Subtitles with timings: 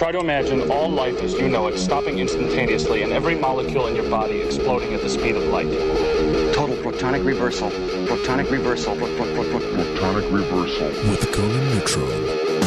[0.00, 3.94] Try to imagine all life as you know it stopping instantaneously and every molecule in
[3.94, 5.68] your body exploding at the speed of light.
[6.54, 7.68] Total protonic reversal.
[7.68, 8.96] Protonic reversal.
[8.96, 10.86] Pro- pro- pro- pro- Protonic reversal.
[11.10, 12.59] with Conan Neutron.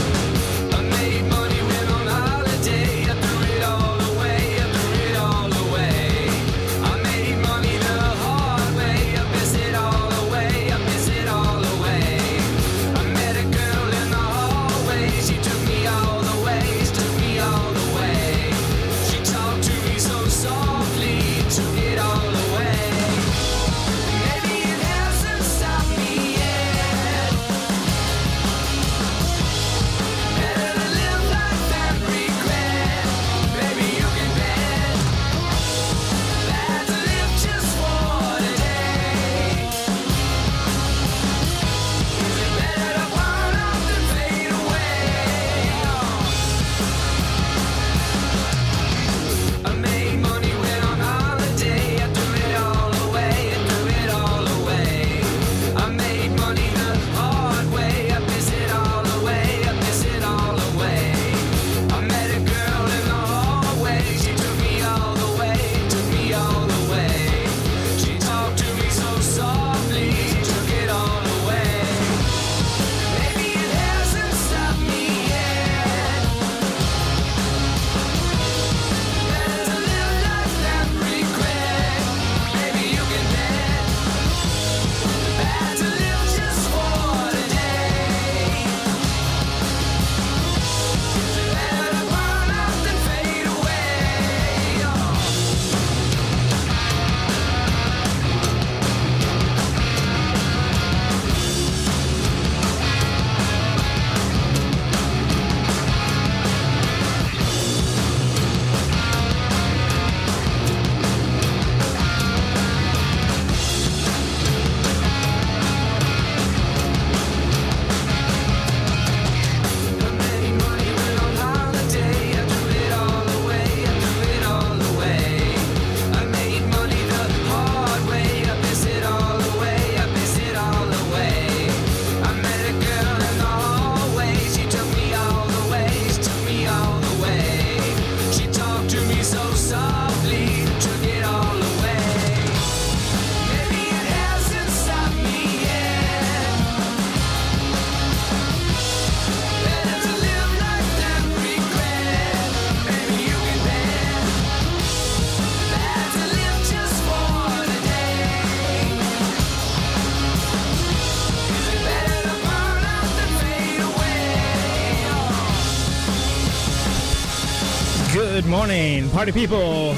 [169.24, 169.96] Party people,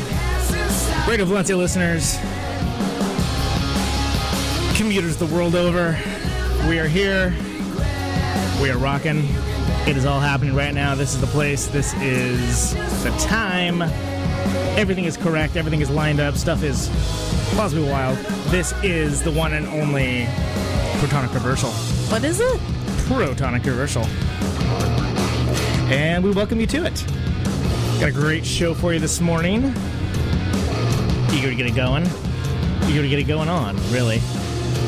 [1.07, 2.15] Radio Valencia listeners,
[4.77, 5.97] commuters the world over.
[6.69, 7.33] We are here.
[8.61, 9.27] We are rocking.
[9.87, 10.93] It is all happening right now.
[10.93, 11.65] This is the place.
[11.65, 13.81] This is the time.
[14.77, 15.55] Everything is correct.
[15.55, 16.35] Everything is lined up.
[16.35, 16.87] Stuff is
[17.55, 18.19] possibly wild.
[18.51, 20.25] This is the one and only
[20.99, 21.71] Protonic Reversal.
[22.11, 22.59] What is it?
[23.07, 24.05] Protonic Reversal.
[25.91, 27.14] And we welcome you to it.
[27.99, 29.73] Got a great show for you this morning.
[31.33, 32.05] Eager to get it going.
[32.89, 34.21] Eager to get it going on, really.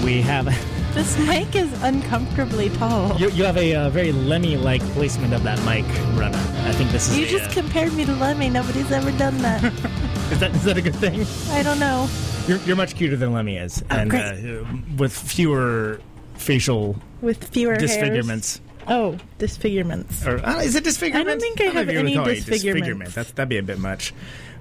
[0.03, 0.45] We have
[0.93, 3.15] This mic is uncomfortably tall.
[3.17, 5.85] you, you have a uh, very Lemmy-like placement of that mic,
[6.15, 6.35] Brenna.
[6.65, 8.49] I think this is You a, just uh, compared me to Lemmy.
[8.49, 9.63] Nobody's ever done that.
[10.31, 11.25] is that is that a good thing?
[11.51, 12.09] I don't know.
[12.47, 14.59] You're, you're much cuter than Lemmy is, and great.
[14.59, 14.65] uh,
[14.97, 16.01] with fewer
[16.35, 18.59] facial With fewer hairs.
[18.87, 20.25] Oh, disfigurements.
[20.25, 21.27] Or uh, is it disfigurement?
[21.27, 22.63] I don't think I know have if you would any call it disfigurements.
[22.79, 23.15] disfigurement.
[23.15, 24.13] That's, that'd be a bit much.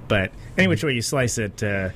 [0.09, 1.91] But any which way you slice it, uh,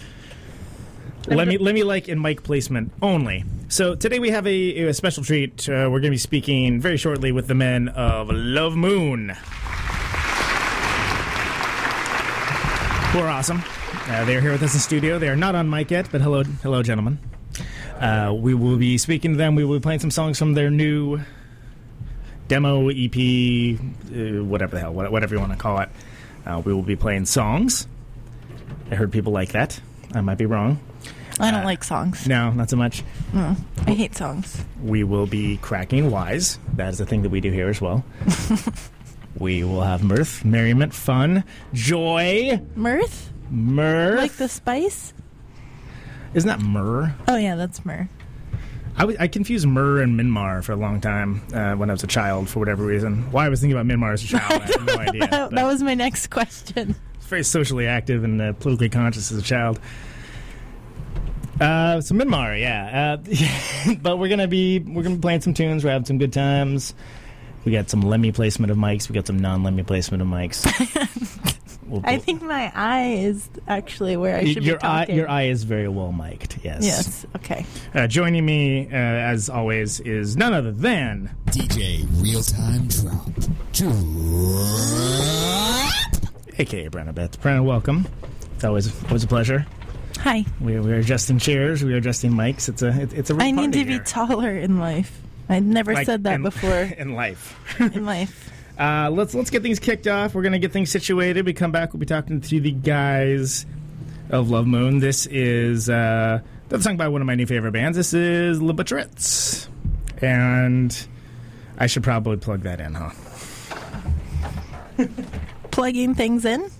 [1.26, 3.44] let me let me like in mic placement only.
[3.68, 5.68] So today we have a, a special treat.
[5.68, 9.28] Uh, we're going to be speaking very shortly with the men of Love Moon,
[13.12, 13.62] who are awesome.
[14.08, 15.18] Uh, they are here with us in studio.
[15.18, 17.18] They are not on mic yet, but hello, hello, gentlemen.
[17.98, 19.54] Uh, we will be speaking to them.
[19.54, 21.20] We will be playing some songs from their new
[22.50, 25.88] demo EP, uh, whatever the hell, whatever you want to call it.
[26.44, 27.86] Uh, we will be playing songs.
[28.90, 29.80] I heard people like that.
[30.12, 30.80] I might be wrong.
[31.38, 32.26] I don't like songs.
[32.26, 33.04] No, not so much.
[33.32, 33.54] I
[33.86, 34.64] hate songs.
[34.82, 36.58] We will be cracking wise.
[36.74, 38.04] That is the thing that we do here as well.
[39.38, 43.32] we will have mirth, merriment, fun, joy, Mirth?
[43.48, 44.18] mirth.
[44.18, 45.14] Like the spice?
[46.34, 47.14] Isn't that myrrh?
[47.28, 48.08] Oh, yeah, that's myrrh.
[48.96, 52.02] I, w- I confused Myrrh and Myanmar for a long time uh, when I was
[52.04, 53.30] a child for whatever reason.
[53.32, 55.26] Why I was thinking about Myanmar as a child, I have no idea.
[55.28, 56.94] that, that was my next question.
[57.20, 59.80] very socially active and uh, politically conscious as a child.
[61.60, 63.16] Uh, so Myanmar, yeah.
[63.18, 65.84] Uh, but we're gonna be we're gonna be playing some tunes.
[65.84, 66.94] We're having some good times.
[67.64, 69.08] We got some Lemmy placement of mics.
[69.08, 70.64] We got some non-Lemmy placement of mics.
[71.90, 75.16] We'll- I think my eye is actually where I should your be eye talking.
[75.16, 76.58] your eye is very well mic'd.
[76.62, 76.84] Yes.
[76.84, 77.26] Yes.
[77.36, 77.66] Okay.
[77.94, 83.26] Uh, joining me, uh, as always, is none other than DJ Real Time Drop.
[83.72, 83.94] Drop.
[86.58, 87.40] aka Brenna Beth.
[87.42, 88.06] Brenna, welcome.
[88.54, 89.66] It's always always a pleasure.
[90.18, 90.44] Hi.
[90.60, 91.82] We, we are adjusting chairs.
[91.82, 92.68] We are adjusting mics.
[92.68, 95.18] It's a it, it's a real I need party to be taller in life.
[95.48, 97.56] I never Like, said that in- before in life.
[97.80, 98.50] in life.
[98.80, 100.34] Uh, let's let's get things kicked off.
[100.34, 101.44] We're gonna get things situated.
[101.44, 101.92] We come back.
[101.92, 103.66] We'll be talking to the guys
[104.30, 105.00] of Love Moon.
[105.00, 106.40] This is uh,
[106.70, 107.98] that's sung by one of my new favorite bands.
[107.98, 109.68] This is Le Butcherettes.
[110.22, 111.06] and
[111.76, 113.10] I should probably plug that in, huh?
[115.70, 116.70] Plugging things in.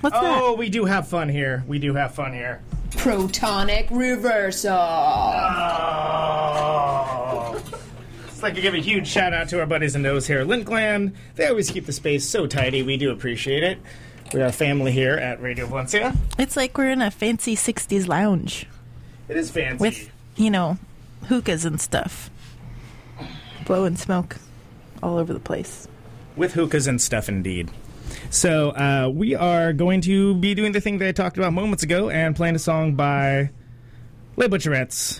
[0.00, 0.40] What's that?
[0.40, 1.64] Oh, we do have fun here.
[1.66, 2.62] We do have fun here.
[2.90, 4.70] Protonic reversal.
[6.40, 7.18] Oh.
[8.38, 10.64] It's like to give a huge shout out to our buddies in Nose Hair Lint
[10.64, 11.12] Gland.
[11.34, 12.84] They always keep the space so tidy.
[12.84, 13.80] We do appreciate it.
[14.32, 16.14] We are family here at Radio Valencia.
[16.38, 18.68] It's like we're in a fancy '60s lounge
[19.28, 19.82] It is fancy.
[19.82, 20.78] with, you know,
[21.24, 22.30] hookahs and stuff,
[23.66, 24.36] blowing smoke
[25.02, 25.88] all over the place.
[26.36, 27.68] with hookahs and stuff indeed.
[28.30, 31.82] So uh, we are going to be doing the thing that I talked about moments
[31.82, 33.50] ago and playing a song by
[34.36, 35.18] Le Butcherettes.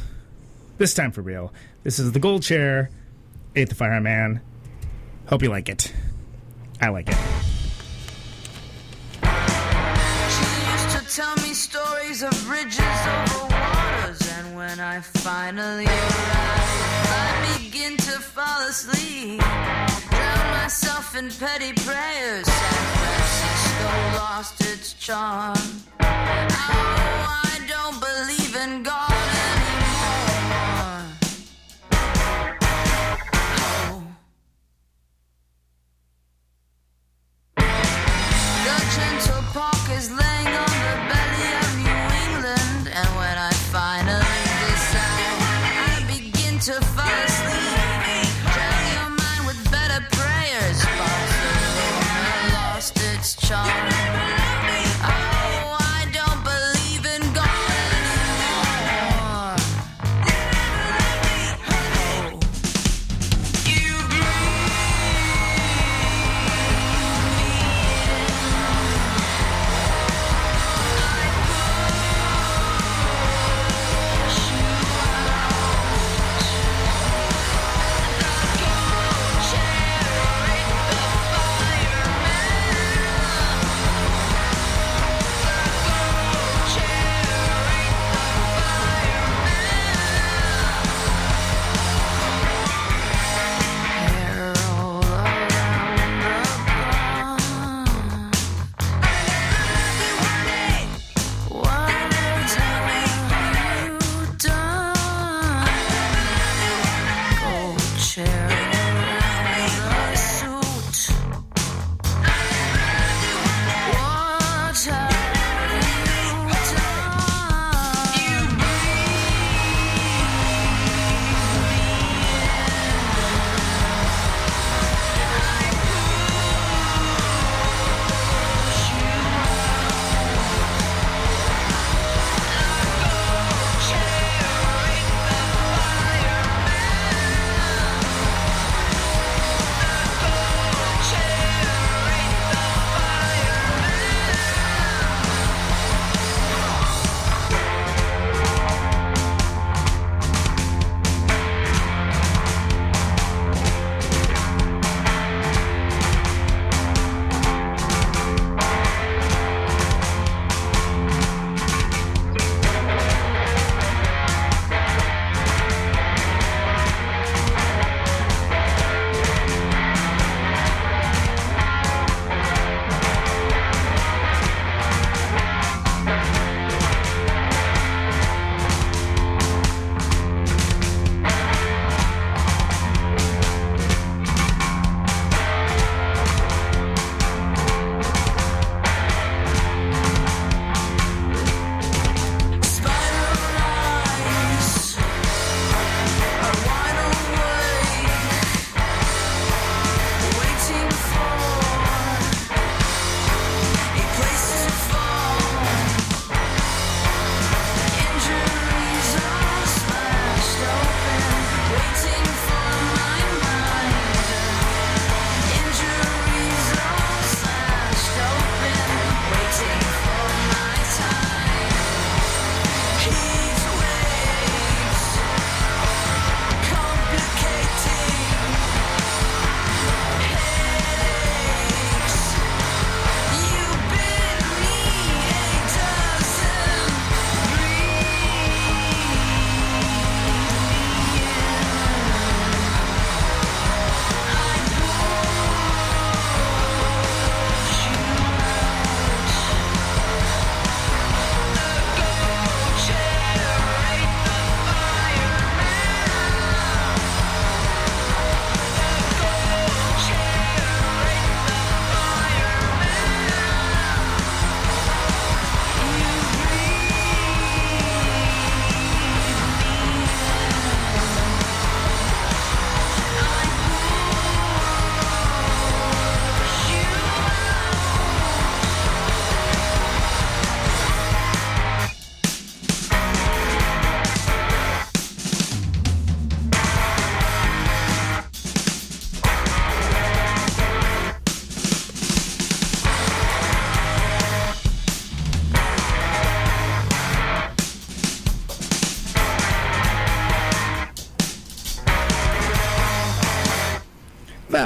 [0.76, 1.53] This time for real.
[1.82, 2.91] This is the Gold Chair,
[3.56, 4.41] Ate the Fireman.
[5.27, 5.93] Hope you like it.
[6.81, 7.17] I like it.
[10.35, 17.09] She used to tell me stories of bridges over waters, and when I finally arrive,
[17.11, 19.41] I begin to fall asleep.
[19.41, 22.47] Drown myself in petty prayers.
[22.47, 25.56] San Francisco lost its charm.
[26.00, 28.98] Oh, I don't believe in God
[38.94, 40.57] gentle park is laying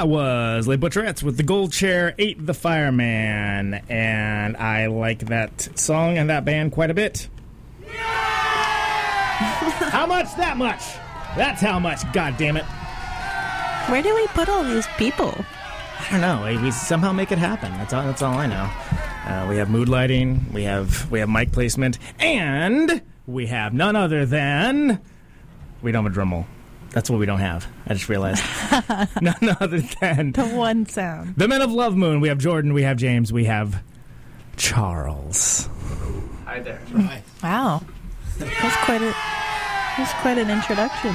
[0.03, 5.79] That was Le Butcherettes with the gold chair ate the fireman, and I like that
[5.79, 7.29] song and that band quite a bit.
[7.87, 7.95] how
[10.05, 10.35] much?
[10.35, 10.81] That much.
[11.37, 12.01] That's how much.
[12.11, 12.65] God damn it!
[13.89, 15.33] Where do we put all these people?
[15.97, 16.61] I don't know.
[16.61, 17.71] We somehow make it happen.
[17.71, 18.03] That's all.
[18.03, 18.69] That's all I know.
[19.25, 20.47] Uh, we have mood lighting.
[20.51, 24.99] We have we have mic placement, and we have none other than
[25.81, 26.45] we don't have a drum roll.
[26.93, 27.67] That's what we don't have.
[27.87, 28.43] I just realized.
[29.21, 31.35] none other than The one sound.
[31.35, 32.21] the men of Love Moon.
[32.21, 32.73] We have Jordan.
[32.73, 33.33] We have James.
[33.33, 33.83] We have
[34.57, 35.67] Charles.
[36.45, 36.79] Hi there.
[37.41, 37.81] Wow.
[38.37, 39.13] That's quite a
[39.97, 41.13] that's quite an introduction.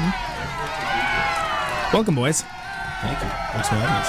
[1.93, 2.43] Welcome, boys.
[3.01, 3.29] Thank you.
[3.53, 4.09] Thanks for having us.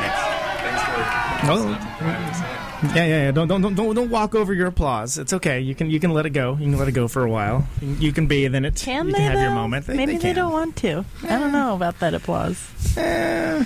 [0.00, 3.30] Thanks for Oh, yeah, yeah, yeah.
[3.32, 5.18] Don't, don't, don't, don't, walk over your applause.
[5.18, 5.60] It's okay.
[5.60, 6.52] You can, you can let it go.
[6.52, 7.66] You can let it go for a while.
[7.80, 8.76] You can bathe in it.
[8.76, 9.54] Can you they can have your though?
[9.54, 9.88] moment.
[9.88, 10.36] Maybe they, can.
[10.36, 11.04] don't want to.
[11.24, 12.96] I don't know about that applause.
[12.96, 13.64] Eh,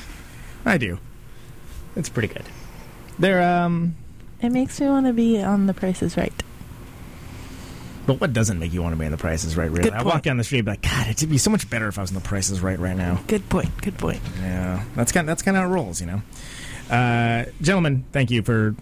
[0.65, 0.99] I do.
[1.97, 2.45] It's pretty good.
[3.19, 3.97] They're um.
[4.41, 6.33] It makes me want to be on The Price is Right.
[8.05, 9.71] But what doesn't make you want to be on the Price is Right?
[9.71, 11.87] Really, I walk down the street, and be like, God, it'd be so much better
[11.87, 13.21] if I was on the Price is Right right now.
[13.29, 13.71] Good point.
[13.81, 14.21] Good point.
[14.41, 15.29] Yeah, that's kind.
[15.29, 16.23] That's kind of how it rolls, you know.
[16.91, 18.75] Uh, gentlemen, thank you for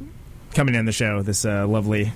[0.55, 2.13] coming in the show this uh, lovely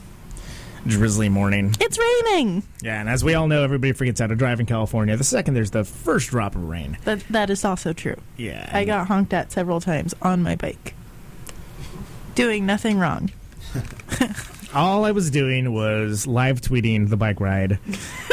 [0.87, 1.75] drizzly morning.
[1.81, 2.63] It's raining.
[2.83, 5.17] Yeah, and as we all know, everybody forgets how to drive in California.
[5.17, 6.99] The second there's the first drop of rain.
[7.05, 8.17] That that is also true.
[8.37, 10.95] Yeah, I got honked at several times on my bike.
[12.35, 13.31] Doing nothing wrong.
[14.75, 17.79] all I was doing was live tweeting the bike ride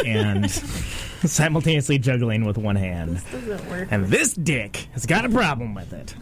[0.05, 0.45] and
[1.25, 3.21] simultaneously juggling with one hand.
[3.31, 3.87] Doesn't work.
[3.91, 6.15] And this dick has got a problem with it.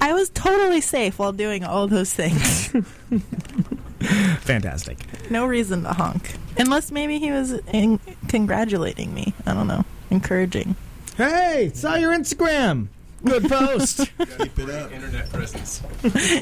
[0.00, 2.68] I was totally safe while doing all those things.
[4.40, 4.98] Fantastic.
[5.30, 6.34] no reason to honk.
[6.58, 9.32] Unless maybe he was in- congratulating me.
[9.46, 9.84] I don't know.
[10.10, 10.76] Encouraging.
[11.16, 12.88] Hey, saw your Instagram.
[13.24, 13.98] Good post.
[14.38, 14.92] Keep it up.
[14.92, 15.82] internet presence.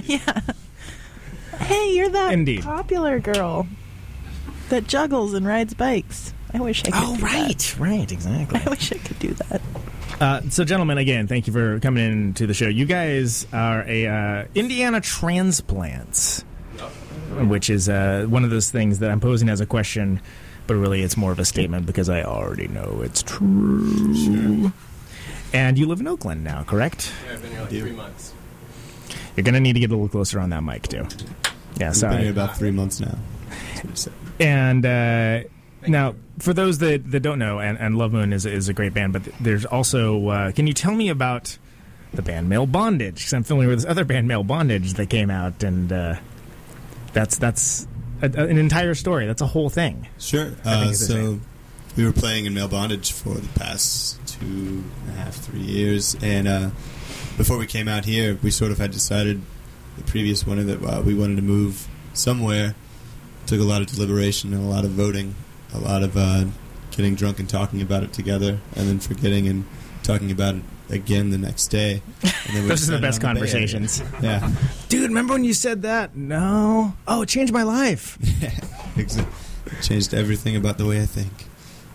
[0.04, 0.40] yeah.
[1.58, 2.62] Hey, you're that Indeed.
[2.64, 3.68] popular girl
[4.70, 6.34] that juggles and rides bikes.
[6.54, 8.60] I wish I could oh, do right, right, exactly.
[8.64, 9.62] I wish I could do that.
[10.20, 12.68] Uh, so, gentlemen, again, thank you for coming in to the show.
[12.68, 16.42] You guys are a uh, Indiana transplants,
[17.40, 20.20] which is uh, one of those things that I'm posing as a question,
[20.66, 24.72] but really it's more of a statement because I already know it's true.
[25.52, 27.12] And you live in Oakland now, correct?
[27.26, 28.32] Yeah, I've been here like three months.
[29.36, 30.98] You're going to need to get a little closer on that mic, too.
[30.98, 32.22] Yeah, We've been sorry.
[32.22, 33.18] here about three months now.
[33.48, 34.12] That's what he said.
[34.40, 35.48] And uh,
[35.86, 38.94] now, for those that, that don't know, and, and Love Moon is, is a great
[38.94, 40.28] band, but there's also.
[40.28, 41.56] Uh, can you tell me about
[42.14, 43.16] the band Male Bondage?
[43.16, 46.16] Because I'm familiar with this other band, Male Bondage, that came out, and uh,
[47.12, 47.86] that's that's
[48.20, 49.26] a, a- an entire story.
[49.26, 50.08] That's a whole thing.
[50.18, 50.52] Sure.
[50.64, 51.42] Uh, so same.
[51.96, 56.16] we were playing in male bondage for the past two and a half, three years,
[56.22, 56.70] and uh,
[57.36, 59.40] before we came out here, we sort of had decided
[59.96, 62.74] the previous winter that uh, we wanted to move somewhere.
[63.46, 65.34] Took a lot of deliberation and a lot of voting,
[65.74, 66.44] a lot of uh,
[66.90, 69.64] getting drunk and talking about it together, and then forgetting and
[70.02, 72.02] talking about it again the next day.
[72.22, 73.52] And then Those are the best on Bay Area.
[73.52, 74.02] conversations.
[74.22, 74.50] Yeah.
[74.88, 76.14] Dude, remember when you said that?
[76.16, 76.94] No.
[77.08, 78.18] Oh, it changed my life.
[78.96, 79.26] Exa-
[79.82, 81.32] changed everything about the way I think.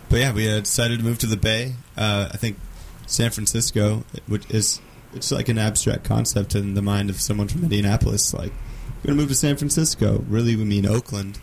[0.08, 1.74] But yeah, we uh, decided to move to the Bay.
[1.96, 2.58] Uh, I think
[3.06, 4.80] San Francisco, which is
[5.14, 8.34] it's like an abstract concept in the mind of someone from Indianapolis.
[8.34, 8.52] Like,
[9.02, 10.24] we're gonna move to San Francisco.
[10.28, 11.38] Really, we mean Oakland,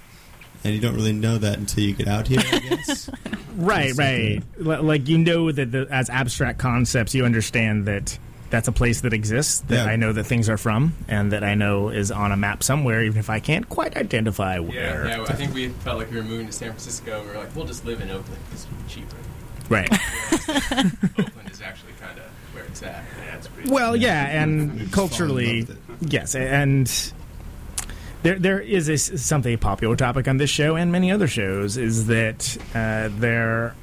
[0.66, 2.42] and you don't really know that until you get out here.
[2.52, 3.10] I guess.
[3.58, 4.44] Right, right.
[4.60, 8.20] L- like you know that the, as abstract concepts, you understand that
[8.50, 9.62] that's a place that exists.
[9.62, 9.86] That Yeah.
[9.86, 13.02] I know that things are from, and that I know is on a map somewhere,
[13.06, 15.06] even if I can't quite identify where.
[15.08, 15.24] Yeah, yeah.
[15.24, 17.56] I think we felt like we were moving to San Francisco, and we were like,
[17.56, 19.16] we'll just live in Oakland because it's cheaper.
[19.70, 19.90] Right.
[21.18, 23.06] Oakland is actually kind of where it's at.
[23.26, 23.70] Yeah, it's pretty.
[23.70, 25.68] Well, yeah, and just fall in culturally,
[26.02, 26.92] yes, and
[28.26, 31.28] there there is a, s- something a popular topic on this show and many other
[31.28, 33.76] shows is that uh, there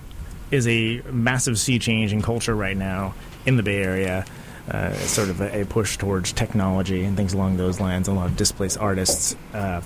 [0.51, 3.15] is a massive sea change in culture right now
[3.47, 4.25] in the Bay Area.
[4.71, 8.07] Uh, sort of a, a push towards technology and things along those lines.
[8.07, 9.35] A lot of displaced artists.
[9.53, 9.81] Uh,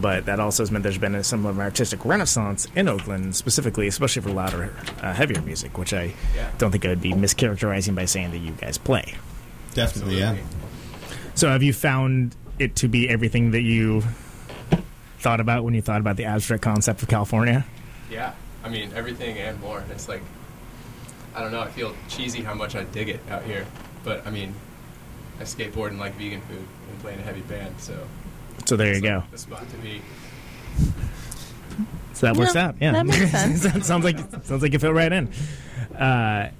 [0.00, 3.36] but that also has meant there's been a similar of an artistic renaissance in Oakland,
[3.36, 6.50] specifically, especially for louder, uh, heavier music, which I Yeah.
[6.56, 9.14] don't think I would be mischaracterizing by saying that you guys play.
[9.74, 10.36] Definitely, yeah.
[11.34, 14.02] So have you found it to be everything that you
[15.18, 17.64] thought about when you thought about the abstract concept of California?
[18.10, 18.32] Yeah,
[18.64, 19.82] I mean everything and more.
[19.90, 20.22] It's like
[21.34, 21.60] I don't know.
[21.60, 23.66] I feel cheesy how much I dig it out here,
[24.04, 24.54] but I mean,
[25.38, 26.56] I skateboard and like vegan food
[26.90, 28.06] and play in a heavy band, so
[28.66, 29.16] So there you it's go.
[29.18, 30.00] like the spot to be.
[32.14, 32.74] So that works Yeah, out.
[32.80, 33.30] Yeah, that makes
[33.62, 33.86] sense.
[33.86, 35.28] Sounds like sounds like you fit right in.
[35.94, 36.50] Uh,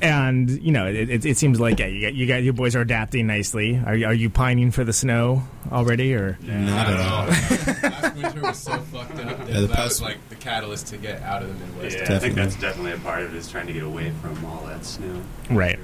[0.00, 2.74] and you know, it, it, it seems like yeah, you, got, you got your boys
[2.76, 3.80] are adapting nicely.
[3.84, 7.26] Are you, are you pining for the snow already, or Not at all.
[7.26, 9.16] Last winter was so fucked up.
[9.38, 11.96] That, Yeah, the that past- was like the catalyst to get out of the Midwest.
[11.96, 12.20] Yeah, I Definitely.
[12.20, 14.84] think that's definitely a part of it is trying to get away from all that
[14.84, 15.20] snow.
[15.50, 15.78] right?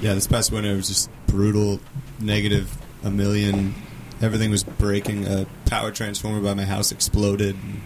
[0.00, 1.80] Yeah, this past winter was just brutal,
[2.20, 3.74] negative a million.
[4.20, 5.26] Everything was breaking.
[5.26, 7.80] A power transformer by my house exploded, and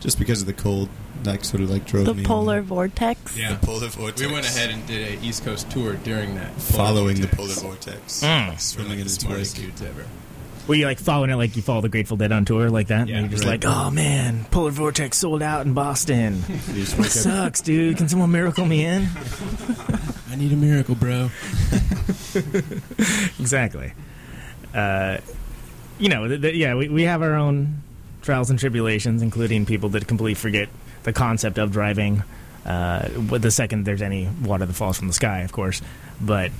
[0.00, 0.88] just because of the cold.
[1.22, 3.36] Like sort of like drove The me polar vortex.
[3.36, 3.52] Yeah.
[3.52, 4.22] The polar vortex.
[4.22, 6.50] We went ahead and did a East Coast tour during that.
[6.58, 8.58] following the polar vortex, Mm.
[8.58, 9.66] swimming Like in the smartest wake.
[9.66, 10.06] dudes ever.
[10.66, 13.06] Were you like following it like you follow the Grateful Dead on tour like that?
[13.08, 13.62] Yeah, and you're just right.
[13.62, 16.42] like, oh man, Polar Vortex sold out in Boston.
[16.68, 17.98] You just wake up- Sucks, dude.
[17.98, 19.06] Can someone miracle me in?
[20.30, 21.28] I need a miracle, bro.
[23.38, 23.92] exactly.
[24.74, 25.18] Uh,
[25.98, 27.82] you know, th- th- yeah, we, we have our own
[28.22, 30.68] trials and tribulations, including people that completely forget
[31.02, 32.22] the concept of driving.
[32.64, 35.80] Uh, the second there's any water that falls from the sky, of course.
[36.20, 36.50] But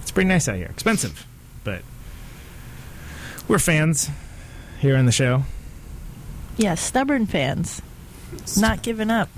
[0.00, 0.68] it's pretty nice out here.
[0.68, 1.26] Expensive,
[1.64, 1.82] but
[3.48, 4.10] we're fans
[4.80, 5.42] here on the show.
[6.56, 7.82] Yeah, stubborn fans.
[8.56, 9.28] Not giving up.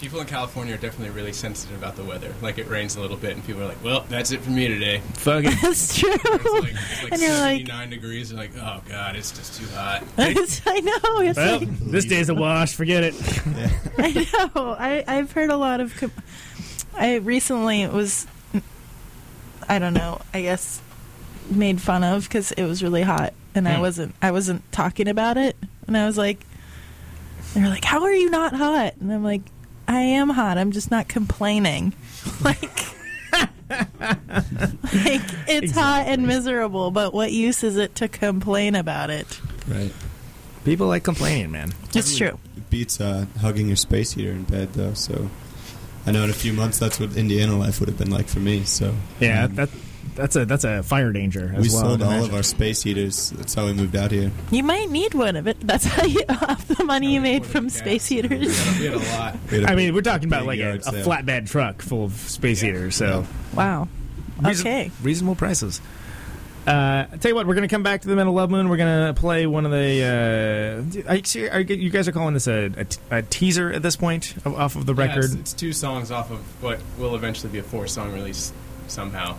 [0.00, 2.34] People in California are definitely really sensitive about the weather.
[2.40, 4.66] Like it rains a little bit, and people are like, "Well, that's it for me
[4.66, 5.54] today." Fuck it.
[5.62, 6.10] That's true.
[6.14, 9.60] It's like, it's like And you're like- 79 degrees, and like, "Oh God, it's just
[9.60, 10.32] too hot." I
[10.80, 11.20] know.
[11.20, 12.74] It's Well, like, this day's a wash.
[12.74, 13.14] Forget it.
[13.98, 14.74] I know.
[14.78, 15.94] I, I've heard a lot of.
[15.98, 16.12] Com-
[16.96, 18.26] I recently was.
[19.68, 20.22] I don't know.
[20.32, 20.80] I guess
[21.50, 23.80] made fun of because it was really hot, and I Hmm.
[23.82, 24.14] wasn't.
[24.22, 26.40] I wasn't talking about it, and I was like,
[27.52, 29.42] "They're like, how are you not hot?" And I'm like,
[29.90, 30.56] "I am hot.
[30.58, 31.92] I'm just not complaining."
[32.44, 32.62] like.
[33.70, 39.40] like it's hot and miserable, but what use is it to complain about it?
[39.68, 39.92] Right.
[40.64, 41.72] People like complaining, man.
[41.94, 42.38] It's true.
[42.56, 44.94] It beats uh, hugging your space heater in bed, though.
[44.94, 45.30] So
[46.06, 48.40] I know in a few months that's what Indiana life would have been like for
[48.40, 48.64] me.
[48.64, 49.70] So Yeah, um, that
[50.14, 51.82] that's a that's a fire danger as we well.
[51.90, 53.30] sold I'd all of our space heaters.
[53.30, 54.30] That's how we moved out here.
[54.50, 55.58] You might need one of it.
[55.60, 58.48] That's how you off the money you made from space heaters.
[58.78, 59.36] We had a lot.
[59.50, 62.12] We had a I mean, we're talking about like a, a flatbed truck full of
[62.12, 63.88] space heaters, so Wow.
[64.42, 64.90] reason- Okay.
[65.02, 65.80] reasonable prices.
[66.66, 68.68] Uh, I tell you what, we're going to come back to the Metal Love Moon.
[68.68, 70.84] We're going to play one of the.
[71.06, 73.72] Uh, are you, are you you guys are calling this a, a t- a teaser
[73.72, 75.24] at this point of, off of the Yeah, record?
[75.24, 78.52] it's, it's two songs off of what will eventually be a four-song release
[78.88, 79.36] somehow.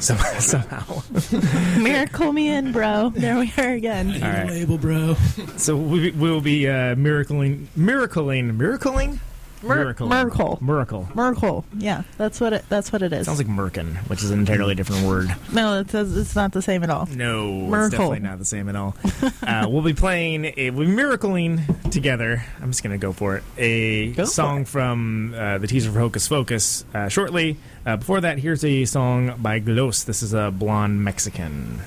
[0.00, 1.02] Some- somehow.
[1.78, 3.10] Miracle me in, bro.
[3.10, 4.22] There we are again.
[4.22, 4.46] All right.
[4.46, 5.14] Label, bro.
[5.56, 9.18] So we we will be uh, miracling, miracling, miracling,
[9.62, 10.58] Mir- miracle.
[10.60, 11.08] miracle.
[11.14, 11.64] Miracle.
[11.76, 12.64] Yeah, that's what it.
[12.68, 13.26] That's what it is.
[13.26, 15.34] Sounds like merkin, which is an entirely different word.
[15.52, 17.06] no, it says it's not the same at all.
[17.06, 18.94] No, it's definitely not the same at all.
[19.42, 22.44] uh, we'll be playing, a, we'll be miracling together.
[22.60, 23.44] I'm just going to go for it.
[23.56, 24.68] A Go for song it.
[24.68, 27.56] from uh, the teaser for Hocus Focus uh, shortly.
[27.84, 30.04] Uh, before that, here's a song by Glos.
[30.04, 31.80] This is a blonde Mexican.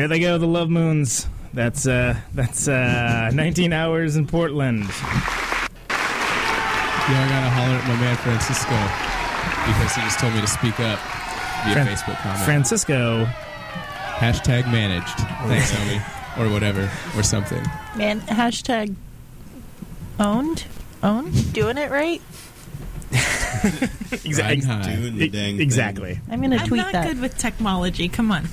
[0.00, 1.28] There they go, the Love Moons.
[1.52, 4.84] That's uh that's uh 19 hours in Portland.
[4.84, 8.70] Yeah, I gotta holler at my man Francisco
[9.66, 10.98] because he just told me to speak up
[11.66, 12.44] via Fran- Facebook comment.
[12.46, 13.26] Francisco.
[13.26, 15.18] Hashtag managed.
[15.46, 16.00] Thanks, homie.
[16.42, 16.90] Or whatever.
[17.14, 17.62] Or something.
[17.94, 18.94] Man, hashtag
[20.18, 20.64] owned?
[21.02, 21.52] Owned?
[21.52, 22.22] Doing it right?
[24.24, 24.94] exactly.
[24.96, 25.60] Doing the dang thing.
[25.60, 26.20] exactly.
[26.30, 27.06] I'm going to I'm tweet not that.
[27.06, 28.08] good with technology.
[28.08, 28.48] Come on.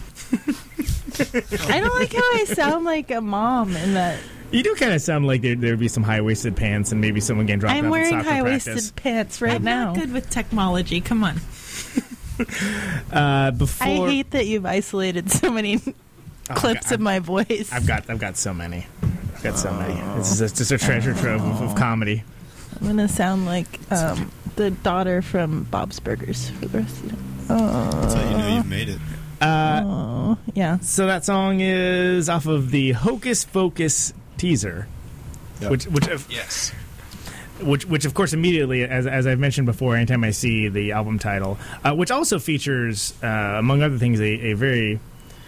[1.69, 4.19] I don't like how I sound like a mom in that.
[4.51, 7.19] You do kind of sound like there there'd be some high waisted pants and maybe
[7.19, 9.87] someone getting dropped I'm off wearing at soccer high waisted pants right I'm now.
[9.93, 11.01] not good with technology.
[11.01, 11.39] Come on.
[13.11, 15.79] Uh, before I hate that you've isolated so many
[16.49, 17.69] Oh, clips God, of my voice.
[17.73, 18.85] I've got I've got so many.
[19.35, 19.95] I've got so many.
[20.17, 22.23] This is just, just a treasure trove of, of comedy.
[22.79, 27.47] I'm going to sound like um, the daughter from Bob's Burgers for the rest of
[27.47, 28.99] the That's how you know you've made it.
[29.41, 30.79] Uh, Oh, yeah.
[30.79, 34.87] so that song is off of the Hocus Focus teaser,
[35.61, 35.69] Yeah.
[35.69, 36.71] which which of, Yes.
[37.61, 41.19] which which of course immediately as as I've mentioned before, anytime I see the album
[41.19, 44.99] title, uh, which also features uh, among other things a, a very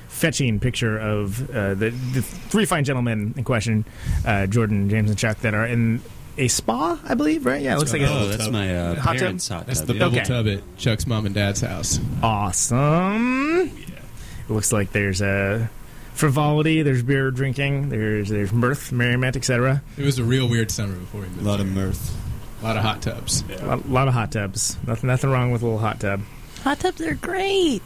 [0.08, 3.86] fetching picture of uh, the, the three fine gentlemen in question,
[4.26, 6.02] uh, Jordan, James, and Chuck, that are in
[6.38, 7.62] a spa, I believe, right?
[7.62, 8.12] Yeah, it looks like right.
[8.12, 9.20] a Oh, that's my uh, Hot tub?
[9.20, 10.00] parents' hot That's the yeah.
[10.00, 10.26] bubble Okay.
[10.26, 12.00] tub at Chuck's mom and dad's house.
[12.24, 13.68] awesome.
[13.68, 15.70] It looks like there's a
[16.14, 19.82] frivolity, there's beer drinking, there's there's mirth, merriment, etc.
[19.98, 21.42] It was a real weird summer before we moved.
[21.42, 21.76] A lot of here.
[21.76, 22.18] mirth.
[22.62, 23.44] a lot of hot tubs.
[23.60, 24.78] A lot, lot of hot tubs.
[24.88, 26.22] Nothing, nothing wrong with a little hot tub.
[26.64, 27.82] Hot tubs are great.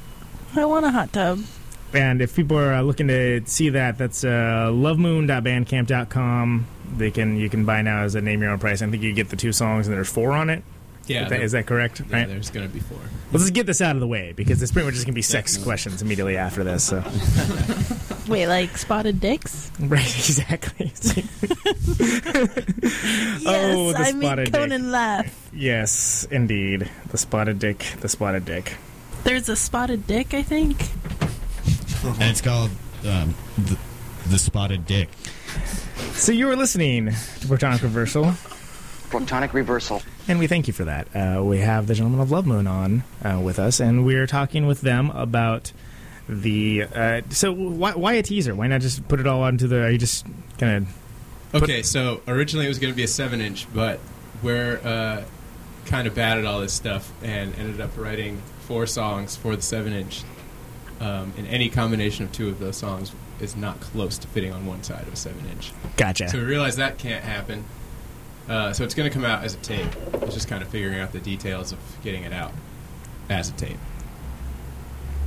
[0.55, 1.39] I want a hot tub.
[1.93, 6.67] And if people are uh, looking to see that, that's uh, lovemoon.bandcamp.com.
[6.97, 8.81] They can you can buy now as a name your own price.
[8.81, 10.63] I think you get the two songs and there's four on it.
[11.05, 11.99] Yeah, Is that, is that correct?
[12.09, 12.27] yeah, right.
[12.29, 12.97] there's gonna be four.
[13.33, 15.21] Let's just get this out of the way because it's pretty much just gonna be
[15.21, 16.83] sex questions immediately after this.
[16.85, 17.03] So.
[18.31, 19.69] Wait, like spotted dicks?
[19.79, 20.93] right, exactly.
[22.83, 24.53] Yes, Oh, the I spotted mean dick.
[24.53, 25.49] Conan laugh.
[25.53, 28.75] yes, indeed, the spotted dick, the spotted dick.
[29.25, 30.77] There's a spotted dick, I think.
[32.05, 32.69] And it's called
[33.05, 33.77] um, the,
[34.27, 35.09] the Spotted Dick.
[36.13, 38.25] So you were listening to Protonic Reversal.
[39.09, 40.01] Protonic reversal.
[40.27, 41.07] And we thank you for that.
[41.15, 44.65] Uh, we have the Gentlemen of Love Moon on uh, with us, and we're talking
[44.65, 45.71] with them about
[46.27, 46.83] the.
[46.83, 48.55] Uh, so, why, why a teaser?
[48.55, 49.83] Why not just put it all onto the?
[49.83, 50.25] Are you just
[50.57, 50.87] kind
[51.53, 51.61] of?
[51.63, 53.99] Okay, so originally it was going to be a seven inch, but
[54.41, 55.23] we're uh,
[55.85, 59.61] kind of bad at all this stuff and ended up writing four songs for the
[59.61, 60.23] seven inch.
[60.99, 64.65] Um, and any combination of two of those songs is not close to fitting on
[64.65, 65.71] one side of a seven inch.
[65.97, 66.29] Gotcha.
[66.29, 67.65] So we realized that can't happen.
[68.47, 69.87] Uh, so it's going to come out as a tape.
[70.21, 72.51] It's just kind of figuring out the details of getting it out
[73.29, 73.77] as a tape.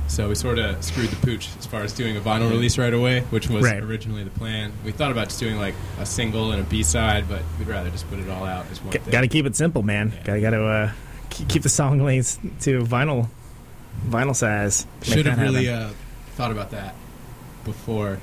[0.07, 2.93] So we sort of screwed the pooch as far as doing a vinyl release right
[2.93, 3.83] away, which was Right.
[3.83, 4.71] originally the plan.
[4.85, 7.89] We thought about just doing like a single and a B side, but we'd rather
[7.89, 9.01] just put it all out as one thing.
[9.11, 10.13] Got to keep it simple, man.
[10.15, 10.23] Yeah.
[10.23, 10.91] Gotta gotta uh,
[11.29, 13.27] keep keep the song lanes to vinyl,
[14.07, 14.85] vinyl size.
[15.01, 15.89] Should have really uh,
[16.35, 16.95] thought about that
[17.63, 18.19] before.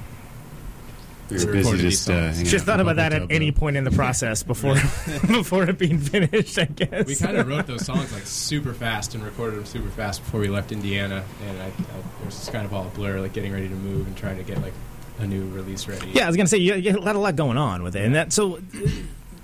[1.30, 3.58] We we were recorded busy these just uh, Just thought about that at any though.
[3.58, 4.74] point in the process before
[5.26, 6.58] before it being finished.
[6.58, 9.88] I guess We kind of wrote those songs like super fast and recorded them super
[9.88, 12.90] fast before we left Indiana, and I, I, it was just kind of all a
[12.90, 14.74] blur, like getting ready to move and trying to get like
[15.18, 16.10] a new release ready.
[16.10, 17.96] Yeah, I was gonna say you, you had a lot, a lot going on with
[17.96, 18.32] it, and that.
[18.34, 18.60] So,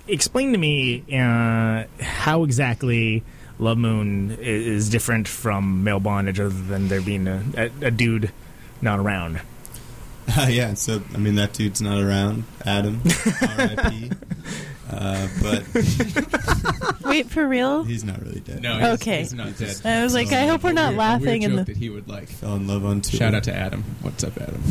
[0.07, 3.23] explain to me uh, how exactly
[3.61, 8.31] Love Moon is different from Male Bondage, other than there being a, a, a dude
[8.81, 9.39] not around.
[10.35, 13.01] Uh, yeah, so I mean that dude's not around, Adam,
[13.41, 14.11] R.I.P.
[14.93, 15.63] Uh, but
[17.05, 17.83] Wait, for real?
[17.85, 18.61] he's not really dead.
[18.61, 19.19] No, he's, Okay.
[19.19, 19.79] he's not dead.
[19.85, 21.73] I was like, So, I hope we're not weird- laughing weird in joke the.
[21.73, 22.27] that he would like.
[22.27, 23.17] fell in love on tour.
[23.17, 23.85] Shout out to Adam.
[24.01, 24.61] What's up, Adam?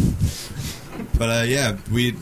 [1.17, 2.17] But uh, yeah, we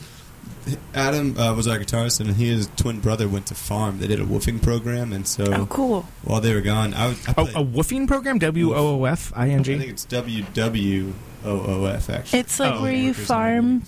[0.95, 3.99] Adam uh, was our guitarist, and he and his twin brother went to farm.
[3.99, 6.03] They did a woofing program, and so Oh, cool.
[6.23, 8.39] while they were gone, I, was, I Oh, a woofing program?
[8.39, 11.51] W O O F I N I think it's W W O
[11.83, 12.41] O F actually.
[12.41, 13.83] It's like Oh, where you farm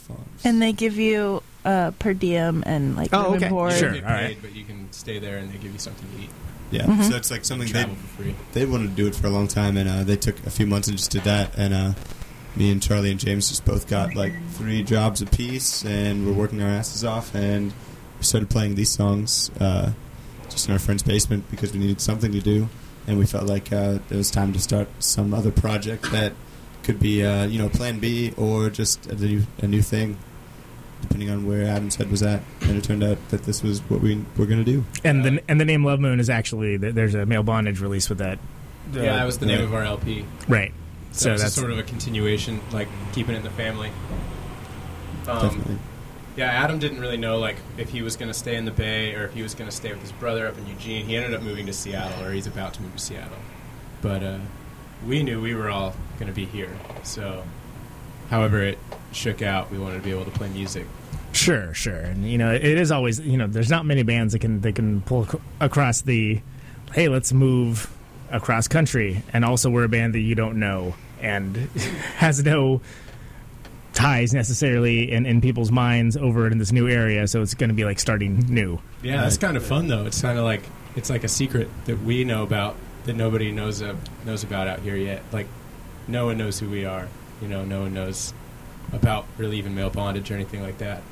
[0.44, 3.46] and they give you uh, per diem and like Oh, okay.
[3.46, 3.72] and board.
[3.74, 3.88] Sure.
[3.94, 4.38] You get all right.
[4.40, 6.30] but you can stay there and they give you something to eat.
[6.72, 7.10] Yeah, Mhm.
[7.10, 8.34] so it's like something they Travel for free.
[8.52, 10.66] they wanted to do it for a long time, and uh, they took a few
[10.68, 11.52] months and just did that.
[11.58, 11.92] And uh,
[12.56, 16.60] me and Charlie and James just both got like three jobs apiece, and we're working
[16.62, 17.72] our asses off, and
[18.18, 19.92] we started playing these songs uh,
[20.48, 22.68] just in our friend's basement because we needed something to do,
[23.06, 26.32] and we felt like uh, it was time to start some other project that
[26.82, 30.18] could be uh, you know Plan B or just a new a new thing.
[31.02, 34.02] Depending on where Adam's head was at, and it turned out that this was what
[34.02, 34.84] we were going to do.
[35.02, 38.18] And the and the name Love Moon is actually there's a Male Bondage release with
[38.18, 38.38] that.
[38.94, 39.64] uh, yeah, that was the name right.
[39.64, 40.26] of our LP.
[40.46, 40.74] right.
[41.12, 43.90] So, So that's- sort of a continuation, like keeping it in the family.
[45.26, 45.78] Um, Definitely.
[46.36, 49.14] Yeah, Adam didn't really know like if he was going to stay in the Bay
[49.14, 51.04] or if he was going to stay with his brother up in Eugene.
[51.06, 53.36] He ended up moving to Seattle, or he's about to move to Seattle.
[54.00, 54.38] But uh,
[55.06, 56.70] we knew we were all going to be here.
[57.02, 57.42] So,
[58.30, 58.78] however it
[59.12, 60.86] shook out, we wanted to be able to play music.
[61.32, 64.38] Sure, sure, and you know it is always you know there's not many bands that
[64.40, 66.40] can that can pull ac- across the,
[66.94, 67.90] hey, let's move
[68.30, 71.56] across country, and also we're a band that you don't know and
[72.16, 72.80] has no
[73.92, 77.74] ties necessarily in, in people's minds over in this new area, so it's going to
[77.74, 78.78] be like starting new.
[79.02, 80.06] Yeah, that's kind of fun though.
[80.06, 80.62] It's kind of like
[80.96, 84.80] it's like a secret that we know about that nobody knows uh, knows about out
[84.80, 85.22] here yet.
[85.32, 85.48] Like
[86.06, 87.08] no one knows who we are.
[87.42, 88.34] You know, no one knows
[88.92, 91.02] about really even male bondage or anything like that.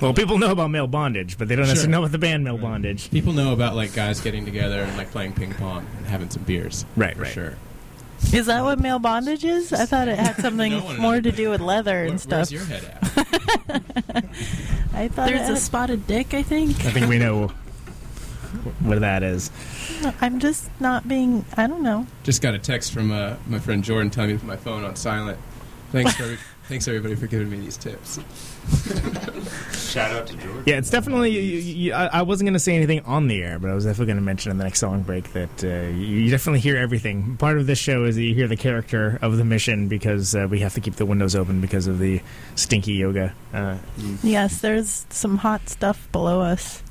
[0.00, 1.70] Well, people know about male bondage, but they don't Sure.
[1.74, 3.10] necessarily know about the band male bondage.
[3.10, 6.42] People know about like guys getting together and like playing ping pong and having some
[6.44, 6.84] beers.
[6.96, 7.32] Right, for right.
[7.32, 7.56] sure.
[8.32, 9.72] Is that what male bondage is?
[9.72, 11.22] I thought it had something No more knows.
[11.24, 12.50] to do with leather and Where- stuff.
[12.50, 14.24] Where's your head at?
[14.94, 16.84] I thought There's it a spotted dick, I think.
[16.84, 17.48] I think we know
[18.80, 19.50] what that is.
[20.20, 21.44] I'm just not being.
[21.56, 22.06] I don't know.
[22.24, 24.84] Just got a text from uh, my friend Jordan telling me to put my phone
[24.84, 25.38] on silent.
[25.92, 28.18] Thanks for thanks everybody for giving me these tips.
[29.88, 30.66] Shout out to George.
[30.66, 31.30] Yeah, it's definitely.
[31.30, 33.84] You, you, I, I wasn't going to say anything on the air, but I was
[33.84, 36.76] definitely going to mention in the next song break that uh, you, you definitely hear
[36.76, 37.36] everything.
[37.38, 40.46] Part of this show is that you hear the character of the mission because uh,
[40.50, 42.20] we have to keep the windows open because of the
[42.54, 43.32] stinky yoga.
[43.52, 43.78] Uh,
[44.22, 46.82] Yes, there's some hot stuff below us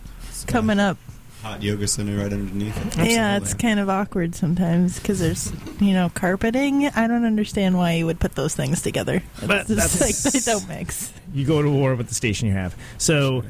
[0.47, 0.97] coming up.
[1.43, 2.97] Hot yoga center right underneath.
[2.97, 3.11] it.
[3.11, 6.87] Yeah, it's kind of awkward sometimes because there's, you know, carpeting.
[6.87, 9.21] I don't understand why you would put those things together.
[9.37, 11.13] It's But just that's- like they don't mix.
[11.33, 12.75] you go to war with the station you have.
[12.97, 13.43] So,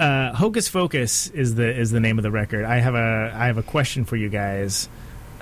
[0.00, 2.64] uh, Hocus Focus is the is the name of the record.
[2.64, 4.88] I have a I have a question for you guys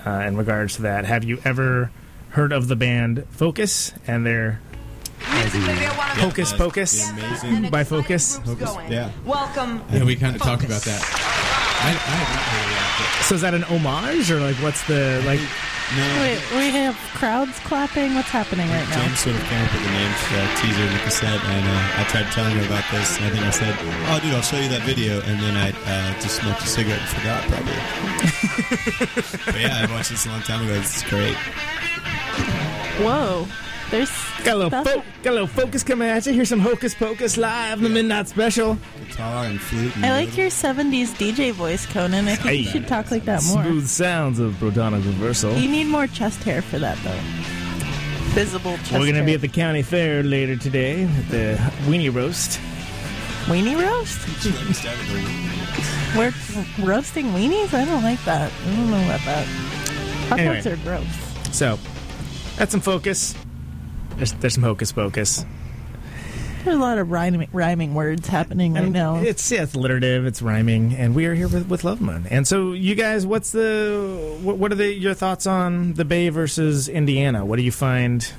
[0.04, 1.04] uh, in regards to that.
[1.04, 1.90] Have you ever
[2.30, 4.60] heard of the band Focus and their
[5.22, 7.10] Hocus Yeah, Pocus
[7.42, 8.36] the by Focus?
[8.38, 9.10] Hocus- Yeah.
[9.24, 9.82] Welcome.
[9.92, 11.46] Yeah, we kind of talked about that.
[11.80, 13.24] I, I have not heard of that.
[13.24, 15.40] So is that an homage or like what's the like?
[15.96, 18.14] No, Wait, we have crowds clapping.
[18.14, 19.02] What's happening right now?
[19.02, 21.66] James sort of came up with the name for the teaser and the cassette, and
[21.66, 23.16] uh, I tried telling her about this.
[23.18, 23.74] And I think I said,
[24.06, 27.00] "Oh, dude, I'll show you that video," and then I uh, just smoked a cigarette
[27.00, 27.74] and forgot, probably.
[29.50, 30.74] but yeah, I watched this a long time ago.
[30.78, 31.34] It's great.
[33.02, 33.48] Whoa,
[33.90, 34.10] there's
[34.44, 36.32] Got a little fo- got a little focus coming at you.
[36.32, 38.78] Here's some Hocus Pocus live, the midnight special.
[39.08, 39.94] Guitar and flute.
[39.96, 42.28] And I like your '70s DJ voice, Conan.
[42.28, 43.62] I think you should talk like that more.
[43.64, 45.52] Smooth sounds of protonic reversal.
[45.56, 47.18] You need more chest hair for that, though.
[48.34, 49.24] Visible chest We're gonna hair.
[49.26, 52.60] be at the county fair later today at the weenie roast.
[53.46, 54.18] weenie roast.
[56.16, 56.32] We're
[56.84, 57.74] roasting weenies.
[57.74, 58.52] I don't like that.
[58.66, 59.46] I don't know about that.
[60.28, 60.54] Hot Anyway.
[60.62, 61.56] dogs are gross.
[61.56, 61.78] So,
[62.56, 63.34] that's some focus.
[64.20, 65.46] There's, there's some hocus pocus.
[66.62, 69.16] There's a lot of rhyming, rhyming words happening right And now.
[69.16, 72.26] It's yeah, it's alliterative, it's rhyming, and we are here with, with Love Moon.
[72.30, 76.28] And so, you guys, what's the what, what are the, your thoughts on the Bay
[76.28, 77.46] versus Indiana?
[77.46, 78.30] What do you find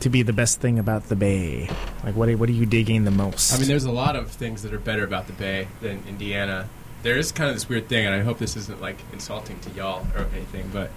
[0.00, 1.70] to be the best thing about the Bay?
[2.02, 3.54] Like, what are, what are you digging the most?
[3.54, 6.68] I mean, there's a lot of things that are better about the Bay than Indiana.
[7.04, 9.70] There is kind of this weird thing, and I hope this isn't like insulting to
[9.70, 10.90] y'all or anything, but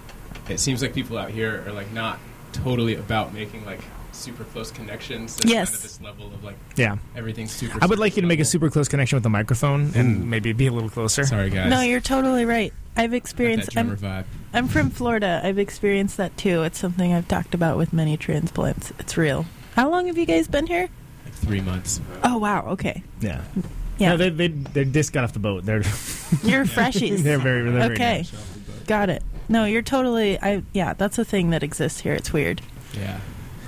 [0.48, 2.18] it seems like people out here are like not
[2.52, 3.80] totally about making like
[4.20, 5.36] super close connections.
[5.36, 5.68] There's Yes.
[5.70, 7.72] kind of this level of like yeah, everything's super.
[7.72, 7.82] Close.
[7.82, 10.52] I would like you to make a super close connection with the microphone and maybe
[10.52, 11.24] be a little closer.
[11.24, 11.70] Sorry, guys.
[11.70, 12.72] no, you're totally right.
[12.96, 13.74] I've experienced.
[13.74, 14.24] that I'm, vibe.
[14.52, 15.40] I'm from Florida.
[15.42, 16.62] I've experienced that too.
[16.62, 18.92] It's something I've talked about with many transplants.
[18.98, 19.46] It's real.
[19.76, 20.88] How long have you guys been here?
[21.24, 22.00] Like three months.
[22.22, 22.66] Oh wow.
[22.70, 23.02] Okay.
[23.20, 23.42] Yeah,
[23.98, 24.10] Yeah.
[24.10, 25.64] No, they they they just got off the boat.
[25.64, 25.78] They're
[26.42, 27.18] You're freshies.
[27.22, 28.16] they're very they're very okay.
[28.18, 28.32] nice.
[28.86, 29.22] Got it.
[29.48, 30.38] No, you're totally.
[30.40, 30.92] I yeah.
[30.94, 32.12] That's a thing that exists here.
[32.14, 32.60] It's weird.
[32.98, 33.20] Yeah.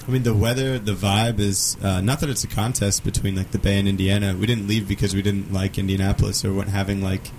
[0.07, 3.53] I mean, the weather, the vibe is uh, not that it's a contest between like
[3.53, 4.35] the Bay and Indiana.
[4.39, 7.31] We didn't leave because we didn't like Indianapolis or weren't having like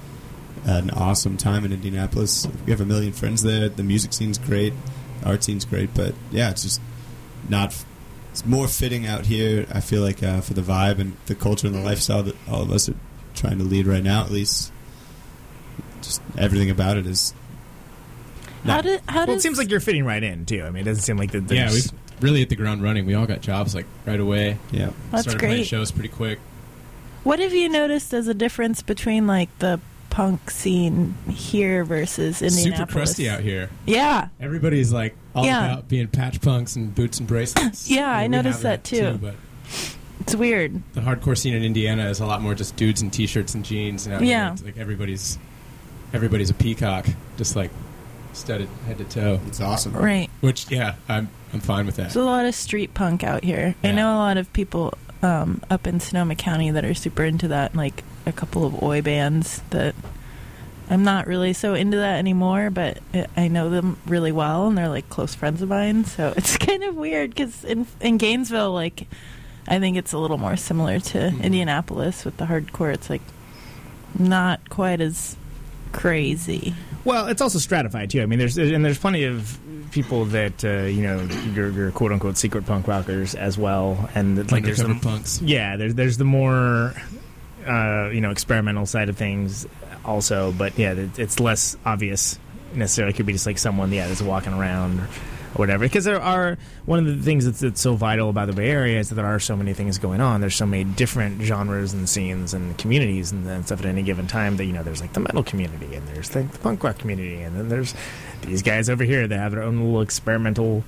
[0.66, 2.47] an awesome time in Indianapolis.
[2.66, 3.68] We have a million friends there.
[3.68, 4.74] The music scene's great,
[5.22, 6.82] the art scene's great, but yeah, it's just
[7.49, 7.84] not.
[8.32, 9.68] It's more fitting out here.
[9.72, 12.64] I feel like uh, for the vibe and the culture and the lifestyle that all
[12.64, 12.95] of us are
[13.36, 14.72] trying to lead right now, at least.
[16.01, 17.34] Just everything about it is.
[18.64, 20.64] How did how Well, does it seems like you're fitting right in too.
[20.64, 21.82] I mean, it doesn't seem like the Yeah, we
[22.24, 23.05] really hit the ground running.
[23.05, 24.57] We all got jobs like right away.
[24.71, 24.91] Yeah.
[25.11, 25.67] That's Started playing great.
[25.67, 26.39] shows pretty quick.
[27.24, 32.78] What have you noticed as a difference between like the punk scene here versus Indianapolis?
[32.80, 33.69] Super crusty out here.
[33.86, 34.30] Yeah.
[34.39, 35.71] Everybody's like all Yeah.
[35.74, 37.89] about being patch punks and boots and bracelets.
[37.89, 39.17] Yeah, I we noticed have that too.
[39.21, 39.36] But
[40.21, 40.82] It's weird.
[40.93, 44.05] the hardcore scene in Indiana is a lot more just dudes in t-shirts and jeans.
[44.05, 44.45] And out Yeah.
[44.45, 45.38] here, it's like everybody's
[46.13, 47.05] everybody's a peacock,
[47.38, 47.71] just like
[48.34, 49.39] studded head to toe.
[49.47, 49.93] It's awesome.
[49.93, 50.29] Right.
[50.41, 52.03] Which, yeah, I'm I'm fine with that.
[52.03, 53.75] There's a lot of street punk out here.
[53.84, 57.47] I know a lot of people um, up in Sonoma County that are super into
[57.49, 59.93] that, like a couple of oi bands that
[60.89, 62.97] I'm not really so into that anymore, but
[63.38, 66.05] I know them really well and they're like close friends of mine.
[66.05, 69.07] So it's kind of weird because in, in Gainesville, like,
[69.67, 71.41] I think it's a little more similar to Mm-hmm.
[71.41, 72.93] Indianapolis with the hardcore.
[72.93, 73.21] It's like
[74.17, 75.38] not quite as
[75.93, 76.73] crazy.
[77.05, 78.21] Well, it's also stratified too.
[78.21, 79.59] I mean, there's and there's plenty of
[79.91, 81.21] people that uh, you know
[81.53, 85.41] your, your quote unquote secret punk rockers as well, and like there's the, punks.
[85.41, 86.93] Yeah, there's there's the more
[87.67, 89.67] uh, you know experimental side of things
[90.05, 92.39] also, but yeah, it, it's less obvious
[92.73, 93.13] necessarily.
[93.13, 95.07] It could be just like someone yeah that's walking around or
[95.55, 95.85] whatever.
[95.85, 98.99] Because there are one of the things that's, that's so vital about the Bay Area
[98.99, 100.41] is that there are so many things going on.
[100.41, 104.27] There's so many different genres and scenes and communities and, and stuff at any given
[104.27, 104.57] time.
[104.57, 107.41] That you know, there's like the metal community and there's the, the punk rock community,
[107.41, 107.93] and then there's
[108.41, 110.83] these guys over here that have their own little experimental.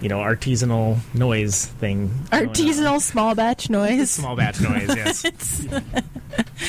[0.00, 2.10] You know, artisanal noise thing.
[2.30, 4.12] Artisanal small batch noise.
[4.12, 5.24] Small batch noise, yes.
[5.24, 5.66] It's-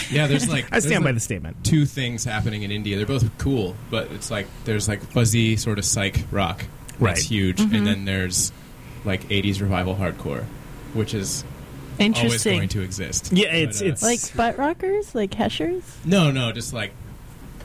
[0.10, 1.64] Yeah, there's like I stand there's by like the statement.
[1.64, 2.98] Two things happening in India.
[2.98, 6.66] They're both cool, but it's like there's like fuzzy sort of psych rock
[7.00, 7.16] Right.
[7.16, 7.78] that's huge, Mhm.
[7.78, 8.52] and then there's
[9.06, 10.44] like '80s revival hardcore,
[10.94, 11.44] which is
[12.00, 12.58] always Interesting.
[12.58, 13.30] going to exist.
[13.34, 15.84] Yeah, it's But, uh, it's Like butt rockers, like Heshers.
[16.06, 16.92] no, no, just like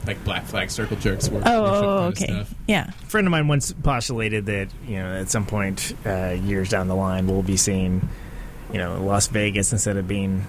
[0.06, 1.30] like Black Flag Circle Jerks.
[1.30, 2.26] Work, Oh, oh, kind of okay.
[2.26, 2.54] stuff.
[2.66, 2.88] Yeah.
[2.88, 6.88] a friend of mine once postulated that you know at some point uh, years down
[6.88, 8.06] the line we'll be seeing
[8.70, 10.44] you know Las Vegas instead of being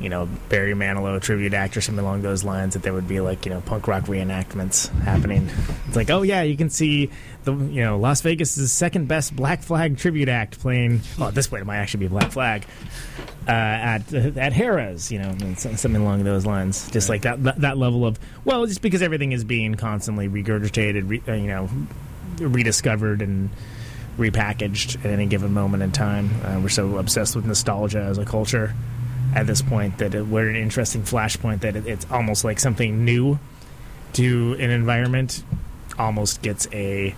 [0.00, 3.20] you know Barry Manilow tribute act or something along those lines that there would be
[3.20, 5.48] like you know punk rock reenactments happening.
[5.86, 7.10] It's like oh yeah you can see
[7.44, 11.02] the you know Las Vegas' second best Black Flag tribute act playing.
[11.20, 12.64] At this point it might actually be Black Flag.
[13.46, 17.78] Uh, at at Harrah's, you know, something along those lines, just like that, that that
[17.78, 21.68] level of well, just because everything is being constantly regurgitated, re, uh, you know,
[22.38, 23.50] rediscovered and
[24.18, 26.30] repackaged at any given moment in time.
[26.44, 28.74] Uh, we're so obsessed with nostalgia as a culture
[29.34, 33.04] at this point that it, we're an interesting flashpoint that it, it's almost like something
[33.04, 33.38] new
[34.14, 35.44] to an environment
[35.98, 37.14] almost gets a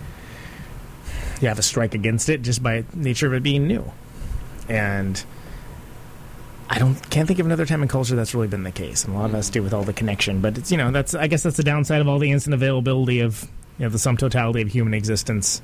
[1.41, 3.91] you have a strike against it just by nature of it being new
[4.69, 5.23] and
[6.69, 9.13] I don't can't think of another time in culture that's really been the case, and
[9.13, 10.41] a lot of us do with all the connection.
[10.41, 13.19] But it's you know that's I guess that's the downside of all the instant availability
[13.19, 13.43] of
[13.77, 15.61] you know the sum totality of human existence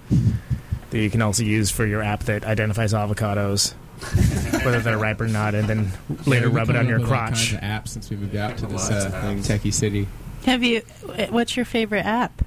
[0.91, 3.73] that you can also use for your app that identifies avocados,
[4.63, 5.91] whether they're ripe or not, and then
[6.25, 7.51] later Yeah, rub it on your with all crotch.
[7.51, 9.47] kinds of apps since we moved out to this Lots uh, things.
[9.47, 10.07] techie city.
[10.45, 10.81] Have you?
[11.29, 12.43] What's your favorite app?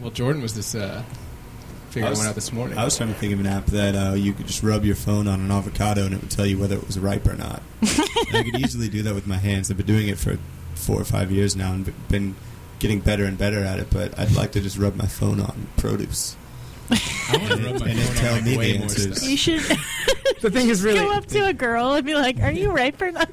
[0.00, 1.02] Well, Jordan was this uh,
[1.90, 2.78] figuring I was- one out this morning.
[2.78, 4.94] I was trying to think of an app that uh, you could just rub your
[4.96, 7.62] phone on an avocado and it would tell you whether it was ripe or not.
[7.82, 9.70] I could easily do that with my hands.
[9.70, 10.38] I've been doing it for
[10.74, 12.36] four or five years now and been
[12.78, 13.88] getting better and better at it.
[13.90, 16.36] But I'd like to just rub my phone on produce.
[16.90, 16.94] I
[17.32, 19.16] want to And rub my and phone tell on me like way the more answers.
[19.18, 19.28] stuff.
[19.30, 19.60] You should
[20.40, 23.00] the thing is really go up to a girl and be like, "Are you ripe
[23.02, 23.30] or not?"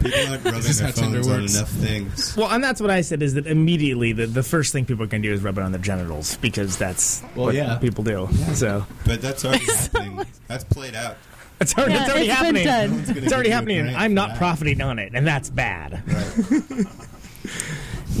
[0.00, 1.54] People aren't rubbing This is their how Tinder phones on works.
[1.56, 2.36] enough things.
[2.36, 5.20] well, and that's what I said is that immediately the, the first thing people can
[5.22, 7.76] do is rub it on their genitals because that's Well, what yeah.
[7.78, 8.28] people do.
[8.54, 10.26] So But that's already happening.
[10.46, 11.16] That's played out.
[11.60, 12.64] it's already, Yeah, it's already it's been happening.
[12.64, 12.90] done.
[13.02, 13.78] No gonna It's already you a happening.
[13.78, 14.38] and grant I'm for not that.
[14.38, 16.02] profiting on it, and that's bad.
[16.06, 16.86] Right.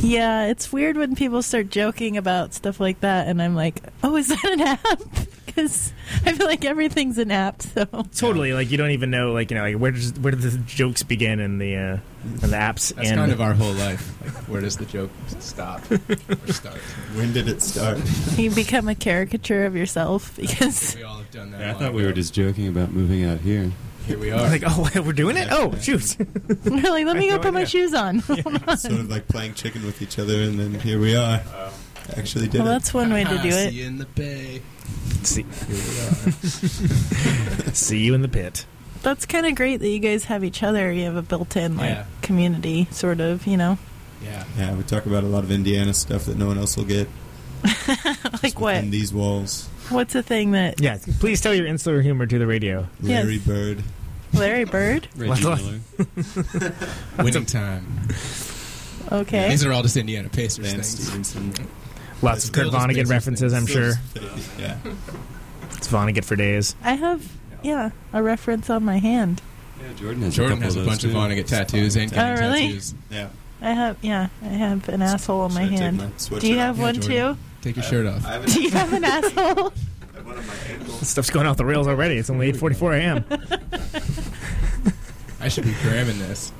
[0.00, 4.14] Yeah, it's weird when people start joking about stuff like that, and I'm like, "Oh,
[4.16, 5.28] is that an app?"
[5.58, 5.92] Because
[6.24, 7.62] I feel like everything's an app.
[7.62, 7.84] So
[8.16, 10.56] Totally, like you don't even know, like you know, like where does where do the
[10.58, 12.94] jokes begin in the uh, in the apps?
[12.94, 14.12] That's and kind of our whole life.
[14.22, 16.76] Like, where does the joke stop or start?
[17.14, 17.98] When did it start?
[18.38, 21.60] you become a caricature of yourself because We all have done that.
[21.60, 23.72] Yeah, I long thought we were just joking about moving out here.
[24.06, 24.48] Here we are.
[24.48, 25.48] like, oh, we're doing it.
[25.50, 26.16] Oh, shoot!
[26.18, 30.00] you're "Let me go no put my shoes on." sort of like playing chicken with
[30.02, 31.42] each other, and then here we are.
[32.16, 32.70] Actually, did well, it.
[32.70, 33.70] that's one way to do it.
[33.70, 34.62] See you in the bay.
[35.22, 35.74] see, Here we
[37.68, 37.72] are.
[37.74, 38.64] see you in the pit.
[39.02, 40.90] That's kind of great that you guys have each other.
[40.90, 42.04] You have a built-in like Yeah.
[42.22, 43.46] community, sort of.
[43.46, 43.78] You know,
[44.22, 44.44] Yeah.
[44.56, 47.08] Yeah, we talk about a lot of Indiana stuff that no one else will get.
[48.42, 48.76] like what?
[48.76, 52.46] In these walls, What's a thing that Yeah, please tell your insular humor to the
[52.46, 52.86] radio.
[53.00, 53.46] Larry Yes.
[53.46, 53.82] Bird.
[54.34, 55.08] Larry Bird?
[55.16, 55.62] Reggie What?
[55.62, 56.72] Miller.
[57.18, 57.86] Winning time.
[59.10, 59.48] Okay.
[59.48, 61.28] These are all just Indiana Pacers Lance things.
[61.28, 61.68] Stephenson.
[62.22, 63.92] Lots of Kurt Vonnegut references, I'm sure.
[64.58, 64.76] Yeah.
[65.76, 66.74] It's Vonnegut for days.
[66.82, 67.30] I have,
[67.62, 69.40] yeah, a reference on my hand.
[69.80, 71.10] Yeah, Jordan has Jordan a has a of those bunch of.
[71.12, 72.66] Vonnegut tattoos and Oh, really?
[72.68, 72.94] tattoos.
[73.10, 73.28] Yeah.
[73.60, 75.98] I have, yeah, I have an asshole on my Should I hand.
[75.98, 77.34] my Do you have Yeah, one Jordan.
[77.36, 77.40] too?
[77.62, 78.24] Take your shirt off.
[78.26, 79.54] I have Do you have an asshole?
[80.24, 80.94] one on my ankle.
[80.98, 82.16] This stuff's going off the rails already.
[82.18, 83.24] It's only 8:44 a.m.
[85.40, 86.52] I should be cramming this.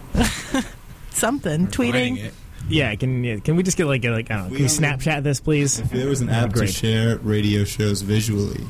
[1.11, 1.65] Something.
[1.65, 2.31] or Tweeting.
[2.71, 2.75] It.
[2.75, 4.49] Yeah, can yeah, can we just get like a, like I don't know?
[4.51, 5.79] Can we We Snapchat this, please?
[5.79, 8.65] If there was an Oh, app to share radio shows visually,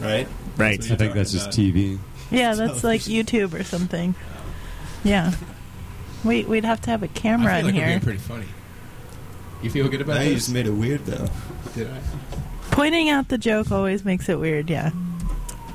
[0.00, 0.26] right?
[0.56, 0.80] Right.
[0.80, 1.98] I think you're that's just TV.
[2.30, 4.14] Yeah, that's like YouTube or something.
[5.04, 5.32] Yeah.
[6.24, 7.86] We we'd have to have a camera feel in like I'm here.
[7.88, 8.46] being pretty funny.
[9.62, 11.26] You feel good about Now you just made it weird, though.
[11.74, 11.98] Did I?
[12.70, 14.68] Pointing out the joke always makes it weird.
[14.70, 14.90] Yeah.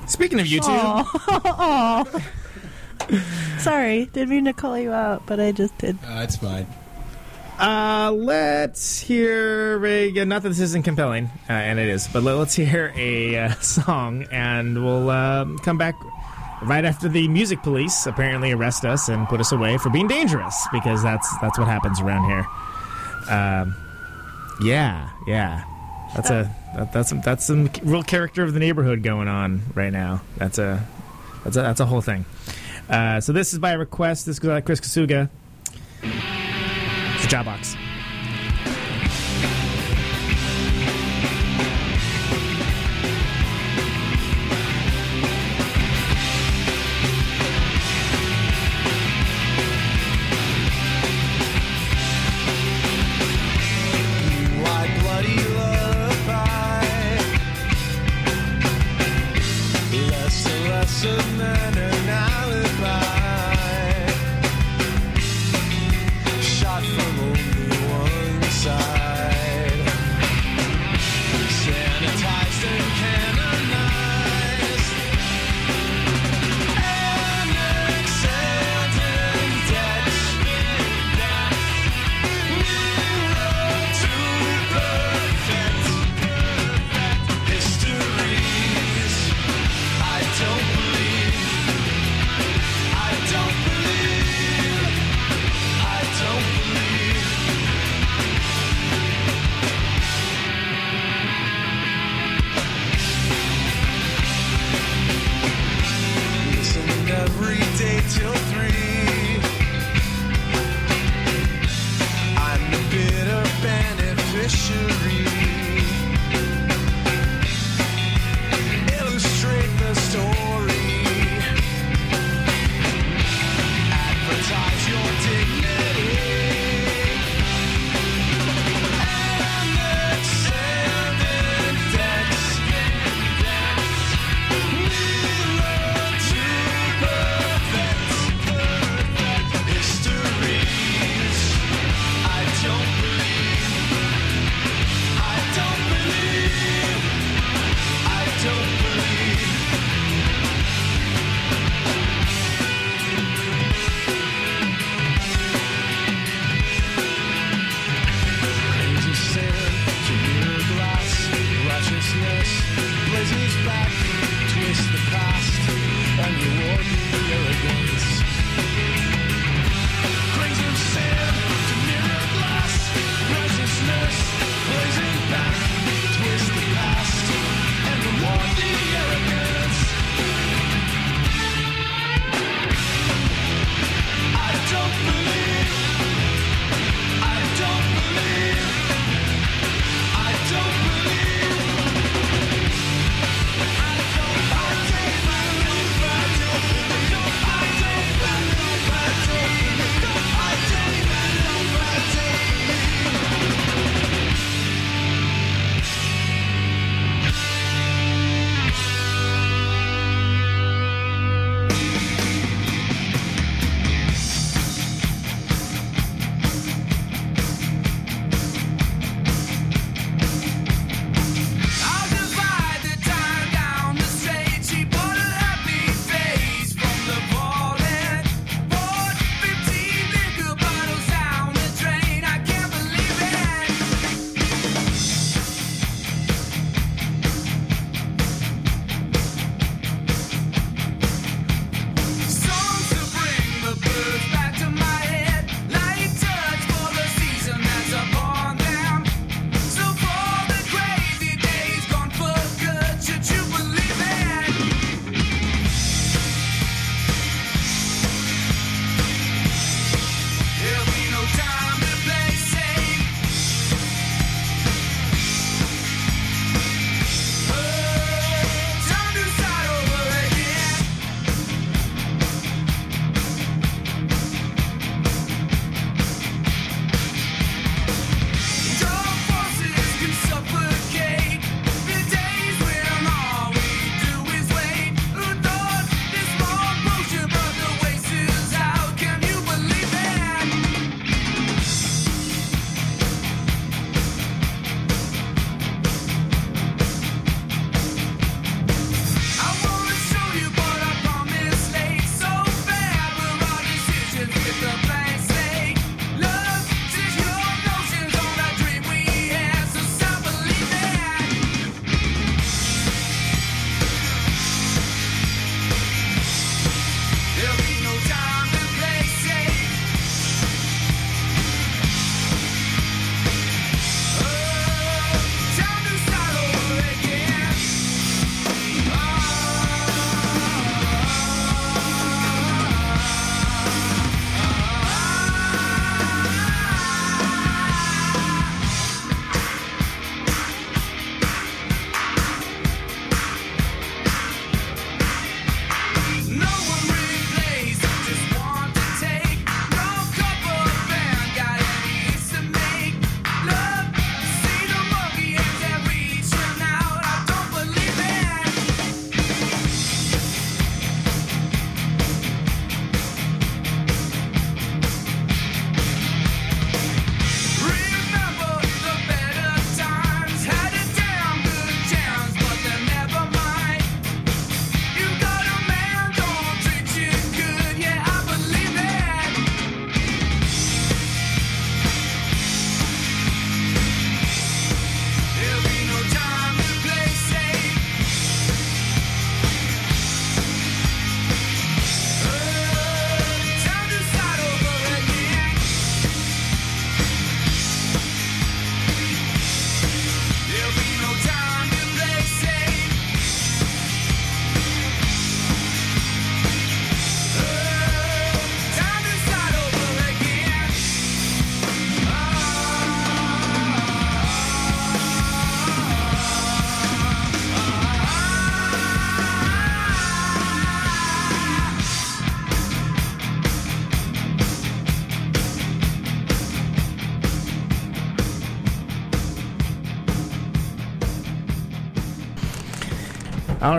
[0.08, 1.06] Speaking of YouTube, Aw.
[1.46, 2.22] Aw.
[3.60, 5.98] Sorry, didn't mean to call you out, but I just did.
[6.06, 6.68] Uh, it's fine.
[7.60, 12.36] Uh, let's hear a not that this isn't compelling, uh, and it is, but let,
[12.36, 15.96] us hear a uh, song, and we'll um, come back
[16.62, 20.68] right after the music police apparently arrest us and put us away for being dangerous
[20.72, 22.46] because that's that's what happens around here.
[23.30, 23.76] Um,
[24.62, 25.64] yeah, yeah.
[26.16, 29.92] That's a that, that's some, that's some real character of the neighborhood going on right
[29.92, 30.22] now.
[30.38, 30.86] That's a
[31.44, 32.26] that's a that's a whole thing.
[32.90, 34.26] Uh, so this is by request.
[34.26, 35.30] This goes out to Chris Kasuga.
[37.32, 37.89] It's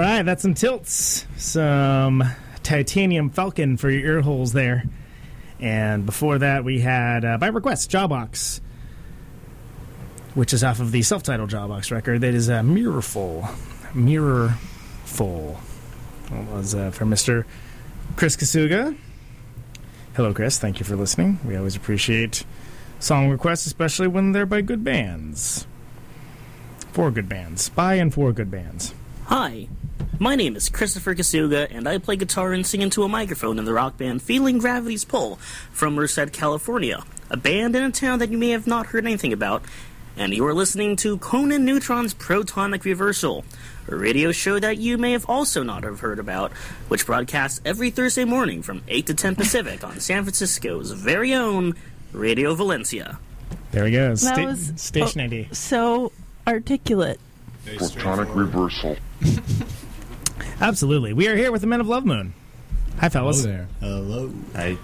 [0.01, 2.24] right, that's some tilts, some
[2.62, 4.84] titanium falcon for your ear holes there,
[5.59, 8.61] and before that we had uh, by request Jawbox,
[10.34, 12.20] which is off of the self-titled Jawbox record.
[12.20, 13.48] That is a uh, Mirrorful,
[13.94, 15.59] Mirrorful.
[16.30, 17.46] That was uh, from Mister
[18.16, 18.96] Chris Kasuga.
[20.14, 20.59] Hello, Chris.
[20.59, 21.38] Thank you for listening.
[21.44, 22.44] We always appreciate
[22.98, 25.66] song requests, especially when they're by good bands.
[26.92, 28.94] For good bands, by and for good bands.
[29.26, 29.68] Hi,
[30.20, 33.64] my name is Christopher Kasuga, and I play guitar and sing into a microphone in
[33.64, 35.36] the rock band Feeling Gravity's Pull
[35.72, 39.32] from Merced, California, a band in a town that you may have not heard anything
[39.32, 39.62] about.
[40.16, 43.44] And you're listening to Conan Neutron's Protonic Reversal,
[43.88, 46.53] a radio show that you may have also not have heard about,
[46.88, 51.74] which broadcasts every Thursday morning from 8 to 10 Pacific on San Francisco's very own
[52.12, 53.18] Radio Valencia.
[53.70, 54.11] There we go.
[54.11, 55.48] That Sta- was station oh, ID.
[55.53, 56.12] So
[56.46, 57.18] articulate.
[57.64, 58.96] Protonic reversal.
[60.61, 61.12] Absolutely.
[61.12, 62.34] We are here with the Men of Love Moon.
[62.98, 63.44] Hi, fellas.
[63.44, 63.68] Hello there.
[63.80, 64.32] Hello.
[64.54, 64.76] Hi.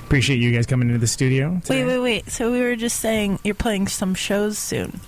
[0.00, 1.52] Appreciate you guys coming into the studio.
[1.52, 1.84] Wait, today.
[1.84, 2.30] wait, wait.
[2.30, 5.00] So we were just saying you're playing some shows soon.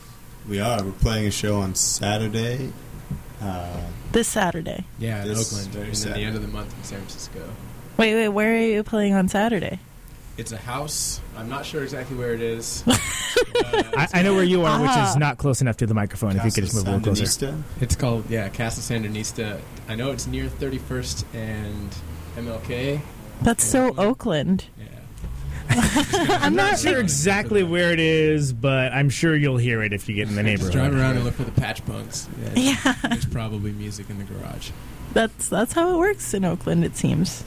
[0.49, 0.83] We are.
[0.83, 2.73] We're playing a show on Saturday.
[3.43, 3.81] Uh,
[4.13, 4.85] This Saturday.
[4.99, 7.41] Yeah, in Oakland, very and then the end of the month in San Francisco.
[7.97, 8.29] Wait, wait.
[8.29, 9.81] Where are you playing on Saturday?
[10.37, 11.21] It's a house.
[11.37, 12.83] I'm not sure exactly where it is.
[12.89, 15.11] I, I know where you are, which Ah.
[15.11, 16.37] is not close enough to the microphone.
[16.37, 17.55] if you could just move a little closer.
[17.81, 19.61] It's called yeah Casa Sandinista.
[19.89, 21.95] I know it's near 31st and
[22.37, 23.01] MLK.
[23.43, 24.65] That's so Oakland.
[24.79, 24.87] Yeah.
[26.43, 30.15] I'm not sure exactly where it is, but I'm sure you'll hear it if you
[30.15, 30.73] get in the Just neighborhood.
[30.73, 32.29] drive around and look for the patch punks.
[32.57, 32.77] Yeah,
[33.09, 34.71] There's probably music in the garage.
[35.13, 36.85] That's that's how it works in Oakland.
[36.85, 37.45] It seems.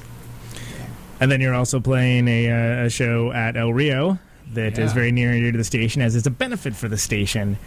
[1.20, 4.20] And then you're also playing a, uh, a show at El Rio
[4.54, 4.94] that is Yeah.
[4.94, 7.58] very near and dear to the station, as it's a benefit for the station.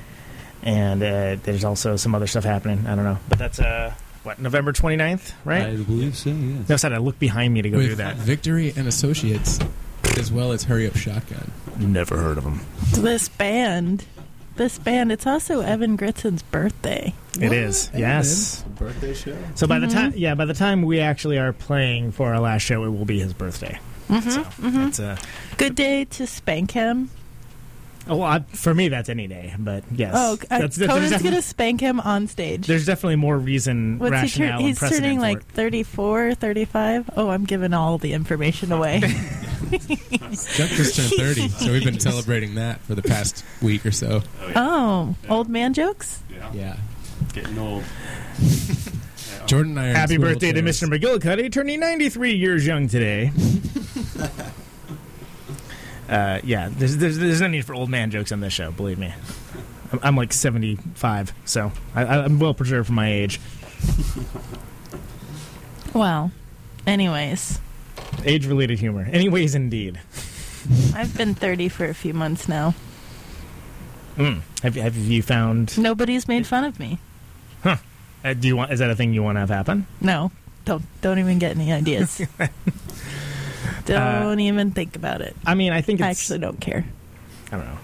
[0.62, 2.86] And uh, there's also some other stuff happening.
[2.86, 3.92] I don't know, but that's uh,
[4.22, 5.62] what November 29th, right?
[5.62, 6.30] I believe so.
[6.30, 6.68] Yes.
[6.68, 8.16] No, I had to look behind me to go With do that.
[8.16, 9.58] Victory and Associates,
[10.18, 11.50] as well as Hurry Up Shotgun.
[11.78, 12.60] Never heard of them.
[12.92, 14.04] This band,
[14.60, 15.10] this band.
[15.10, 17.14] It's also Evan Gritson's birthday.
[17.40, 18.62] It is, yes.
[18.78, 19.34] Birthday show?
[19.54, 19.92] So by the Mhm.
[19.92, 23.06] time, yeah, by the time we actually are playing for our last show, it will
[23.06, 23.78] be his birthday.
[24.10, 24.88] Mhm, So mhm.
[24.88, 25.16] it's uh,
[25.56, 27.08] Good day to spank him.
[28.08, 30.12] Oh, well, I, for me that's any day, but yes.
[30.16, 32.66] Oh, uh, that's, there's, Conan's gonna spank him on stage.
[32.66, 34.58] there's definitely more reason, What's he rationale, turn?
[34.58, 35.44] and He's precedent turning for like it.
[35.52, 37.10] 34, 35.
[37.16, 39.00] Oh, I'm giving all the information away.
[39.70, 44.22] Chuck just turned 30, so we've been celebrating that for the past week or so.
[44.56, 46.22] oh, old man jokes.
[46.30, 46.52] Yeah.
[46.52, 46.76] Yeah.
[47.32, 47.84] Getting old.
[49.46, 50.62] Jordan and I are Happy swivel birthday to.
[50.62, 50.88] Mr.
[50.88, 53.32] McGillicuddy, turning 93 years young today.
[56.10, 58.70] uh, yeah, there's, there's there's no need for old man jokes on this show.
[58.70, 59.14] Believe me,
[59.92, 63.40] I'm, I'm like 75, so I, I'm well preserved for my age.
[65.94, 66.30] Well,
[66.86, 67.60] anyways,
[68.24, 69.08] Age-related humor.
[69.10, 70.00] Anyways, indeed.
[70.94, 72.74] I've been 30 for a few months now.
[74.16, 74.42] Mm.
[74.62, 75.78] Have, have you found?
[75.78, 76.98] Nobody's made fun of me.
[77.62, 77.76] Huh?
[78.22, 78.72] Uh, do you want?
[78.72, 79.86] Is that a thing you want to have happen?
[80.00, 80.30] No,
[80.66, 82.20] don't don't even get any ideas.
[83.88, 85.36] Uh, don't even think about it.
[85.46, 86.84] I mean, I think I actually don't care.
[87.52, 87.78] I don't know.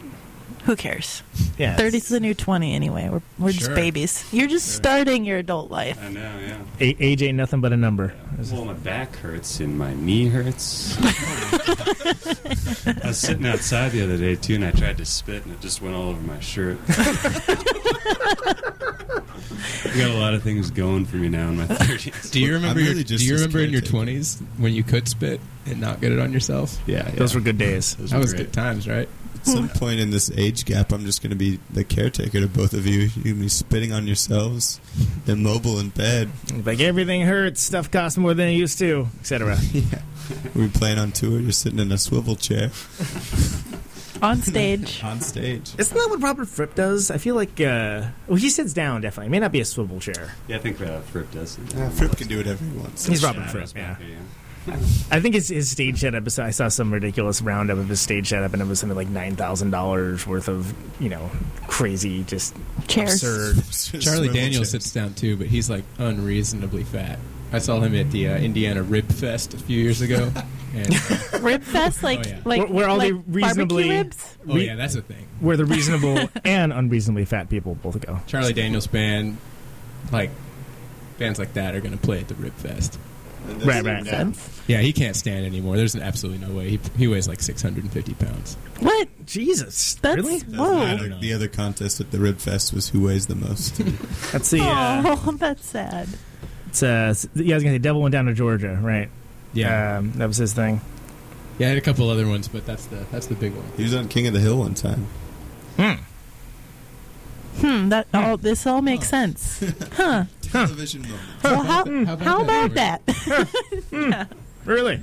[0.64, 1.22] Who cares?
[1.59, 3.09] Yeah, 30's the new 20 anyway.
[3.09, 4.24] We're, we're just babies.
[4.32, 5.97] You're just starting your adult life.
[6.03, 6.38] I know.
[6.40, 6.59] Yeah.
[6.80, 8.12] A- age ain't nothing but a number.
[8.51, 10.97] Well, my back hurts and my knee hurts.
[11.01, 11.05] I
[13.05, 15.80] was sitting outside the other day too, and I tried to spit, and it just
[15.80, 16.78] went all over my shirt.
[19.84, 22.30] I got a lot of things going for me now in my thirties.
[22.30, 22.80] Do you remember?
[22.80, 26.01] I'm your, just do you remember in your twenties when you could spit and not
[26.01, 26.78] get it on yourself?
[26.87, 27.11] Yeah, yeah.
[27.16, 27.95] Those were good days.
[27.97, 28.47] Those That were was great.
[28.47, 29.09] good times, right?
[29.37, 32.49] At some point in this age gap, I'm just going to be the caretaker to
[32.49, 33.03] both of you.
[33.03, 34.80] You're going to be spitting on yourselves,
[35.28, 36.30] immobile in bed.
[36.64, 39.57] Like everything hurts, stuff costs more than it used to, etc.
[39.72, 40.03] yeah.
[40.57, 41.39] We're playing on tour.
[41.39, 42.70] You're sitting in a swivel chair
[44.22, 45.00] On stage.
[45.04, 45.72] on stage.
[45.78, 47.10] Isn't that what Robert Fripp does?
[47.10, 49.26] I feel like uh, well, he sits down definitely.
[49.26, 50.34] It may not be a swivel chair.
[50.48, 51.58] Yeah, I think uh, Fripp does.
[51.58, 51.74] it.
[51.74, 53.06] Yeah, Fripp can do whatever he wants.
[53.06, 53.82] He's Robert Shadows Fripp.
[53.82, 54.16] Yeah, back there,
[55.12, 56.26] I think his his stage setup.
[56.26, 59.08] is- I saw some ridiculous roundup of his stage setup, and it was something like
[59.08, 61.30] nine thousand dollars worth of you know
[61.68, 62.56] crazy, just
[62.88, 63.22] Chairs.
[63.22, 63.54] absurd.
[64.02, 67.18] Charlie Swivel Daniels sits down too, but he's like unreasonably fat.
[67.53, 70.30] I saw him at the uh, Indiana Rib Fest a few years ago.
[70.74, 70.92] And,
[71.32, 72.40] uh, Rib fest, like Oh, yeah.
[72.44, 74.36] like Where- where all the reasonably- barbecue ribs.
[74.47, 75.26] oh yeah, that's a thing.
[75.40, 78.20] Where the reasonable and unreasonably fat people both go.
[78.26, 79.38] Charlie Daniels band,
[80.12, 80.30] like
[81.18, 82.99] bands like that, are going to play at the Rib Fest.
[83.64, 84.05] Right, right.
[84.05, 84.61] Sense.
[84.66, 85.76] Yeah, he can't stand anymore.
[85.78, 86.68] There's absolutely no way.
[86.70, 88.57] He, he weighs like 650 pounds.
[88.80, 89.09] What?
[89.24, 89.94] Jesus.
[90.03, 90.40] That's really?
[90.40, 90.97] whoa.
[90.97, 93.76] The, the other contest at the Rib Fest was who weighs the most.
[94.32, 94.61] That's the.
[94.61, 96.09] Uh, Oh, that's sad.
[96.83, 99.09] It's, uh, yeah, I was gonna say, Devil went down to Georgia, right?
[99.53, 99.99] Yeah.
[99.99, 100.81] um, that was his thing.
[101.59, 103.64] Yeah, I had a couple other ones, but that's the that's the big one.
[103.77, 105.07] he was on King of the Hill one time.
[105.77, 105.93] Hmm.
[107.61, 107.89] Hmm.
[107.89, 108.37] That all.
[108.37, 109.62] This all makes sense.
[109.97, 110.24] Huh.
[110.43, 111.20] Television moment.
[111.43, 114.29] Well, how How how about about that?
[114.66, 115.01] Really?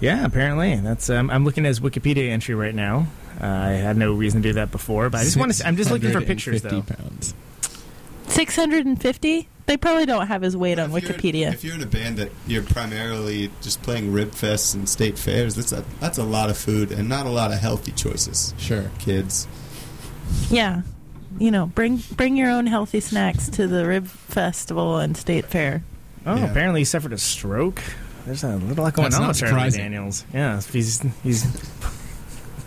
[0.00, 0.76] Yeah, apparently.
[0.76, 1.08] That's.
[1.10, 3.06] Um, I'm looking at his Wikipedia entry right now.
[3.40, 5.66] Uh, I had no reason to do that before, but I just want to.
[5.66, 6.82] I'm just looking for pictures, though.
[6.82, 7.34] pounds.
[8.26, 9.48] Six hundred and fifty.
[9.68, 11.52] They probably don't have his weight on If you're- Wikipedia.
[11.52, 15.54] if you're in a band that you're primarily just playing Rib Fests and state fairs,
[15.54, 18.54] that's a that's a lot of food and not a lot of healthy choices.
[18.58, 18.90] Sure.
[18.98, 19.46] Kids.
[20.50, 20.82] Yeah.
[21.38, 25.82] You know, bring bring your own healthy snacks to the Rib Festival and State Fair.
[26.26, 26.46] Oh, Yeah.
[26.50, 27.80] apparently he suffered a stroke.
[28.26, 29.70] There's a little lot going That's on with Charlie.
[29.70, 30.24] Daniels.
[30.34, 31.44] Yeah, he's he's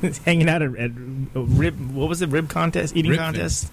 [0.26, 0.92] hanging out at, at
[1.36, 1.80] a rib.
[1.94, 2.30] What was it?
[2.30, 3.72] Rib contest, eating Rib contest.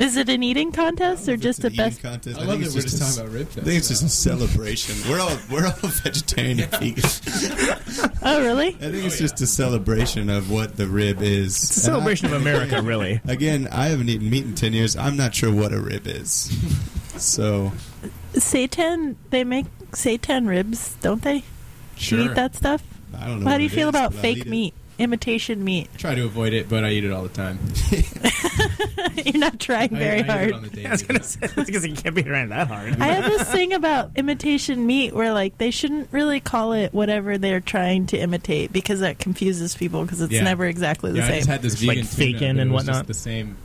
[0.00, 2.02] Is it an eating contest or just a best?
[2.02, 2.38] contest.
[2.40, 3.88] I love think that it's we're just just a- talking about Rib I think it's
[3.88, 5.10] just a celebration.
[5.10, 8.10] We're all we're all vegetarian and vegan.
[8.22, 8.68] Oh, really?
[8.68, 11.54] I think it's just a celebration of what the rib is.
[11.62, 13.20] It's a celebration of America, really.
[13.28, 14.96] Again, I haven't eaten meat in ten years.
[14.96, 16.50] I'm not sure what a rib is.
[17.16, 17.72] So
[18.32, 21.44] Seitan, they make seitan ribs, don't they?
[21.96, 22.18] Sure.
[22.20, 22.82] You eat that stuff?
[23.14, 23.44] I don't know.
[23.46, 25.88] How what do you it feel is, about fake meat, imitation meat?
[25.94, 27.58] I Try to avoid it, but I eat it all the time.
[29.24, 30.52] You're not trying I- very I eat it hard.
[30.52, 30.86] on the daily.
[30.86, 33.00] I was gonna say because you can't be around that hard.
[33.00, 37.38] I have this thing about imitation meat where like they shouldn't really call it whatever
[37.38, 40.42] they're trying to imitate because that confuses people because it's Yeah.
[40.44, 41.36] never exactly the yeah, I same.
[41.38, 43.06] just had this It's like vegan tuna, bacon but and it was just whatnot.
[43.06, 43.56] the same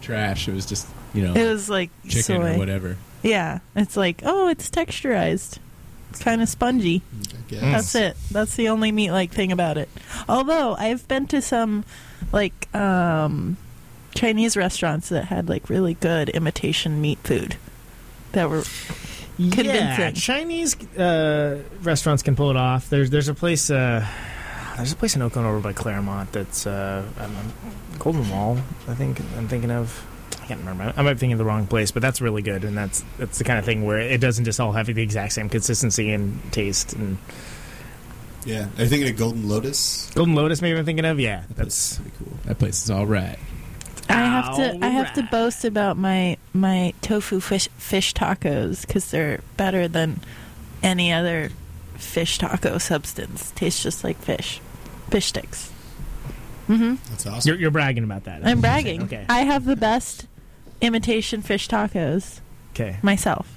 [0.00, 0.48] trash.
[0.48, 2.54] It was just you know it was like chicken soy.
[2.54, 2.96] or whatever.
[3.22, 5.58] Yeah, it's like oh, it's texturized.
[6.12, 7.02] It's kind of spongy.
[7.12, 7.60] I guess.
[7.60, 8.16] That's it.
[8.30, 9.88] That's the only meat like thing about it.
[10.28, 11.84] Although I've been to some
[12.32, 13.56] like um
[14.14, 17.56] Chinese restaurants that had like really good imitation meat food
[18.32, 18.62] that were
[19.38, 19.54] Yeah,
[19.96, 20.14] convincing.
[20.14, 22.90] Chinese uh, restaurants can pull it off.
[22.90, 24.06] There's there's a place uh,
[24.76, 27.36] there's a place in Oakland over by Claremont that's uh, um,
[27.98, 28.58] Golden Wall.
[28.88, 30.06] I think I'm thinking of.
[30.52, 30.92] I can't remember.
[30.96, 33.38] I might be thinking of the wrong place, but that's really good, and that's that's
[33.38, 36.40] the kind of thing where it doesn't just all have the exact same consistency and
[36.52, 36.92] taste.
[36.92, 37.16] And
[38.44, 38.68] Yeah.
[38.76, 40.10] Are you thinking of Golden Lotus?
[40.14, 41.18] Golden Lotus, maybe I'm thinking of.
[41.18, 42.38] Yeah, That's that's pretty cool.
[42.44, 43.38] That place is all right.
[44.08, 49.10] I have to I have to boast about my my tofu fish fish tacos because
[49.10, 50.20] they're better than
[50.82, 51.50] any other
[51.94, 53.52] fish taco substance.
[53.54, 54.60] Tastes just like fish,
[55.08, 55.70] fish sticks.
[56.68, 56.94] Mm-hmm.
[57.10, 57.48] That's awesome.
[57.48, 58.46] you're, you're bragging about that.
[58.46, 59.04] I'm bragging.
[59.04, 59.26] Okay.
[59.28, 60.26] I have the best
[60.82, 62.40] imitation fish tacos
[62.74, 62.96] Okay.
[63.02, 63.48] myself.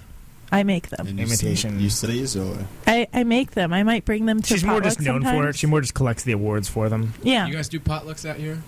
[0.52, 1.08] I make them.
[1.08, 1.78] And you Imitation.
[1.78, 3.74] say- You studies or I, I make them.
[3.74, 4.48] I might bring them to.
[4.48, 5.34] She's more just potluck known for it.
[5.34, 5.58] sometimes.
[5.58, 7.14] She more just collects the awards for them.
[7.24, 8.62] Yeah, You guys do potlucks out here?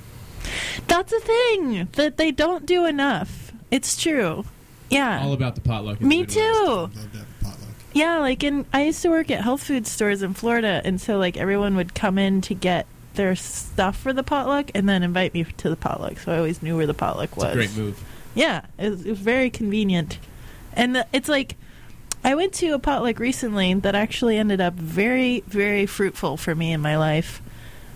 [0.88, 3.52] that's a thing that they don't do enough.
[3.72, 4.46] It's true.
[4.90, 5.22] Yeah.
[5.24, 6.02] All about the potluck.
[6.02, 6.36] in Me the Midwest.
[6.36, 6.66] too.
[6.72, 7.70] love that potluck.
[7.94, 11.18] Yeah, like in I used to work at health food stores in Florida, and so
[11.18, 15.34] like everyone would come in to get their stuff for the potluck, and then invite
[15.34, 16.18] me to the potluck.
[16.20, 17.52] So I always knew where the potluck It's was.
[17.52, 18.04] a great move.
[18.38, 20.20] Yeah, it was, it was very convenient,
[20.74, 21.56] and the, it's like
[22.24, 26.72] I went to a potluck recently that actually ended up very, very fruitful for me
[26.72, 27.42] in my life.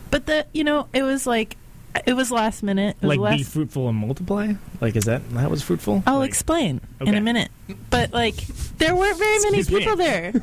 [0.09, 1.57] But the you know it was like
[2.05, 2.97] it was last minute.
[3.01, 4.53] It was Like last, be fruitful and multiply.
[4.79, 6.03] Like is that that was fruitful?
[6.07, 7.49] I'll Like- explain in a minute.
[7.89, 8.35] But like
[8.77, 9.79] there weren't very many Excuse me.
[9.79, 10.33] people there.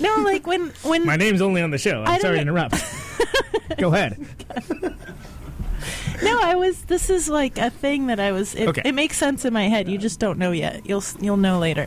[0.00, 2.04] No, like when when My name's only on the show.
[2.06, 2.74] I'm sorry to interrupt.
[3.78, 4.24] Go ahead.
[6.22, 6.82] No, I was.
[6.82, 8.54] This is like a thing that I was.
[8.54, 8.82] It, Okay.
[8.84, 9.88] it makes sense in my head.
[9.88, 10.86] You just don't know yet.
[10.86, 11.86] You'll you'll know later.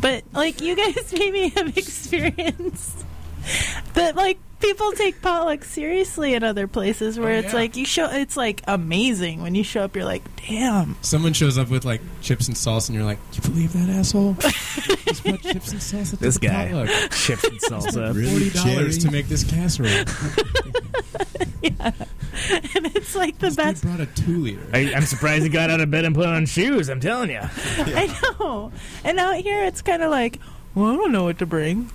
[0.00, 3.04] But like you guys maybe have experienced
[3.94, 7.58] that like people take potlucks seriously in other places where Oh, it's yeah.
[7.58, 8.06] like you show.
[8.10, 9.96] It's like amazing when you show up.
[9.96, 10.96] You're like, damn.
[11.02, 14.34] Someone shows up with like chips and salsa, and you're like, "You believe that asshole?
[15.04, 16.68] Just brought chips and salsa to This the guy.
[16.68, 17.10] potluck.
[17.10, 18.14] Chips and salsa.
[18.14, 20.04] Really, Forty dollars to make this casserole.
[22.74, 24.66] And it's like the This dude brought a two liter.
[24.72, 26.88] I, I'm surprised he got out of bed and put on shoes.
[26.88, 27.40] I'm telling you.
[27.42, 28.72] I know.
[29.04, 30.38] And out here, it's kind of like,
[30.74, 31.90] well, I don't know what to bring.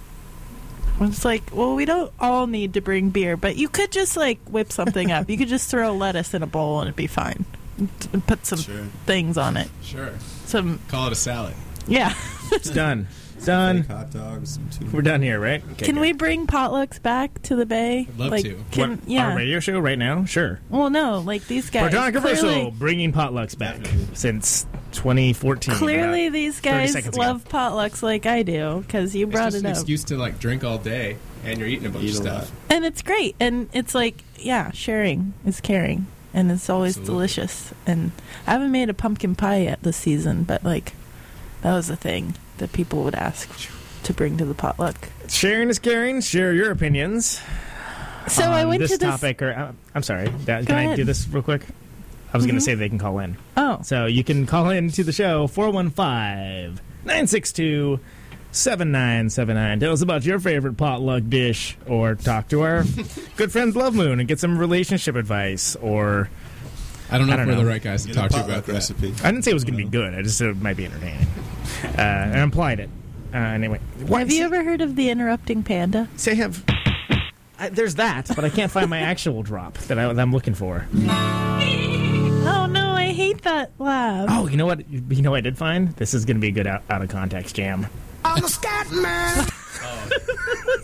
[0.99, 4.39] It's like, well, we don't all need to bring beer, but you could just like
[4.49, 5.29] whip something up.
[5.29, 7.45] You could just throw lettuce in a bowl and it'd be fine.
[7.77, 8.85] And put some Sure.
[9.05, 9.69] things on it.
[9.83, 10.09] Sure.
[10.45, 11.53] Some, Call it a salad.
[11.87, 12.13] yeah.
[12.51, 13.07] It's done.
[13.37, 13.83] It's done.
[13.83, 14.55] Fake hot dogs.
[14.55, 14.91] Some tuna.
[14.91, 15.63] We're done here, right?
[15.73, 16.01] Okay, can good.
[16.01, 18.07] we bring potlucks back to the bay?
[18.09, 18.57] I'd love like, to.
[18.71, 19.29] Can, What, yeah.
[19.31, 20.25] Our radio show right now?
[20.25, 20.59] Sure.
[20.69, 21.91] Well, no, like these guys.
[21.91, 23.77] Platonic clearly- bringing potlucks back
[24.13, 25.75] since 2014.
[25.75, 27.25] Clearly, about these 30 guys seconds ago.
[27.25, 29.71] love potlucks like I do because you It's brought just it an up.
[29.77, 32.43] excuse to like drink all day, and you're eating a bunch Eat of a lot.
[32.45, 32.55] stuff.
[32.69, 33.35] And it's great.
[33.39, 36.07] And it's like, yeah, sharing is caring.
[36.33, 37.13] And it's always Absolutely.
[37.13, 37.73] delicious.
[37.85, 38.11] And
[38.45, 40.93] I haven't made a pumpkin pie yet this season, but like,
[41.61, 43.49] that was a thing that people would ask
[44.03, 44.95] to bring to the potluck.
[45.27, 46.21] Sharing is caring.
[46.21, 47.41] Share your opinions.
[48.27, 49.09] So I went this to this.
[49.09, 49.41] topic.
[49.41, 50.27] Or uh, I'm sorry.
[50.45, 51.63] That, can I do this real quick?
[52.33, 52.59] I was going Mhm.
[52.59, 53.37] to say they can call in.
[53.55, 53.79] Oh.
[53.83, 57.99] So you can call in to the show 415 962
[58.51, 59.79] 7979.
[59.79, 62.83] Tell us about your favorite potluck dish or talk to our
[63.37, 66.29] good friends Love Moon and get some relationship advice or
[67.09, 67.59] I don't know I if don't we're know.
[67.63, 68.73] the right guys to Get talk to about that.
[68.73, 69.13] recipe.
[69.23, 70.13] I didn't say it was going to be good.
[70.13, 71.25] I just said it might be entertaining.
[71.83, 72.89] Uh, and I implied it.
[73.33, 73.79] Uh, anyway.
[74.09, 76.07] Have you ever heard of the interrupting panda?
[76.17, 76.63] Say have.
[77.59, 80.53] I, there's that, but I can't find my actual drop that, I, that I'm looking
[80.53, 80.85] for.
[80.95, 84.27] Oh no, I hate that laugh.
[84.31, 84.87] Oh, you know what?
[84.89, 85.89] You know what I did find?
[85.95, 87.87] This is going to be a good out, out of context jam.
[88.23, 89.35] I'm a scat man.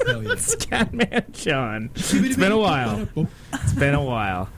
[0.05, 0.31] Hell yeah.
[0.35, 1.89] Scatman John.
[1.95, 3.07] It's been a while.
[3.53, 4.49] It's been a while.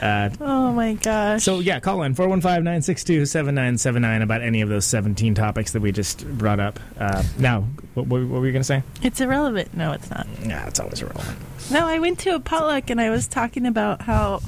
[0.00, 1.42] Uh, Oh my gosh.
[1.44, 6.60] so yeah, call in 415-962-7979 about any of those 17 topics that we just brought
[6.60, 6.78] up.
[6.98, 7.62] Uh, now,
[7.94, 8.82] what, what, what were you going to say?
[9.02, 9.74] It's irrelevant.
[9.76, 10.26] No, it's not.
[10.44, 11.38] Yeah, it's always irrelevant.
[11.70, 14.40] No, I went to a potluck and I was talking about how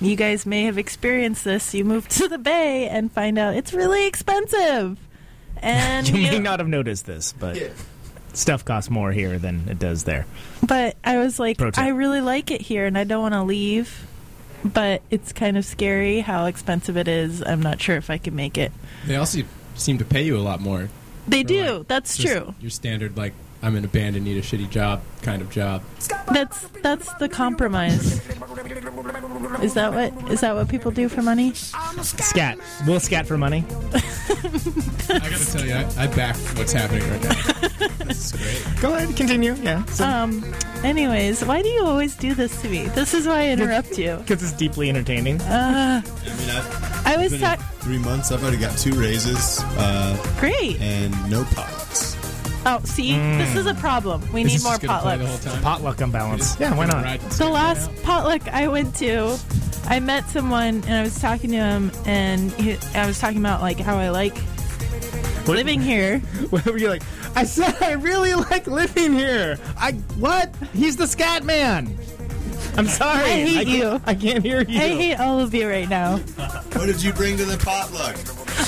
[0.00, 1.74] you guys may have experienced this.
[1.74, 4.98] You move to the Bay and find out it's really expensive.
[5.60, 7.58] And you you- may not have noticed this, but
[8.34, 10.26] stuff costs more here than it does there.
[10.66, 11.82] But I was like, Pro tip.
[11.82, 14.06] I really like it here and I don't want to leave.
[14.64, 17.42] But it's kind of scary how expensive it is.
[17.42, 18.72] I'm not sure if I can make it.
[19.06, 19.42] They also
[19.74, 20.88] seem to pay you a lot more.
[21.26, 21.78] They do.
[21.78, 22.54] like, That's true.
[22.60, 23.32] Your standard, like,
[23.62, 25.82] I'm in a band and need a shitty job kind of job.
[26.32, 28.20] That's that's the compromise.
[29.62, 31.52] Is that what is that what people do for money?
[31.54, 32.58] Scat.
[32.86, 33.64] We'll scat for money.
[33.94, 37.88] I gotta tell you, I, I back what's happening right now.
[38.06, 38.80] this is great.
[38.82, 39.54] Go ahead, continue.
[39.54, 39.84] Yeah.
[40.00, 40.44] Um.
[40.82, 42.86] Anyways, why do you always do this to me?
[42.88, 44.16] This is why I interrupt you.
[44.22, 45.40] Because it's deeply entertaining.
[45.42, 47.64] Uh, I mean, I've I was been in talking.
[47.80, 48.32] three months.
[48.32, 50.80] I've already got two raises uh, Great.
[50.80, 52.16] and no potlucks.
[52.64, 53.56] Oh, see, this mm.
[53.56, 54.20] is a problem.
[54.32, 55.44] We Is need this more just gonna play the potlucks.
[55.44, 55.62] time?
[55.62, 56.60] Potluck unbalance.
[56.60, 57.02] Yeah, why not?
[57.02, 59.36] Ride The last potluck I went to,
[59.86, 63.62] I met someone and I was talking to him, and he, I was talking about
[63.62, 64.36] like how I like
[65.48, 66.20] living here.
[66.50, 67.02] What were you like?
[67.34, 69.58] I said I really like living here.
[69.78, 70.54] I what?
[70.74, 71.96] He's the scat man.
[72.76, 73.24] I'm sorry.
[73.24, 74.00] I hate can't- you.
[74.06, 74.78] I can't hear you.
[74.80, 76.16] I hate all of you right now.
[76.18, 78.16] What did you bring to the potluck?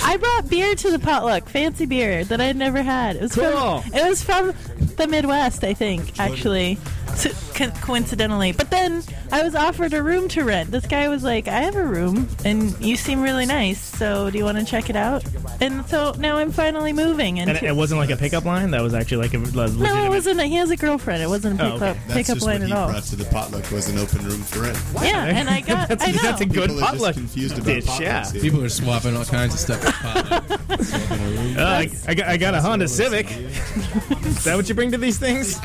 [0.04, 3.16] I brought beer to the potluck, fancy beer that I'd never had.
[3.16, 3.80] It was Cool.
[3.80, 4.52] from it was from
[4.96, 6.78] the Midwest, I think, actually,
[7.16, 8.52] so, co- coincidentally.
[8.52, 9.02] But then
[9.32, 10.70] I was offered a room to rent.
[10.70, 13.80] This guy was like, "I have a room, and you seem really nice.
[13.80, 15.24] So do you want to check it out?"
[15.64, 17.38] And so now I'm finally moving.
[17.40, 18.70] and Into, it, it wasn't like a pickup line.
[18.72, 19.78] That was actually like a le- legitimate.
[19.80, 20.40] no, it wasn't.
[20.40, 21.22] A, He has a girlfriend.
[21.22, 22.00] It wasn't a Oh, pickup, okay.
[22.08, 22.90] That's pickup just line what at he all.
[22.90, 24.78] brought to the potluck was an open room for rent.
[25.02, 25.88] Yeah, and I got.
[25.88, 26.22] that's, I know.
[26.22, 27.84] that's a good People are just potluck confused about dish.
[27.86, 28.30] potlucks Yeah.
[28.30, 28.42] here.
[28.42, 29.84] People are swapping all kinds of stuff.
[29.86, 29.94] at
[30.58, 30.82] potluck.
[30.82, 31.58] Swapping a room.
[31.58, 33.30] Uh, I, I got, I got a Honda Civic.
[33.30, 35.58] Is that what you bring to these things?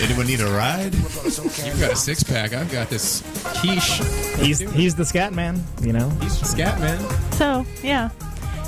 [0.00, 0.94] Anyone need a ride?
[0.94, 2.52] You've got a six pack.
[2.54, 3.22] I've got this
[3.60, 4.00] quiche.
[4.38, 5.62] He's he's the scat man.
[5.82, 6.08] You know.
[6.20, 6.98] He's scat man.
[7.32, 8.08] So yeah,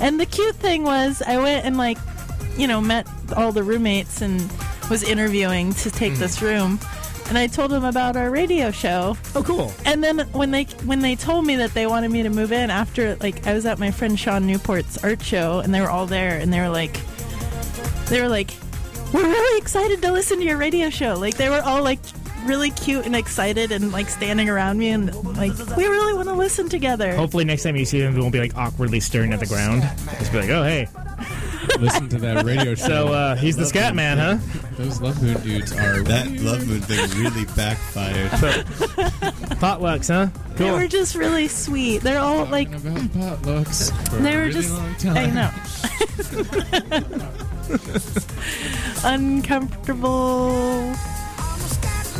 [0.01, 1.97] and the cute thing was I went and like,
[2.57, 4.51] you know, met all the roommates and
[4.89, 6.19] was interviewing to take hmm.
[6.19, 6.79] this room,
[7.29, 9.17] and I told them about our radio show.
[9.35, 9.73] Oh, cool.
[9.85, 12.69] And then when they when they told me that they wanted me to move in
[12.69, 16.05] after like I was at my friend Sean Newport's art show and they were all
[16.05, 16.99] there and they were like,
[18.07, 18.51] they were like,
[19.13, 21.15] we're really excited to listen to your radio show.
[21.15, 21.99] Like they were all like
[22.45, 26.33] really cute and excited and like standing around me and like we really want to
[26.35, 27.15] listen together.
[27.15, 29.81] Hopefully, next time you see them, they won't be like awkwardly staring at the ground.
[30.19, 30.87] Just be like, oh hey.
[31.79, 32.85] Listen to that radio show.
[32.87, 34.37] So uh, he's the scat man, huh?
[34.77, 36.03] Those Love Moon dudes are.
[36.03, 38.29] That Love Moon thing really backfired.
[39.61, 40.27] Potlucks, huh?
[40.55, 40.73] They Cool.
[40.77, 41.99] were just really sweet.
[42.01, 45.17] They're all like Talking about potlucks for they a were really just long time.
[45.17, 45.51] I know.
[49.05, 50.93] Uncomfortable.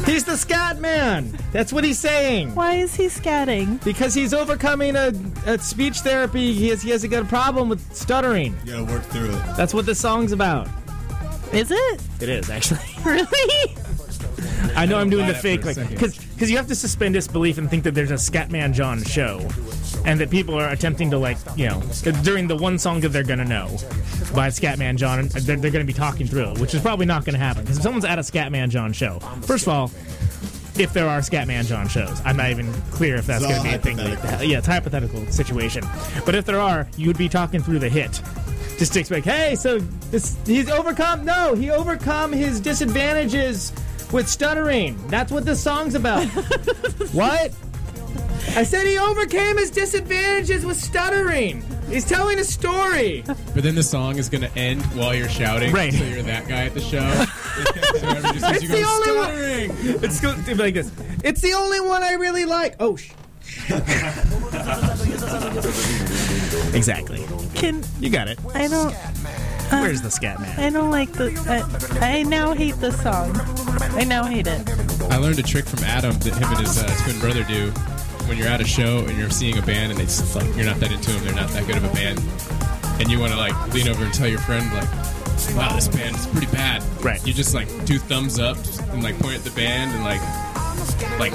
[0.06, 1.38] He's the scat man.
[1.52, 2.54] That's what he's saying.
[2.56, 3.82] Why is he scatting?
[3.84, 5.14] Because he's overcoming a,
[5.46, 6.54] a speech therapy.
[6.54, 8.56] He has, he has a good problem with stuttering.
[8.66, 9.56] You gotta work through it.
[9.56, 10.68] That's what the song's about.
[11.54, 12.02] Is it?
[12.20, 12.80] It is, actually.
[13.06, 13.76] Really?
[14.76, 16.00] I know I'm doing the fake, like, second.
[16.00, 19.40] because you have to suspend disbelief and think that there's a Scatman John show,
[20.06, 21.82] and that people are attempting to like, you know,
[22.24, 23.68] during the one song that they're gonna know
[24.34, 27.38] by Scatman John, they're, they're gonna be talking through it, which is probably not gonna
[27.38, 27.64] happen.
[27.64, 29.92] Because if someone's at a Scatman John show, first of all,
[30.78, 32.22] if there are Scatman John shows.
[32.26, 33.98] I'm not even clear if that's going to be a thing.
[33.98, 34.48] Like that.
[34.48, 35.84] Yeah, it's a hypothetical situation.
[36.26, 38.22] But if there are, you would be talking through the hit.
[38.78, 39.78] Just to expect, hey, so
[40.10, 41.26] this he's overcome.
[41.26, 43.72] No, he overcome his disadvantages
[44.12, 44.98] with stuttering.
[45.08, 46.26] That's what this song's about.
[47.12, 47.52] what?
[48.56, 51.64] I said he overcame his disadvantages with stuttering.
[51.90, 53.24] He's telling a story.
[53.26, 55.72] But then the song is going to end while you're shouting.
[55.74, 55.94] Right.
[55.94, 57.00] So you're that guy at the show.
[58.00, 59.32] so everybody just sees It's the go, only one.
[60.04, 60.92] It's going to be like this.
[61.24, 62.76] It's the only one I really like.
[62.80, 63.12] Oh, sh-
[66.74, 67.24] exactly.
[67.56, 68.40] Can You got it.
[68.54, 68.94] I don't.
[69.82, 70.60] Where's the scat man?
[70.60, 71.32] I don't like the.
[72.02, 73.32] I, I now hate the song.
[73.98, 74.70] I now hate it.
[75.12, 77.72] I learned a trick from Adam that him and his uh, twin brother do.
[78.28, 80.80] When you're at a show and you're seeing a band and it's like you're not
[80.80, 82.20] that into them, they're not that good of a band,
[83.00, 84.90] and you want to like lean over and tell your friend like,
[85.56, 87.26] "Wow, this band is pretty bad." Right.
[87.26, 88.58] You just like do thumbs up
[88.92, 90.22] and like point at the band and like
[91.20, 91.34] like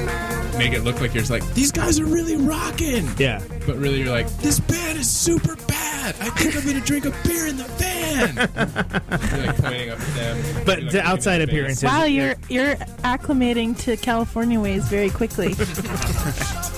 [0.59, 3.09] make it look like you're just like these guys are really rocking.
[3.19, 3.43] Yeah.
[3.67, 6.15] But really you're like this band is super bad.
[6.21, 8.37] I think I'm gonna drink a beer in the van.
[9.37, 10.65] you're like pointing up at them.
[10.65, 11.85] But You're, like, the outside at the appearances.
[11.85, 12.75] Wow, you're you're
[13.05, 15.55] acclimating to California ways very quickly.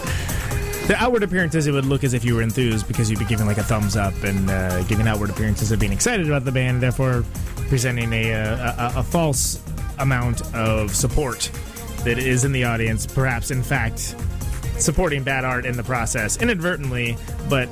[0.90, 3.46] The outward appearances, it would look as if you were enthused because you'd be giving
[3.46, 6.82] like a thumbs up and uh, giving outward appearances of being excited about the band,
[6.82, 7.24] therefore
[7.68, 9.62] presenting a, uh, a, a false
[10.00, 11.48] amount of support
[12.02, 14.16] that is in the audience, perhaps in fact
[14.80, 17.16] supporting bad art in the process inadvertently,
[17.48, 17.68] but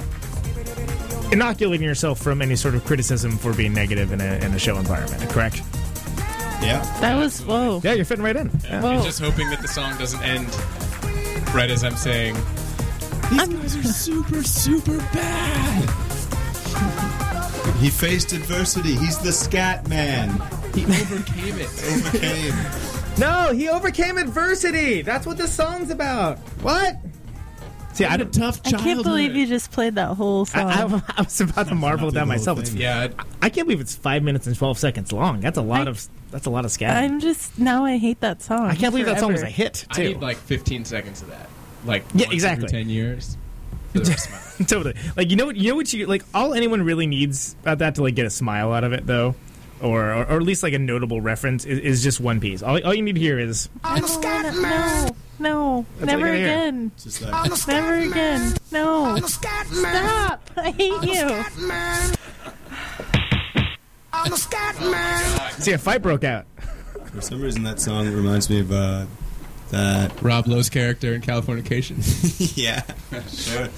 [1.33, 4.79] inoculating yourself from any sort of criticism for being negative in a, in a show
[4.79, 5.57] environment, correct?
[6.63, 6.81] Yeah.
[7.01, 7.81] That was whoa.
[7.83, 8.49] Yeah, you're fitting right in.
[8.63, 8.81] Yeah.
[8.81, 8.93] Whoa.
[8.93, 10.47] You're just hoping that the song doesn't end
[11.53, 12.37] right as I'm saying.
[13.31, 15.89] These guys are super, super bad.
[17.79, 18.95] He faced adversity.
[18.97, 20.31] He's the scat man.
[20.75, 21.69] He overcame it.
[21.93, 22.55] Overcame.
[23.19, 25.03] No, he overcame adversity.
[25.03, 26.39] That's what this song's about.
[26.63, 26.97] What?
[27.93, 30.71] See, I, had a tough I can't believe you just played that whole song.
[30.71, 32.61] I, I, I was about to marvel at that myself.
[32.61, 33.09] It's, Yeah,
[33.43, 35.41] I can't believe it's five minutes and twelve seconds long.
[35.41, 36.97] That's a lot of that's a lot of scat.
[36.97, 38.67] I'm just now I hate that song.
[38.67, 39.57] I can't believe that song was a forever.
[39.57, 40.03] hit I too.
[40.05, 41.49] need like 15 seconds of that.
[41.85, 42.69] Like Yeah, exactly.
[42.69, 43.37] 10 years.
[43.93, 44.67] For the rest of my life.
[44.69, 44.95] totally.
[45.17, 46.23] Like you know what you know what you like.
[46.35, 49.35] All anyone really needs about that to like get a smile out of it though.
[49.81, 52.63] Or, or, or at least like a notable reference is, is just one piece.
[52.65, 56.31] All, all you need to hear is I don't wanna, no, no, That's never what
[56.33, 56.47] I hear.
[56.47, 58.55] again, Just like, never again.
[58.73, 60.41] No, stop!
[60.57, 61.45] I hate I'm you.
[64.13, 65.63] I'm a Scatman.
[65.63, 66.47] See a fight broke out.
[67.13, 69.07] for some reason, that song reminds me of uh,
[69.71, 70.11] that.
[70.11, 71.97] Uh, Rob Lowe's character in Californication.
[72.57, 72.83] yeah,
[73.29, 73.69] sure.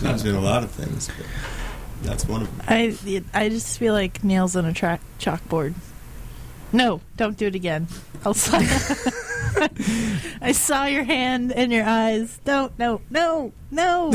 [0.00, 1.26] Reminds me of a lot of things, but
[2.02, 2.66] that's one of them.
[2.68, 2.96] I
[3.34, 5.74] I just feel like nails on a track chalkboard.
[6.72, 7.86] No, don't do it again.
[8.24, 8.62] I'll slap.
[10.40, 12.40] I saw your hand and your eyes.
[12.44, 14.12] Don't, no, no, no.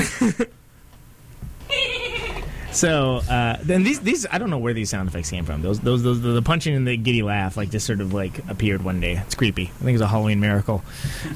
[2.78, 5.64] So uh, then these these I don't know where these sound effects came from.
[5.64, 8.84] Those those those the punching and the giddy laugh like just sort of like appeared
[8.84, 9.14] one day.
[9.14, 9.64] It's creepy.
[9.64, 10.84] I think it's a Halloween miracle.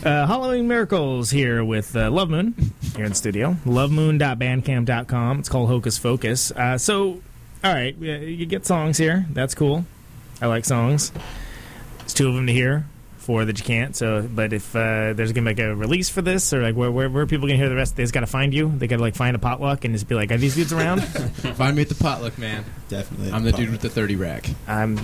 [0.05, 2.53] Uh, Halloween miracles here with uh, Love Moon
[2.95, 3.57] here in the studio.
[3.65, 5.39] Lovemoon.bandcamp.com.
[5.39, 6.51] It's called Hocus Focus.
[6.51, 7.21] Uh, so
[7.63, 9.25] all right, you get songs here.
[9.31, 9.85] That's cool.
[10.43, 11.11] I like songs.
[11.99, 12.85] There's two of them to hear.
[13.21, 13.95] Four that you can't.
[13.95, 16.91] So, but if uh, there's gonna be like a release for this, or like where
[16.91, 18.71] where, where people can hear the rest, they just gotta find you.
[18.75, 21.01] They gotta like find a potluck and just be like, "Are these dudes around?"
[21.55, 22.65] Find me at the potluck, man.
[22.89, 23.31] Definitely.
[23.31, 24.49] I'm the dude with the 30 rack.
[24.67, 24.95] I'm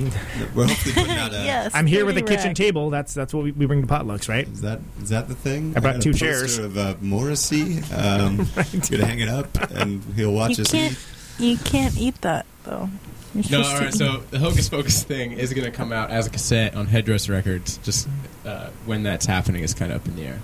[0.55, 1.35] We're hopefully putting out a.
[1.43, 1.71] yes.
[1.75, 2.55] I'm here with a kitchen rack.
[2.55, 2.89] table.
[2.89, 4.47] That's that's what we, we bring to potlucks, right?
[4.47, 5.73] Is that is that the thing?
[5.77, 6.57] I brought got a two poster chairs.
[6.57, 7.83] of uh, Morrissey.
[7.93, 8.37] Um,
[8.89, 10.93] Gonna hang it up, and he'll watch You us can't.
[11.39, 11.45] eat.
[11.51, 12.89] You can't eat that though.
[13.37, 13.93] You're No, supposed all to right.
[13.93, 16.87] eat- So the Hocus Pocus thing is going to come out as a cassette on
[16.87, 17.77] Headdress Records.
[17.83, 18.07] Just
[18.45, 20.39] uh, when that's happening is kind of up in the air.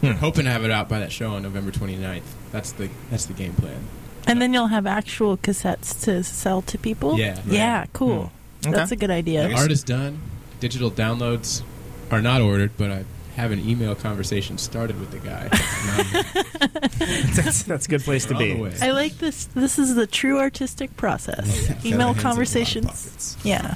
[0.00, 0.10] Hmm.
[0.12, 2.22] Hoping to have it out by that show on November 29th.
[2.50, 3.78] That's the that's the game plan.
[4.26, 7.18] and then you'll have actual cassettes to sell to people.
[7.18, 7.40] Yeah.
[7.46, 7.86] Yeah.
[7.92, 8.32] Cool.
[8.62, 8.68] Hmm.
[8.68, 8.76] Okay.
[8.76, 9.48] That's a good idea.
[9.48, 10.20] The art is done.
[10.60, 11.62] Digital downloads
[12.10, 13.04] are not ordered, but I
[13.36, 15.48] have an email conversation started with the guy.
[17.34, 18.82] that's that's a good place to We're on the be.
[18.82, 19.46] I like this.
[19.46, 21.38] This is the true artistic process.
[21.46, 23.36] Oh, got our hands in a Email conversations.
[23.42, 23.74] Yeah.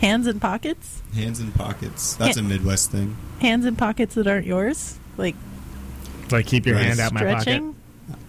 [0.00, 1.02] Hands in pockets.
[1.14, 2.14] Hands in pockets.
[2.16, 2.42] That's Yeah.
[2.42, 3.16] a Midwest thing.
[3.40, 4.98] Hands in pockets that aren't yours.
[5.16, 5.36] Like
[6.30, 7.62] Like keep your hand out my pocket.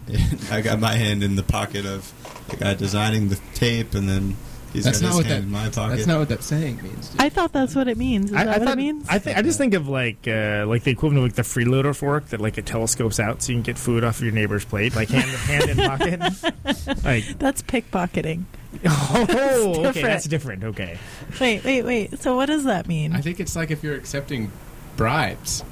[0.52, 2.14] I got my hand in the pocket of
[2.50, 4.36] the guy designing the tape, and then
[4.76, 5.46] he's That's got not his what hand that.
[5.48, 5.96] in my pocket.
[5.96, 7.10] That's not what that saying means.
[7.10, 7.22] dude.
[7.22, 8.30] I thought that's what it means.
[8.32, 9.06] Is I, that I what thought, it means?
[9.10, 11.96] I think I just think of like uh, like the equivalent of like the freeloader
[11.96, 14.96] fork that like it telescopes out so you can get food off your neighbor's plate,
[14.96, 16.20] like hand hand in pocket.
[17.04, 18.44] like that's pickpocketing.
[18.86, 19.94] oh, okay, different.
[20.08, 20.64] that's different.
[20.66, 20.98] Okay,
[21.40, 22.20] Wait, wait, wait.
[22.20, 23.16] So what does that mean?
[23.16, 24.52] I think it's like if you're accepting
[24.98, 25.64] bribes.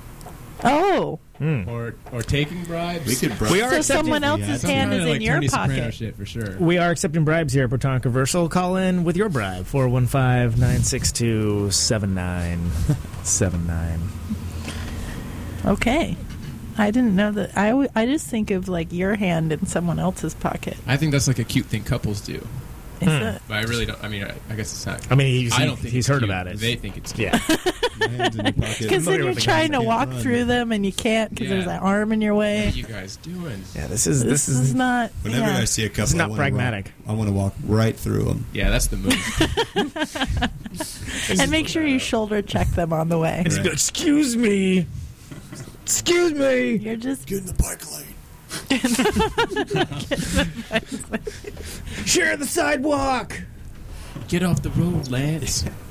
[0.64, 1.68] Oh, Mm.
[1.68, 3.06] or or taking bribes.
[3.06, 3.52] We could bribe.
[3.52, 5.76] We are so accepting- someone else's some hand kinda is like in your Tony Soprano
[5.82, 5.94] pocket.
[5.94, 6.56] shit for sure.
[6.58, 8.48] We are accepting bribes here at Protonic Reversal.
[8.48, 14.00] Call in with your bribe 415 962 7979.
[15.66, 16.16] Okay.
[16.78, 17.58] I didn't know that.
[17.58, 20.78] I, w- I just think of like your hand in someone else's pocket.
[20.88, 22.36] I think that's like a cute thing couples do.
[23.02, 23.10] Is hmm.
[23.10, 23.42] it?
[23.48, 24.02] But I really don't.
[24.04, 25.12] I mean, I, I guess it's not.
[25.12, 26.30] I mean, he's- I don't think he's heard cute.
[26.30, 26.58] about it.
[26.58, 27.34] They think it's cute.
[27.34, 27.58] Yeah.
[28.00, 28.80] My hand's in your pocket.
[28.80, 31.80] Because then you're trying to walk Can't through them and you can't because there's an
[31.80, 32.66] arm in your way.
[32.66, 32.68] What way.
[32.68, 33.64] are you guys doing?
[33.76, 35.12] Yeah, this is This, this, is, not.
[35.22, 35.58] Whenever yeah.
[35.58, 36.92] I see a couple, It's not I pragmatic.
[37.06, 38.46] Walk, I want to walk right through them.
[38.54, 39.14] Yeah, that's the move.
[41.40, 43.44] and make sure you shoulder check them on the way.
[43.46, 44.88] It's- Excuse me.
[45.84, 46.76] Excuse me.
[46.76, 48.06] You're just Get in the bike lane.
[52.06, 53.42] Share the sidewalk.
[54.28, 55.66] Get off the road, Lance.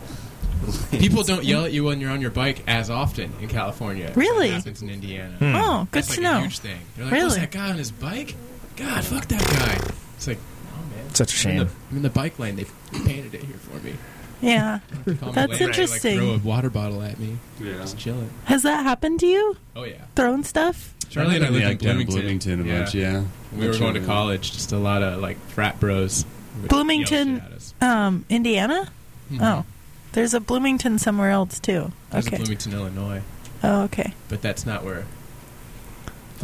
[0.90, 4.12] People don't yell at you when you're on your bike as often in California.
[4.14, 4.48] Really?
[4.48, 5.36] It happens in Indiana.
[5.39, 5.55] Hmm.
[5.56, 6.39] Oh, good That's to like know.
[6.39, 6.78] a huge thing.
[6.97, 7.24] They're like, Really?
[7.26, 8.34] "What's that guy on his bike?
[8.76, 10.39] God, fuck that guy." It's like,
[10.74, 11.66] oh man, Such a I'm in, shame.
[11.68, 12.56] the, I'm in the bike lane.
[12.56, 12.66] They
[13.05, 13.94] painted it here for me.
[14.40, 14.80] Yeah.
[15.06, 16.18] That's later, interesting.
[16.18, 17.39] Like, throw a water bottle at me.
[17.60, 17.74] Yeah.
[17.78, 18.30] Just chilling.
[18.44, 19.56] Has that happened to you?
[19.76, 20.02] Oh yeah.
[20.16, 20.94] Throwing stuff?
[21.09, 22.14] Charlie and I lived in Yeah, in Bloomington.
[22.20, 23.24] Bloomington a bunch, yeah.
[23.56, 24.52] We were going to college.
[24.52, 26.24] Just a lot of like frat bros.
[26.68, 27.74] Bloomington, shit at us.
[27.80, 28.90] um, Indiana?
[29.30, 29.43] Mhm.
[29.43, 29.64] Oh.
[30.12, 31.93] There's a Bloomington somewhere else too.
[32.10, 32.36] There's okay.
[32.36, 33.22] a Bloomington, Illinois,
[33.62, 34.12] Oh, okay.
[34.28, 35.06] but that's not where.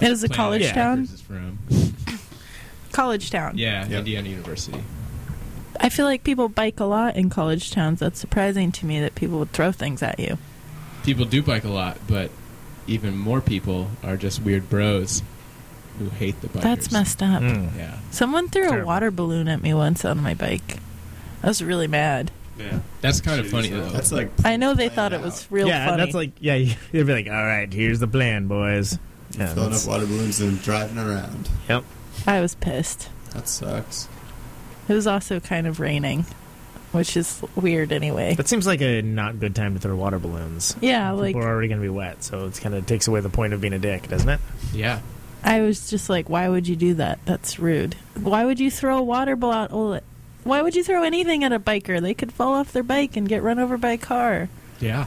[0.00, 1.00] It is a Planet college Packers town?
[1.00, 1.58] Is from.
[2.92, 3.56] College town.
[3.58, 3.98] Yeah, Yep.
[3.98, 4.82] Indiana University.
[5.80, 8.00] I feel like people bike a lot in college towns.
[8.00, 10.38] That's surprising to me that people would throw things at you.
[11.04, 12.30] People do bike a lot, but
[12.86, 15.22] even more people are just weird bros
[15.98, 16.62] who hate the bikers.
[16.62, 17.42] That's messed up.
[17.42, 17.76] Mm.
[17.76, 17.98] Yeah.
[18.10, 20.78] Someone threw a water balloon at me once on my bike.
[21.42, 22.30] I was really mad.
[22.58, 22.80] Yeah.
[23.00, 23.88] That's kind of funny though.
[23.90, 26.02] That's like I know they planned thought it was real yeah, funny.
[26.02, 26.54] that's like yeah.
[26.92, 28.98] You'd be like, all right, here's the plan, boys.
[29.32, 31.48] Yeah, filling that's- up water balloons and driving around.
[31.68, 31.84] Yep.
[32.26, 33.10] I was pissed.
[33.34, 34.08] That sucks.
[34.88, 36.24] It was also kind of raining,
[36.92, 38.34] which is weird anyway.
[38.34, 40.74] That seems like a not good time to throw water balloons.
[40.80, 43.20] Yeah, People like are already going to be wet, so it kind of takes away
[43.20, 44.40] the point of being a dick, doesn't it?
[44.72, 45.00] yeah.
[45.44, 47.20] I was just like, why would you do that?
[47.24, 47.94] That's rude.
[48.20, 50.00] Why would you throw a water bottle?
[50.48, 52.00] Why would you throw anything at a biker?
[52.00, 54.48] They could fall off their bike and get run over by a car.
[54.80, 55.06] Yeah.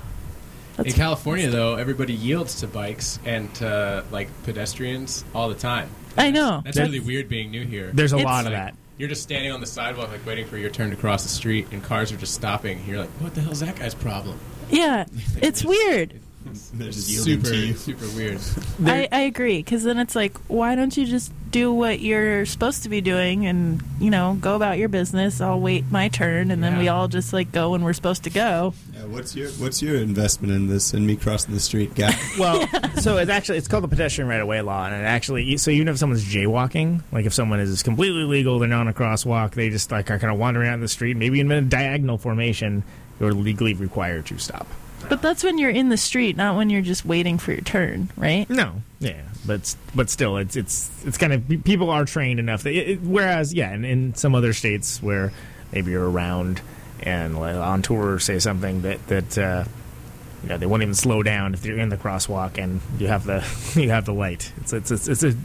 [0.78, 5.90] That's In California, though, everybody yields to bikes and to like pedestrians all the time.
[6.18, 6.62] I know.
[6.64, 7.90] That's, That's- really weird being new here.
[7.94, 8.76] There's a It's lot of Like, that.
[8.98, 11.68] You're just standing on the sidewalk, like waiting for your turn to cross the street,
[11.72, 12.84] and cars are just stopping.
[12.86, 14.38] You're like, "What the hell's that guy's problem?"
[14.70, 15.06] Yeah,
[15.42, 16.20] it's weird.
[16.76, 18.40] They're just yielding super, super weird.
[18.86, 22.84] I, I agree because then it's like, why don't you just do what you're supposed
[22.84, 25.42] to be doing and you know go about your business?
[25.42, 28.30] I'll wait my turn, and then we all just like go when we're supposed to
[28.30, 28.74] go.
[28.94, 30.94] Yeah, what's your What's your investment in this?
[30.94, 32.14] In me crossing the street, guy?
[32.40, 32.66] Well,
[33.00, 35.70] so it's actually it's called the pedestrian right of way law, and it actually so
[35.70, 39.52] even if someone's jaywalking, like if someone is completely legal, they're not on a crosswalk,
[39.52, 42.18] they just like are kind of wandering out in the street, maybe in a diagonal
[42.18, 42.84] formation,
[43.20, 44.66] you're legally required to stop.
[45.10, 48.10] But that's when you're in the street, not when you're just waiting for your turn,
[48.16, 48.50] right?
[48.50, 52.64] No, yeah, but but still, it's it's it's kind of people are trained enough.
[52.64, 55.32] That it, whereas, yeah, in, in some other states where
[55.72, 56.62] maybe you're around
[57.02, 59.64] and like, on tour say something that that uh,
[60.44, 63.26] you know they won't even slow down if you're in the crosswalk and you have
[63.26, 63.44] the
[63.80, 64.52] you have the light.
[64.58, 65.36] It's it's it's, it's a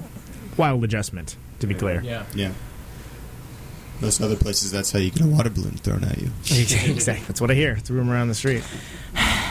[0.57, 2.03] wild adjustment to be clear.
[2.03, 2.25] Yeah.
[2.35, 2.53] yeah.
[4.03, 6.31] Most other places, that's how you get a water balloon thrown at you.
[6.51, 7.25] exactly.
[7.29, 7.73] That's what I hear.
[7.73, 8.63] It's a rumor around the street.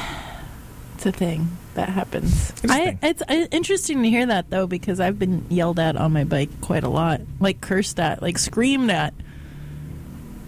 [1.05, 2.49] It's a thing that happens.
[2.49, 5.77] It is a I, it's uh, interesting to hear that though because I've been yelled
[5.77, 9.13] at on my bike quite a lot, like cursed at, like screamed at,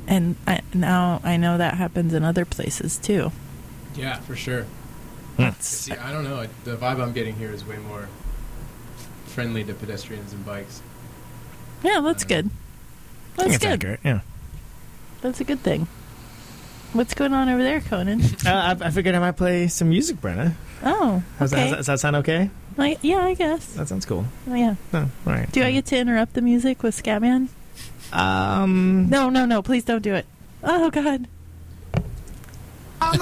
[0.08, 3.32] and I, now I know that happens in other places too.
[3.96, 4.64] Yeah, for sure.
[5.36, 5.50] Hmm.
[5.60, 6.48] See, I don't know.
[6.64, 8.10] The vibe I'm getting here is way more
[9.28, 10.82] friendly to pedestrians and bikes.
[11.84, 12.46] Yeah, that's good.
[12.46, 13.74] I think That's it's good.
[13.74, 14.00] accurate.
[14.04, 14.22] Yeah.
[15.22, 15.88] That's a good thing.
[16.94, 18.22] What's going on over there, Conan?
[18.46, 20.54] Uh, I, I figured I might play some music, Brenna.
[20.84, 21.76] Oh, How's that, okay.
[21.76, 22.50] does that sound okay?
[22.78, 23.74] Like, yeah, I guess.
[23.74, 24.26] That sounds cool.
[24.50, 24.76] Oh, yeah.
[24.94, 25.52] Oh, all right.
[25.52, 27.50] Do I get to interrupt the music with Scatman?
[28.14, 29.10] Um.
[29.10, 29.62] No, no, no.
[29.62, 30.26] Please don't do it.
[30.64, 31.28] Oh God.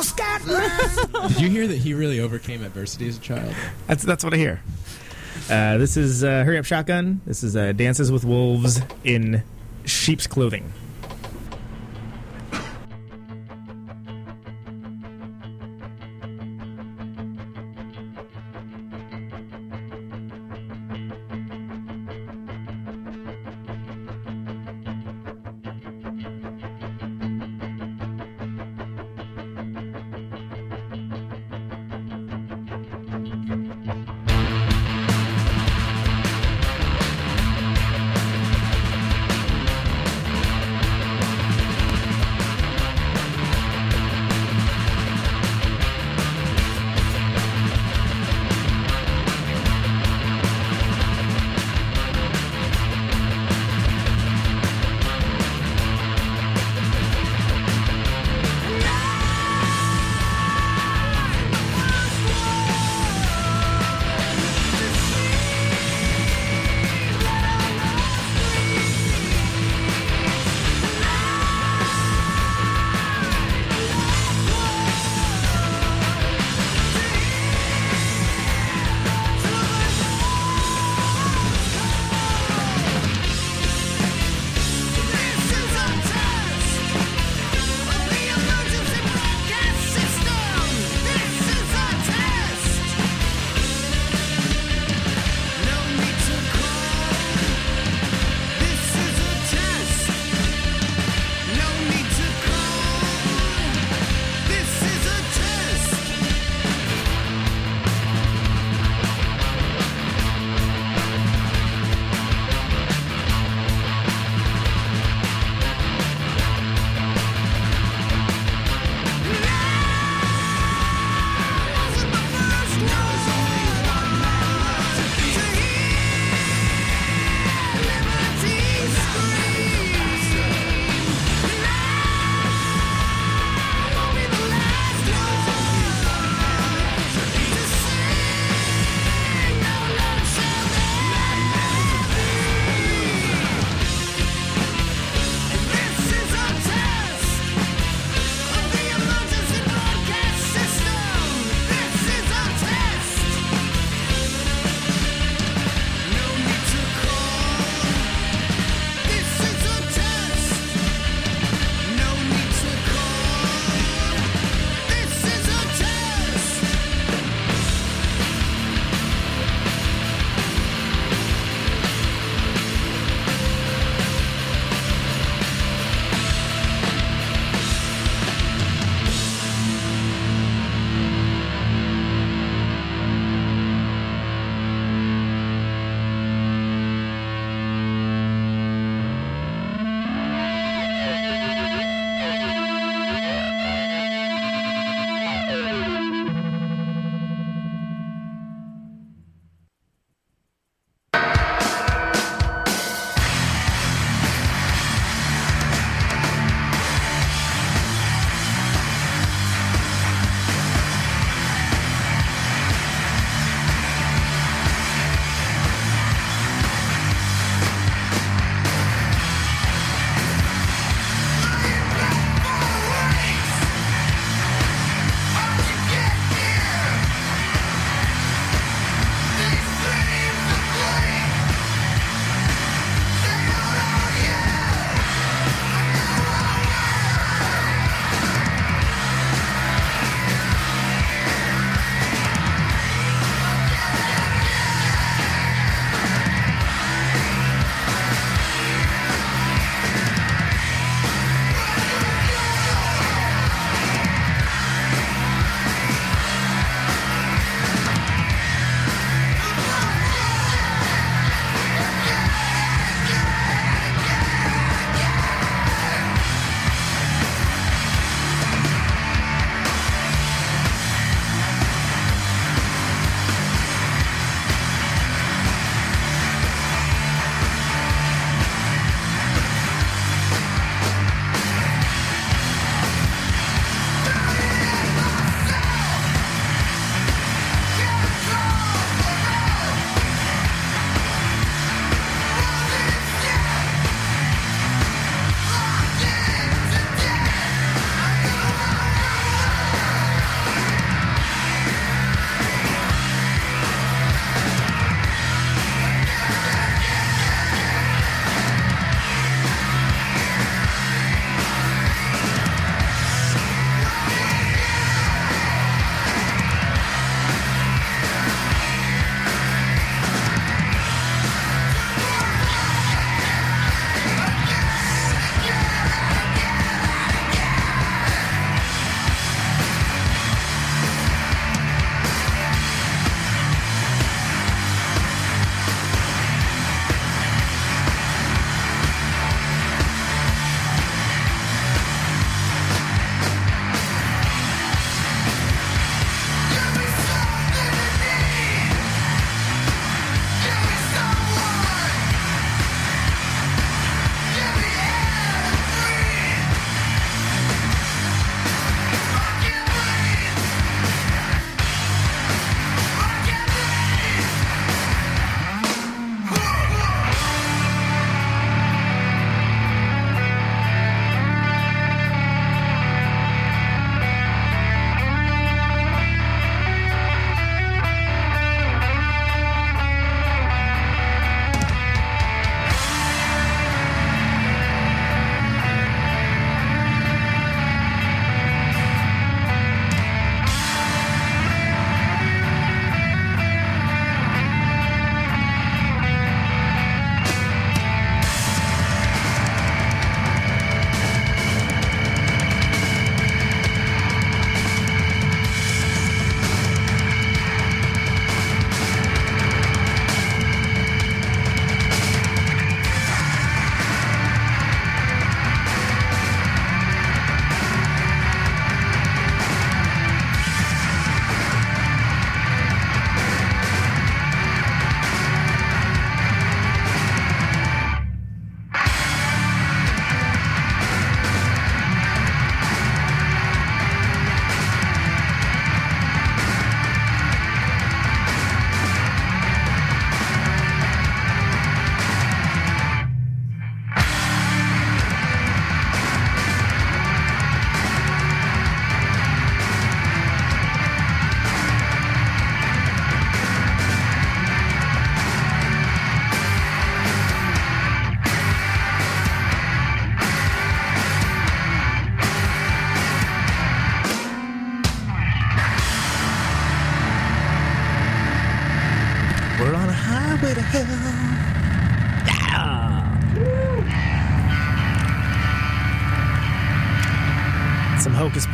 [1.28, 3.54] Did you hear that he really overcame adversity as a child?
[3.88, 4.62] That's that's what I hear.
[5.50, 7.22] Uh, this is uh, Hurry Up Shotgun.
[7.26, 9.44] This is uh, Dances with Wolves in
[9.86, 10.72] sheep's clothing.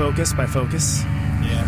[0.01, 1.03] Some Hocus Pocus by Focus.
[1.43, 1.67] Yeah.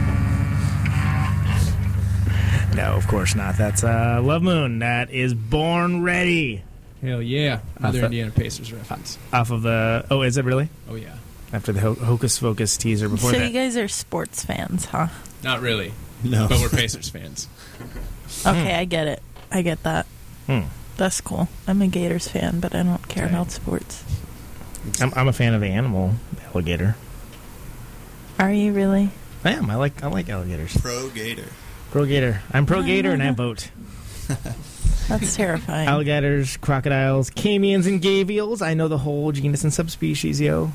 [2.75, 3.57] No, of course not.
[3.57, 4.79] That's uh, Love Moon.
[4.79, 6.63] That is Born Ready.
[7.03, 7.59] Hell yeah.
[7.77, 9.19] Another thought- Indiana Pacers reference.
[9.31, 10.05] Off of the.
[10.09, 10.69] Oh, is it really?
[10.89, 11.13] Oh, yeah.
[11.51, 13.45] After the Ho- Hocus Focus teaser before so that.
[13.47, 15.09] you guys are sports fans, huh?
[15.43, 15.93] Not really.
[16.23, 16.47] No.
[16.49, 17.47] But we're Pacers fans.
[18.47, 19.21] Okay, I get it.
[19.51, 20.07] I get that.
[20.47, 20.61] Hmm.
[20.97, 21.47] That's cool.
[21.67, 23.33] I'm a Gators fan, but I don't care Okay.
[23.35, 24.03] about sports.
[24.99, 26.13] I'm, I'm a fan of the animal
[26.47, 26.95] alligator.
[28.39, 29.09] Are you really?
[29.43, 29.69] I am.
[29.69, 30.75] I like I like alligators.
[30.77, 31.47] Pro Gator.
[31.91, 32.41] Pro gator.
[32.51, 33.69] I'm pro gator and I vote.
[35.07, 35.87] That's terrifying.
[35.87, 38.63] Alligators, crocodiles, caimans, and gavials.
[38.63, 40.71] I know the whole genus and subspecies, yo.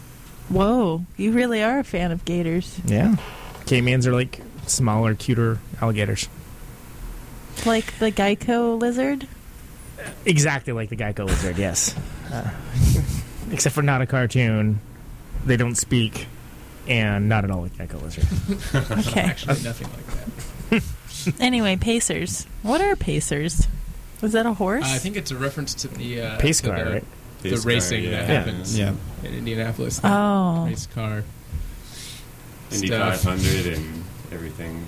[0.49, 2.79] Whoa, you really are a fan of gators.
[2.85, 3.17] Yeah.
[3.65, 6.29] Caimans are like smaller, cuter alligators.
[7.67, 9.27] Like the Geico lizard?
[10.25, 11.97] Exactly like the Geico lizard, yes.
[12.33, 12.51] Uh,
[13.51, 14.81] except for not a cartoon.
[15.45, 16.29] They don't speak.
[16.89, 18.25] And not at all like Geico lizard.
[19.09, 19.21] Okay.
[19.21, 20.07] Actually, nothing like
[20.71, 20.83] that.
[21.41, 22.47] Anyway, Pacers.
[22.63, 23.67] What are Pacers?
[24.23, 24.85] Was that a horse?
[24.85, 27.05] Uh, I think it's a reference to the uh, Pace car, the, right?
[27.43, 28.11] the Pace car, racing yeah.
[28.11, 28.35] that Yeah.
[28.39, 28.95] happens Yeah.
[29.25, 30.01] in Indianapolis.
[30.05, 30.65] Oh.
[30.67, 31.25] race car.
[32.73, 34.85] Indy 500 and everything.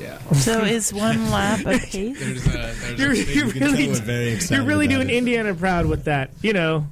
[0.00, 0.18] Yeah.
[0.32, 2.18] so is one lap a pace?
[2.18, 5.10] There's a, there's You're, a you're You can tell really, we're very you're really doing
[5.10, 5.16] it.
[5.16, 6.30] Indiana proud with that.
[6.42, 6.86] You know,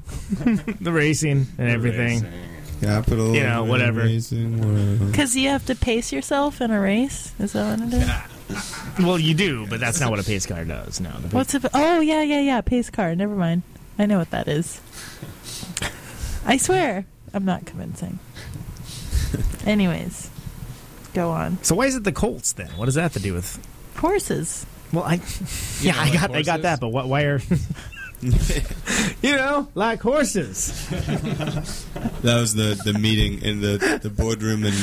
[0.81, 2.23] the racing and everything.
[2.23, 2.33] Racing.
[2.81, 3.35] Capital.
[3.35, 4.03] You know, whatever.
[4.03, 7.33] Because you have to pace yourself in a race?
[7.39, 9.05] Is that what it is?
[9.05, 11.01] Well, you do, but that's not what a pace car does.
[11.01, 11.11] No.
[11.11, 11.61] The What's a.
[11.75, 12.61] Oh, yeah, yeah, yeah.
[12.61, 13.15] Pace car.
[13.15, 13.63] Never mind.
[13.99, 14.81] I know what that is.
[16.45, 17.07] I swear.
[17.35, 18.19] I'm not convincing.
[19.67, 20.31] Anyways,
[21.13, 21.59] go on.
[21.63, 22.69] so why is it the Colts then?
[22.77, 23.59] What does that have to do with?
[23.97, 24.65] Horses.
[24.93, 25.21] Well, I You
[25.81, 27.09] yeah, know, I like got I got that, but what?
[27.09, 27.41] Why are
[29.23, 30.73] you know like horses?
[32.23, 34.75] That was the, the meeting in the, the boardroom in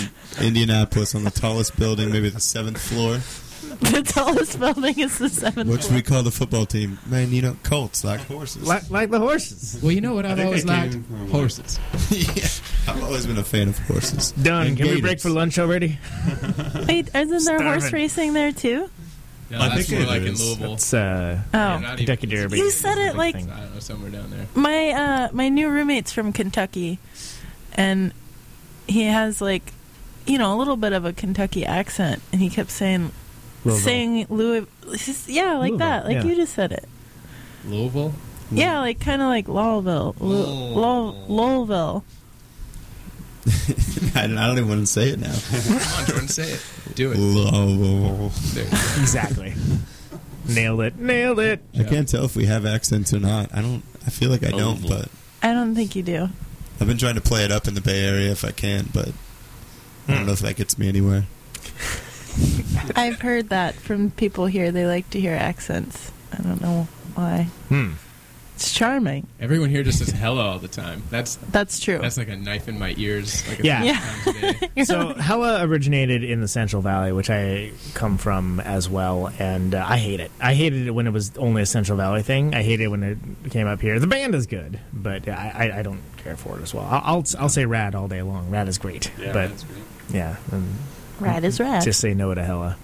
[0.42, 3.20] Indianapolis on the tallest building, maybe the seventh floor.
[3.92, 5.96] The tallest building is the seventh What should floor.
[5.98, 7.00] we call the football team?
[7.06, 8.66] Man, you know, Colts, like horses.
[8.66, 9.80] like, like the horses.
[9.82, 10.94] Well, you know what I've always liked?
[10.94, 11.80] came from, like- Horses.
[12.12, 14.32] yeah, I've always been a fan of horses.
[14.34, 14.68] Done.
[14.68, 15.98] And Can we break for lunch already?
[16.88, 17.68] Wait, isn't there Starving.
[17.68, 18.90] horse racing there too?
[19.54, 20.36] No, I think more it like in.
[20.36, 20.74] Louisville.
[20.74, 21.58] It's uh, Oh.
[21.58, 22.58] Yeah, not even- Kentucky Derby.
[22.58, 24.48] You said it like- I don't know, somewhere down there.
[24.56, 27.00] My uh my new roommate's from Kentucky
[27.74, 28.14] and
[28.88, 29.74] he has like
[30.26, 33.12] you know, a little bit of a Kentucky accent and he kept saying
[33.66, 33.84] Louisville.
[33.86, 34.66] saying Louis
[35.28, 36.06] yeah, like Louisville, that.
[36.06, 36.24] Like yeah.
[36.24, 36.86] you just said it.
[37.66, 38.14] Louisville?
[38.52, 40.16] Yeah, like kind of like Lowville.
[40.20, 40.44] Lou-
[40.76, 42.04] Low- Lowville.
[43.46, 45.34] I don't, I don't even want to say it now.
[45.34, 46.66] Come on, Jordan, say it.
[46.96, 47.18] Do it.
[47.18, 48.30] Low.
[48.54, 48.64] There.
[49.00, 49.54] exactly.
[50.48, 50.98] Nailed it.
[50.98, 51.62] Nailed it.
[51.78, 53.54] I can't tell if we have accents or not.
[53.54, 53.84] I don't.
[54.06, 55.10] I feel like I don't, but
[55.42, 56.30] I don't think you do.
[56.80, 59.10] I've been trying to play it up in the Bay Area if I can, but
[60.08, 61.26] I don't know if that gets me anywhere.
[62.96, 64.72] I've heard that from people here.
[64.72, 66.12] They like to hear accents.
[66.32, 67.48] I don't know why.
[67.70, 67.92] Hmm.
[68.64, 69.28] It's charming.
[69.42, 71.04] Everyone here just says hello all the time.
[71.10, 71.98] That's That's true.
[71.98, 73.46] that's like a knife in my ears.
[73.46, 73.84] Like Yeah.
[73.84, 74.00] Yeah.
[74.00, 74.70] times a day.
[74.86, 79.86] So Hella originated in the Central Valley, which I come from as well, and uh,
[79.86, 80.32] I hate it.
[80.40, 82.56] I hated it when it was only a Central Valley thing.
[82.56, 83.18] I hated it when it
[83.52, 84.00] came up here.
[84.00, 86.86] The band is good, but I, I, I don't care for it as well.
[86.90, 88.50] I'll, I'll I'll say Rad all day long.
[88.50, 90.16] Rad is great, Yeah, but great.
[90.16, 90.74] yeah, and
[91.20, 91.84] Rad is rad.
[91.84, 92.78] just say no to Hella.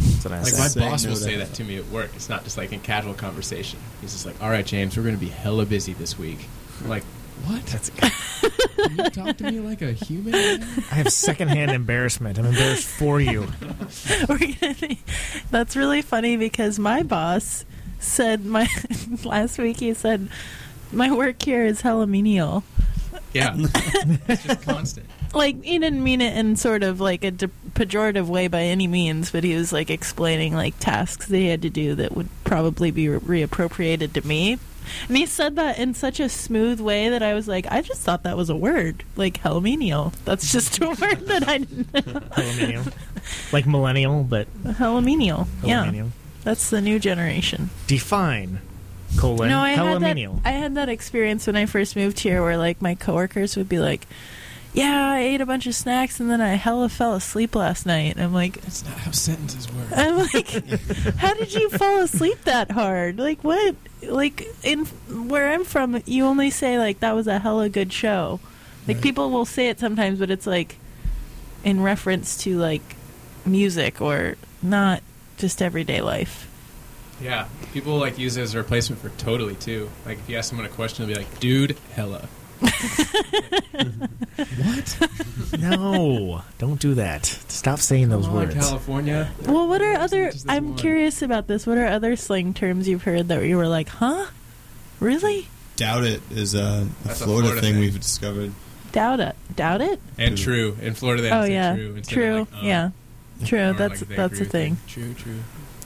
[0.00, 0.58] That's what I Like say.
[0.58, 1.48] my Say boss no will to say that.
[1.48, 2.10] that to me at work.
[2.14, 3.78] It's not just like in casual conversation.
[4.00, 6.46] He's just like, "All right, James, we're going to be hella busy this week."
[6.82, 7.04] I'm like,
[7.44, 7.64] what?
[7.66, 7.90] That's,
[8.76, 10.34] Can you talk to me like a human?
[10.34, 12.38] I have secondhand embarrassment.
[12.38, 13.46] I'm embarrassed for you.
[14.28, 15.00] We're gonna be,
[15.50, 17.64] that's really funny because my boss
[17.98, 18.68] said my
[19.24, 20.28] last week he said
[20.92, 22.62] my work here is hella menial.
[23.32, 23.54] Yeah,
[24.28, 25.06] it's just constant.
[25.36, 28.86] Like he didn't mean it in sort of like a de- pejorative way by any
[28.86, 32.90] means, but he was like explaining like tasks they had to do that would probably
[32.90, 34.58] be re- reappropriated to me.
[35.08, 38.00] And he said that in such a smooth way that I was like, I just
[38.02, 40.12] thought that was a word, like hella menial.
[40.24, 42.20] That's just a word that I didn't know.
[42.36, 42.84] Millennial.
[43.52, 45.48] like millennial, but hella menial.
[45.62, 46.06] Yeah,
[46.44, 47.70] that's the new generation.
[47.86, 48.60] Define
[49.18, 50.40] colon no, I had that.
[50.44, 53.78] I had that experience when I first moved here, where like my coworkers would be
[53.78, 54.06] like,
[54.76, 58.14] "Yeah, I ate a bunch of snacks and then I hella fell asleep last night."
[58.16, 59.86] And I'm like, That's not how sentences work.
[59.96, 60.48] I'm like,
[61.16, 63.18] how did you fall asleep that hard?
[63.18, 63.74] Like what?
[64.02, 64.84] Like in
[65.28, 68.38] where I'm from, you only say like that was a hella good show.
[68.86, 69.02] Like Right.
[69.02, 70.76] people will say it sometimes, but it's like
[71.64, 72.94] in reference to like
[73.44, 75.02] music or not
[75.38, 76.48] just everyday life.
[77.20, 79.90] Yeah, people like use it as a replacement for totally too.
[80.04, 82.28] Like if you ask someone a question, they'll be like, "Dude, hella."
[84.38, 85.58] What?
[85.58, 87.26] no, don't do that.
[87.26, 88.54] Stop saying those Come on, words.
[88.54, 89.30] California.
[89.46, 90.32] Well, what are other?
[90.48, 90.78] I'm one.
[90.78, 91.66] curious about this.
[91.66, 94.26] What are other slang terms you've heard that you were like, huh?
[95.00, 95.48] Really?
[95.76, 97.80] Doubt it is a, a That's a Florida, Florida thing, thing.
[97.80, 98.52] we've discovered.
[98.92, 99.36] Doubt it.
[99.54, 100.00] Doubt it.
[100.16, 100.76] And true.
[100.80, 102.00] In Florida, they oh say yeah, true.
[102.02, 102.38] true.
[102.40, 102.90] like, uh, yeah,
[103.44, 103.60] true.
[103.70, 104.44] or That's like that's a with you.
[104.46, 104.76] thing.
[104.86, 105.38] True, true.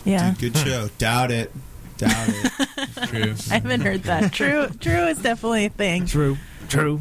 [0.04, 0.34] Yeah.
[0.38, 0.88] Dude, good show.
[0.98, 1.52] Doubt it.
[1.98, 2.52] Doubt it.
[3.08, 3.34] True.
[3.50, 4.32] I haven't heard that.
[4.32, 4.68] True.
[4.80, 6.06] True is definitely a thing.
[6.06, 6.38] True.
[6.70, 7.00] True.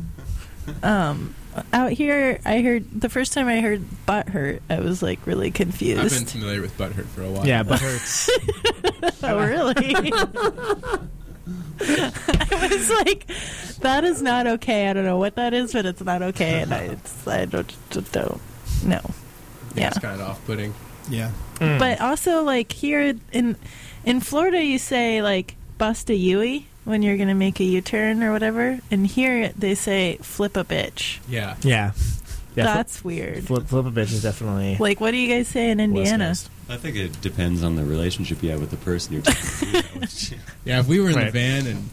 [0.84, 1.34] Um,
[1.74, 5.52] out here, I heard the first time I heard butt hurt, I was like really
[5.52, 6.02] confused.
[6.02, 7.46] I've been familiar with butthurt for a while.
[7.46, 8.30] Yeah, but hurts.
[9.24, 9.94] oh, really?
[11.82, 13.26] I was like,
[13.80, 14.90] that is not okay.
[14.90, 17.74] I don't know what that is, but it's not okay, and I, it's, I don't,
[17.90, 18.42] just don't
[18.86, 19.02] know.
[19.76, 19.88] Yeah, Yeah.
[19.88, 20.74] it's kind of off-putting.
[21.10, 21.32] Yeah.
[21.60, 23.56] But also, like here in
[24.06, 28.32] in Florida, you say like bust a Yui when you're gonna make a U-turn or
[28.32, 31.20] whatever, and here they say flip a bitch.
[31.30, 31.56] Yeah.
[31.62, 31.92] Yeah.
[32.56, 33.46] yeah That's weird.
[33.46, 34.78] Flip, flip a bitch is definitely.
[34.78, 36.34] Like, what do you guys say in Indiana?
[36.68, 40.36] I think it depends on the relationship you have with the person you're talking to.
[40.66, 41.90] Yeah, if we were in the van and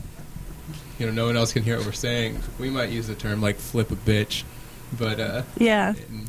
[0.99, 3.41] you know no one else can hear what we're saying, we might use the term
[3.41, 4.43] like "flip a bitch,"
[4.99, 5.95] but uh, Yeah.
[5.95, 6.27] in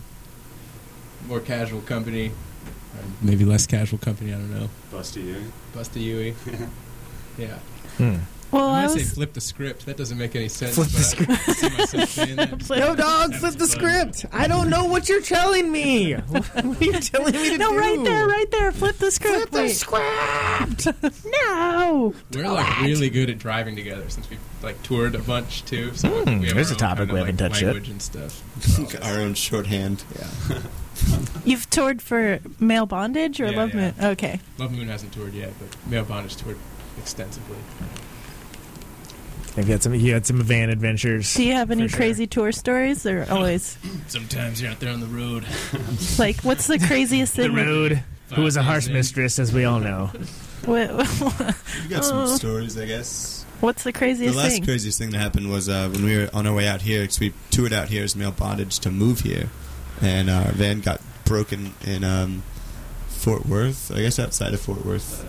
[1.28, 2.32] more casual company,
[3.22, 4.70] maybe less casual company, I don't know.
[4.92, 5.44] Bust a Yui.
[5.74, 6.36] Bust a Yui.
[7.38, 7.60] yeah.
[7.98, 8.18] Hmm.
[8.52, 9.86] Well, I'm I gonna say flip the script.
[9.88, 10.76] That doesn't make any sense.
[10.76, 12.70] Flip the but I see myself saying that.
[12.70, 14.26] No, dog, flip the script.
[14.32, 16.14] I don't know what you're telling me.
[16.14, 17.78] what are you telling me to no, do?
[17.78, 18.72] right there, right there.
[18.72, 19.50] Flip the script.
[19.50, 20.88] Flip the script.
[21.46, 22.14] No.
[22.34, 25.94] We're like really good at driving together since we've like toured a bunch too.
[25.96, 27.74] So Hmm, we there's a topic kind of, we haven't like, touched yet.
[27.74, 29.04] language and stuff.
[29.04, 30.04] Our own shorthand.
[30.18, 30.60] Yeah.
[31.46, 33.92] You've toured for male bondage or Yeah, love yeah.
[33.92, 33.94] moon?
[34.12, 34.40] Okay.
[34.58, 36.58] Love Moon hasn't toured yet, but Male Bondage toured
[36.98, 37.58] extensively.
[39.58, 39.94] Have you had some?
[39.96, 41.34] You had some van adventures.
[41.34, 41.98] Do you have any sure.
[41.98, 43.78] crazy tour stories or always
[44.08, 45.46] Sometimes you're out there on the road.
[46.20, 47.54] like what's the craziest thing?
[47.56, 48.04] that- road,
[48.36, 50.08] who was a harsh mistress, as we all know.
[50.66, 50.90] what-
[51.84, 52.36] You got some Oh.
[52.36, 53.46] stories, I guess.
[53.60, 54.32] what's the craziest thing?
[54.38, 54.64] The last thing?
[54.64, 57.20] craziest thing that happened was uh, when we were on our way out here, because
[57.20, 59.50] we toured out here as male bondage to move here,
[60.02, 62.44] and our van got broken in um,
[63.08, 65.26] Fort Worth, I guess outside of Fort Worth,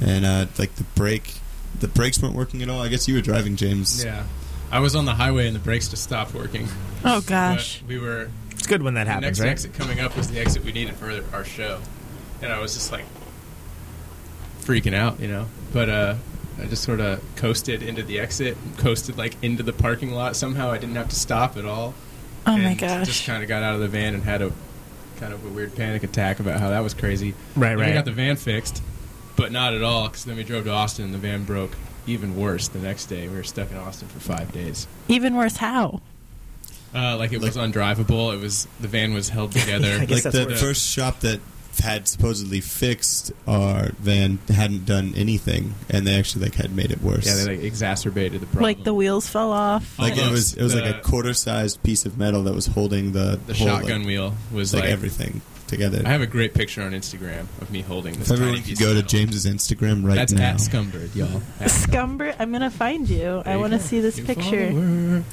[0.00, 1.34] and uh, like the brake,
[1.80, 2.80] the brakes weren't working at all.
[2.80, 4.04] I guess you were driving, James.
[4.04, 4.24] Yeah.
[4.70, 6.66] I was on the highway and the brakes just stopped working.
[7.04, 7.80] oh gosh.
[7.80, 9.50] But we were It's good when that the happens, next right?
[9.50, 11.80] exit coming up was the exit we needed for our show,
[12.40, 13.04] and I was just like
[14.60, 15.46] freaking out, you know.
[15.72, 16.14] But uh,
[16.60, 20.36] I just sort of coasted into the exit, coasted like into the parking lot.
[20.36, 21.94] Somehow I didn't have to stop at all.
[22.46, 23.06] Oh my and gosh.
[23.06, 24.52] Just kind of got out of the van and had a
[25.20, 27.34] kind of a weird panic attack about how that was crazy.
[27.54, 27.86] Right, Then right.
[27.88, 28.82] We got the van fixed,
[29.36, 31.76] but not at all because then we drove to Austin and the van broke.
[32.04, 33.28] Even worse the next day.
[33.28, 34.88] We were stuck in Austin for five days.
[35.06, 36.00] Even worse, how?
[36.94, 38.34] Uh, like it was undrivable.
[38.34, 39.98] It was the van was held together.
[40.00, 41.40] I guess like that's the what- first shop that
[41.82, 47.00] had supposedly fixed our van hadn't done anything, and they actually like had made it
[47.00, 47.26] worse.
[47.26, 48.64] Yeah, they like exacerbated the problem.
[48.64, 49.98] Like the wheels fell off.
[49.98, 53.12] like it was it was like a quarter sized piece of metal that was holding
[53.12, 55.40] the the whole, shotgun like, wheel was like, like, everything
[55.72, 56.02] together.
[56.04, 58.28] I have a great picture on Instagram of me holding this.
[58.30, 59.08] if everyone tiny could piece go of to metal.
[59.08, 60.50] James's Instagram right That's now.
[60.50, 61.42] at Scumbird, y'all.
[61.58, 63.42] At Scumber, I'm gonna find you.
[63.44, 64.70] I want to see this You picture.
[64.70, 65.24] follower.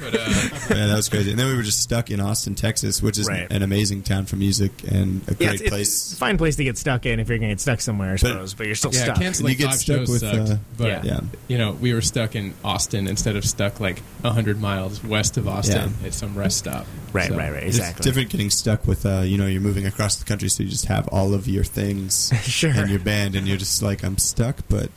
[0.00, 0.18] but uh,
[0.74, 1.30] yeah, that was crazy.
[1.30, 3.46] And then we were just stuck in Austin, Texas, which is Right.
[3.50, 6.12] an amazing town for music and a Yeah, great it's, it's place.
[6.14, 8.16] a fine place to get stuck in if you're going to get stuck somewhere, I
[8.16, 8.54] suppose.
[8.54, 9.16] But, you're still yeah, stuck.
[9.20, 10.50] canceling you get five stuck with, sucked.
[10.50, 11.02] uh, but Yeah.
[11.04, 11.20] yeah.
[11.48, 15.46] you know, we were stuck in Austin instead of stuck like hundred miles west of
[15.46, 16.06] Austin Yeah.
[16.08, 16.86] at some rest stop.
[17.12, 17.62] Right, So- right, right.
[17.64, 18.02] It's Exactly.
[18.04, 20.86] different getting stuck with, uh, you know, you're moving across the country, so you just
[20.86, 22.70] have all of your things Sure.
[22.70, 24.90] and your band, and you're just like, I'm stuck, but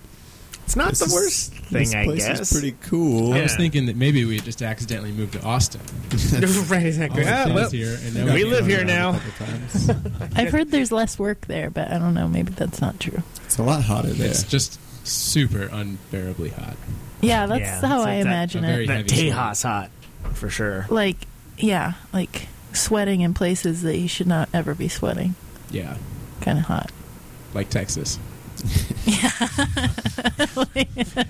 [0.66, 2.40] It's not this the is- worst this thing, I place guess.
[2.40, 3.34] is pretty cool.
[3.34, 5.82] I was thinking that maybe we just accidentally moved to Austin.
[6.70, 7.22] right, exactly.
[7.22, 9.10] All the Ah, well, here, and now we live here now.
[9.16, 9.90] a couple times.
[10.36, 12.28] I've heard there's less work there, but I don't know.
[12.28, 13.24] Maybe that's not true.
[13.46, 14.30] It's a lot hotter there.
[14.30, 16.78] It's just super unbearably hot.
[17.22, 18.88] Yeah, that's Yeah, how it's I like that- imagine a it.
[18.88, 19.06] that.
[19.08, 19.90] Tejas hot,
[20.34, 20.86] for sure.
[20.90, 21.18] Like,
[21.58, 25.36] yeah, like sweating in places that you should not ever be sweating.
[25.70, 25.98] Yeah,
[26.42, 26.92] Kind of hot.
[27.54, 28.20] like Texas.
[29.06, 29.32] Yeah.
[29.40, 31.26] I prefer,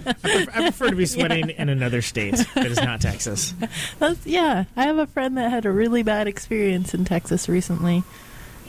[0.54, 3.54] I prefer to be sweating in another state that is not Texas.
[4.00, 8.04] That's, yeah, I have a friend that had a really bad experience in Texas recently,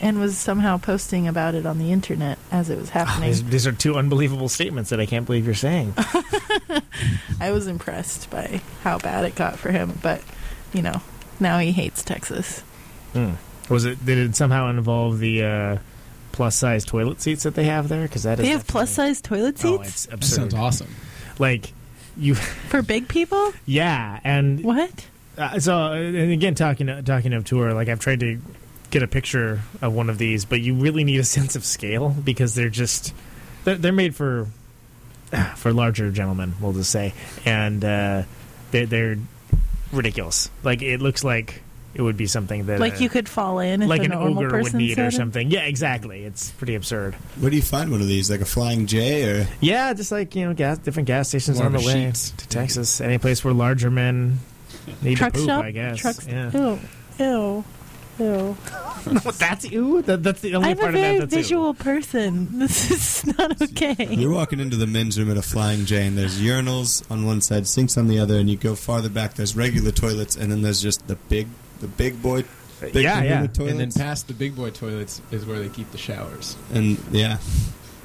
[0.00, 3.30] and was somehow posting about it on the internet as it was ah, happening.
[3.30, 5.94] These, these are two unbelievable statements that I can't believe you're saying.
[7.40, 10.22] I was impressed by how bad it got for him, but
[10.72, 11.02] you know,
[11.42, 12.60] now he hates Texas.
[13.12, 13.32] Hmm.
[13.68, 14.04] Was it?
[14.04, 15.78] Did it somehow involve the uh,
[16.32, 18.02] plus size toilet seats that they have there?
[18.02, 20.94] Because that is They have plus size toilet Oh, seats it's That sounds awesome.
[21.38, 21.72] Like
[22.16, 22.34] you,
[22.68, 23.52] for big people.
[23.66, 25.06] yeah, and What?
[25.38, 28.40] Uh, so, uh, and again, talking talking of tour, like I've tried to
[28.90, 32.10] get a picture of one of these, but you really need a sense of scale
[32.10, 33.14] because they're just
[33.64, 34.48] they're, they're made for
[35.56, 37.14] for larger gentlemen, we'll just say,
[37.46, 38.22] and uh,
[38.72, 39.16] they're they're
[39.92, 40.50] ridiculous.
[40.62, 41.62] Like it looks like
[41.94, 44.38] it would be something that like uh, you could fall in if like an normal
[44.44, 45.16] ogre would need or said it.
[45.16, 45.50] something.
[45.50, 46.24] Yeah, exactly.
[46.24, 47.14] It's pretty absurd.
[47.38, 48.30] Where do you find one of these?
[48.30, 49.48] Like a flying J or?
[49.60, 52.30] Yeah, just like you know, gas different gas stations More on the way sheets.
[52.30, 53.00] to Texas.
[53.00, 54.38] Any place where larger men
[55.02, 55.64] need Truck to poop, stop?
[55.64, 55.98] I guess.
[55.98, 56.50] Truck yeah.
[56.52, 56.78] Ew.
[57.18, 57.64] Ew.
[58.18, 58.56] Ew.
[59.38, 60.02] that's you.
[60.02, 61.42] That, that's the only I'm a part of very that that's ew.
[61.42, 62.48] visual person.
[62.58, 64.06] This is not okay.
[64.14, 67.40] You're walking into the men's room at a flying J, and there's urinals on one
[67.40, 69.34] side, sinks on the other, and you go farther back.
[69.34, 71.48] There's regular toilets, and then there's just the big,
[71.80, 72.44] the big boy, uh,
[72.92, 73.46] big Yeah, yeah.
[73.46, 73.58] toilets.
[73.72, 76.56] And then past the big boy toilets is where they keep the showers.
[76.72, 77.38] and yeah,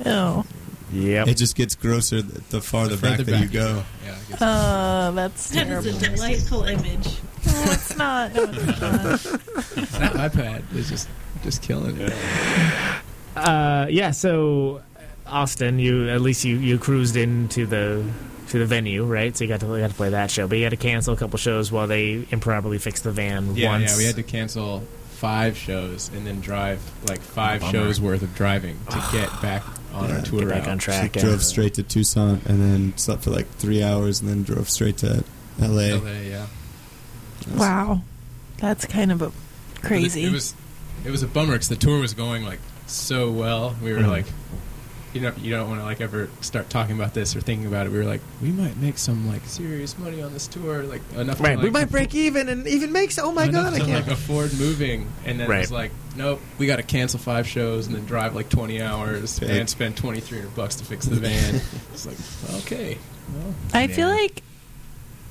[0.05, 0.43] Ew.
[0.91, 1.27] Yep.
[1.27, 3.83] it just gets grosser the, the farther The back that you back go.
[4.05, 4.41] Yeah, I guess.
[4.41, 5.87] Uh, that's That terrible.
[5.87, 7.05] is a delightful image.
[7.45, 8.33] No, it's not.
[8.33, 9.03] No, it's not.
[9.99, 11.09] that iPad is just
[11.43, 12.13] just killing it.
[13.35, 14.11] Uh, yeah.
[14.11, 14.81] So
[15.25, 18.03] Austin, you at least you, you cruised into the
[18.49, 19.35] to the venue, right?
[19.35, 21.13] So you got to you got to play that show, but you had to cancel
[21.13, 23.55] a couple shows while they improperly fixed the van.
[23.55, 23.91] Yeah, once.
[23.91, 24.83] yeah, we had to cancel
[25.19, 27.71] five shows and then drive like five Bummer.
[27.71, 29.63] shows worth of driving to get back
[29.93, 30.67] on our tour get back route.
[30.71, 31.13] on track.
[31.13, 31.25] She yeah.
[31.25, 34.97] drove straight to Tucson, and then slept for like three hours, and then drove straight
[34.97, 35.23] to
[35.61, 35.93] L.A.
[35.99, 36.47] LA, yeah.
[37.55, 38.01] Wow.
[38.59, 39.31] That's kind of a
[39.81, 40.25] crazy.
[40.25, 40.53] It was
[41.05, 43.75] it was a bummer because the tour was going like so well.
[43.81, 44.07] We were Mhm.
[44.07, 44.25] like,
[45.13, 47.85] you know, you don't want to like ever start talking about this or thinking about
[47.87, 47.91] it.
[47.91, 51.39] We were like, we might make some like serious money on this tour, like enough.
[51.39, 53.11] Right, to, like, we might break even and even make.
[53.17, 54.05] Oh my enough god, I can't.
[54.05, 57.87] like afford moving, and then it was like, nope, we got to cancel five shows
[57.87, 59.49] and then drive like twenty hours Big.
[59.49, 61.55] and spend twenty three hundred bucks to fix the van.
[61.93, 62.97] it's like, okay,
[63.33, 64.43] well, I feel like,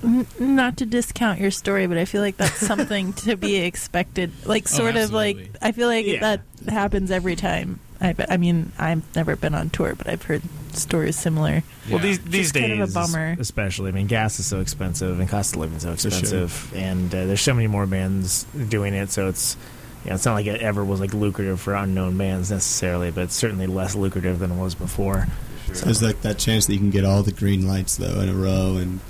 [0.02, 4.32] n- not to discount your story, but I feel like that's something to be expected.
[4.46, 5.50] Like, Oh, sort of like.
[5.62, 6.20] I feel like Yeah.
[6.20, 6.40] that
[6.72, 7.80] happens every time.
[8.01, 10.43] I, I mean, I've never been on tour, but I've heard
[10.73, 11.62] stories similar.
[11.90, 13.36] Well, these these Just kind days, of a bummer.
[13.40, 13.89] especially.
[13.89, 16.09] I mean, gas is so expensive and cost of living so sure.
[16.09, 19.10] expensive, and uh, there's so many more bands doing it.
[19.10, 19.56] So it's
[20.05, 23.23] you know, it's not like it ever was like lucrative for unknown bands necessarily, but
[23.24, 25.27] it's certainly less lucrative than it was before.
[25.73, 28.28] so There's like that chance that you can get all the green lights though in
[28.28, 29.01] a row, and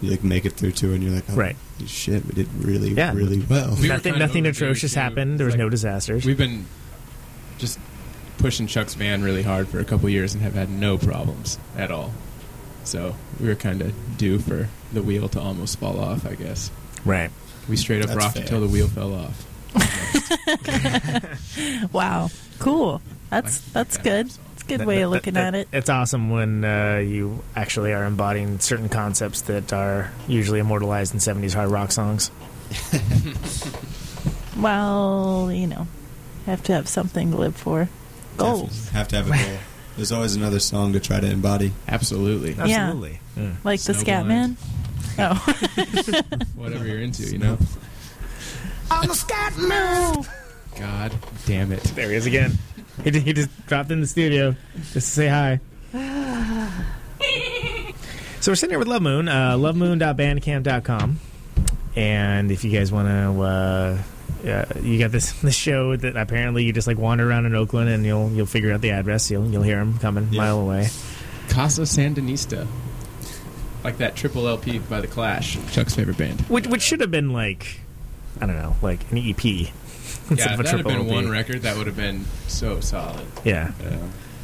[0.00, 1.56] you like make it through tour, and you're like, oh, Right.
[1.86, 3.12] shit, we did really, Yeah.
[3.12, 3.76] really well.
[3.80, 5.38] We nothing nothing atrocious happened.
[5.38, 6.24] There was Like, no disasters.
[6.24, 6.64] We've been
[7.58, 7.78] just
[8.40, 11.90] pushing Chuck's van really hard for a couple years and have had no problems at
[11.90, 12.12] all.
[12.84, 16.26] So we were kind of due for the wheel to almost fall off.
[16.26, 16.70] I guess
[17.04, 17.30] right.
[17.68, 18.42] we straight up That's rocked fair.
[18.44, 19.46] until the wheel fell off.
[21.92, 23.00] Wow, cool.
[23.30, 24.26] That's that's good.
[24.26, 25.68] It's a good way of that- looking that- at it.
[25.72, 31.20] It's awesome when uh, you actually are embodying certain concepts that are usually immortalized in
[31.20, 32.30] 70s hard rock songs.
[34.56, 35.86] Well, you know,
[36.44, 37.88] have to have something to live for.
[38.40, 39.58] Goals, Have to have a goal.
[39.96, 41.72] There's always another song to try to embody.
[41.88, 42.52] Absolutely.
[42.54, 42.62] Yeah.
[42.64, 43.20] Absolutely.
[43.36, 43.50] Yeah.
[43.64, 44.00] like the Snowblind.
[44.00, 44.56] Scat Man.
[45.18, 45.34] Oh,
[46.56, 47.58] Whatever you're into, you know.
[49.58, 50.24] no!
[50.78, 51.12] God
[51.46, 51.82] damn it.
[51.82, 52.58] There he is again.
[53.04, 55.60] He, ju- he just dropped in the studio just to say hi.
[58.40, 61.18] so we're sitting here with Love Moon, uh, lovemoon.bandcamp.com.
[61.96, 63.98] And if you guys want to, uh,
[64.46, 67.88] uh, you got this this show that apparently you just like wander around in Oakland
[67.90, 69.30] and you'll you'll figure out the address.
[69.30, 70.40] You'll you'll hear them coming a Yeah.
[70.42, 70.88] mile away.
[71.48, 72.66] Casa Sandinista.
[73.82, 76.42] Like that triple LP by The Clash, Chuck's favorite band.
[76.42, 77.80] Which which should have been like,
[78.40, 79.70] I don't know, like an EP.
[80.28, 81.14] Yeah, instead if a that had triple been LP.
[81.24, 83.26] one record, that would have been so solid.
[83.44, 83.72] Yeah.
[83.82, 83.98] Yeah.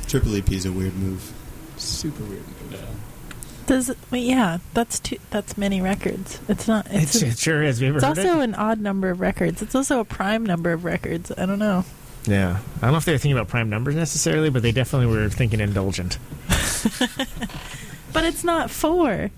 [0.08, 1.32] Triple EP is a weird move.
[1.76, 2.42] Super weird.
[2.44, 2.78] Move, yeah.
[3.66, 5.16] Does it, wait, yeah, that's two.
[5.30, 6.38] That's many records.
[6.48, 6.86] It's not.
[6.90, 7.78] It's, It's, it sure is.
[7.78, 8.44] Have you ever it's also it?
[8.44, 9.60] an odd number of records.
[9.60, 11.32] It's also a prime number of records.
[11.36, 11.84] I don't know.
[12.26, 12.58] Yeah.
[12.76, 15.28] I don't know if they were thinking about prime numbers necessarily, but they definitely were
[15.28, 16.18] thinking indulgent.
[18.12, 19.30] But it's not four.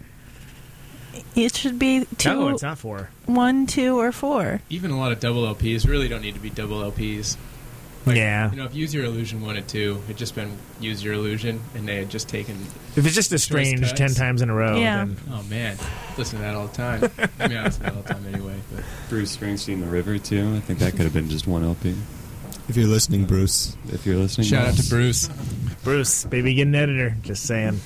[1.34, 3.10] It should be two, No, it's not four.
[3.26, 4.60] one, two, or four.
[4.70, 7.36] Even a lot of double LPs really don't need to be double LPs.
[8.08, 8.50] Like, Yeah.
[8.50, 11.60] You know, if Use Your Illusion 1 and 2 had just been Use Your Illusion
[11.74, 12.56] and they had just taken.
[12.96, 15.04] If it's just a strange ten times in a row, Yeah.
[15.04, 15.76] then Oh, man.
[16.16, 17.10] Listen to that all the time.
[17.38, 18.54] I mean, I listen to that all the time anyway.
[18.74, 20.54] But Bruce Springsteen, The River, too.
[20.56, 21.94] I think that could have been just one LP.
[22.68, 25.28] If you're listening, Bruce, If you're listening, Shout out to Bruce.
[25.84, 27.16] Bruce, baby, get an editor.
[27.22, 27.80] Just saying.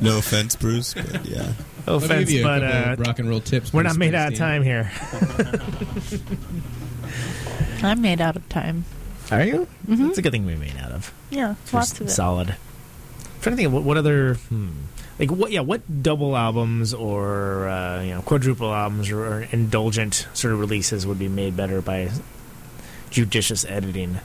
[0.00, 1.42] no offense, Bruce, but yeah.
[1.86, 3.72] No I'll offense, but uh, rock and roll tips.
[3.72, 4.90] we're not made out of time here.
[7.82, 8.84] I'm made out of time.
[9.30, 9.66] Are you?
[9.88, 11.12] It's a good thing we made out of.
[11.30, 12.10] Yeah, lots of it.
[12.10, 12.56] Solid.
[13.40, 14.70] trying to think of what, what other hmm,
[15.18, 20.28] like what yeah what double albums or uh, you know quadruple albums or, or indulgent
[20.32, 22.10] sort of releases would be made better by
[23.10, 24.18] judicious editing.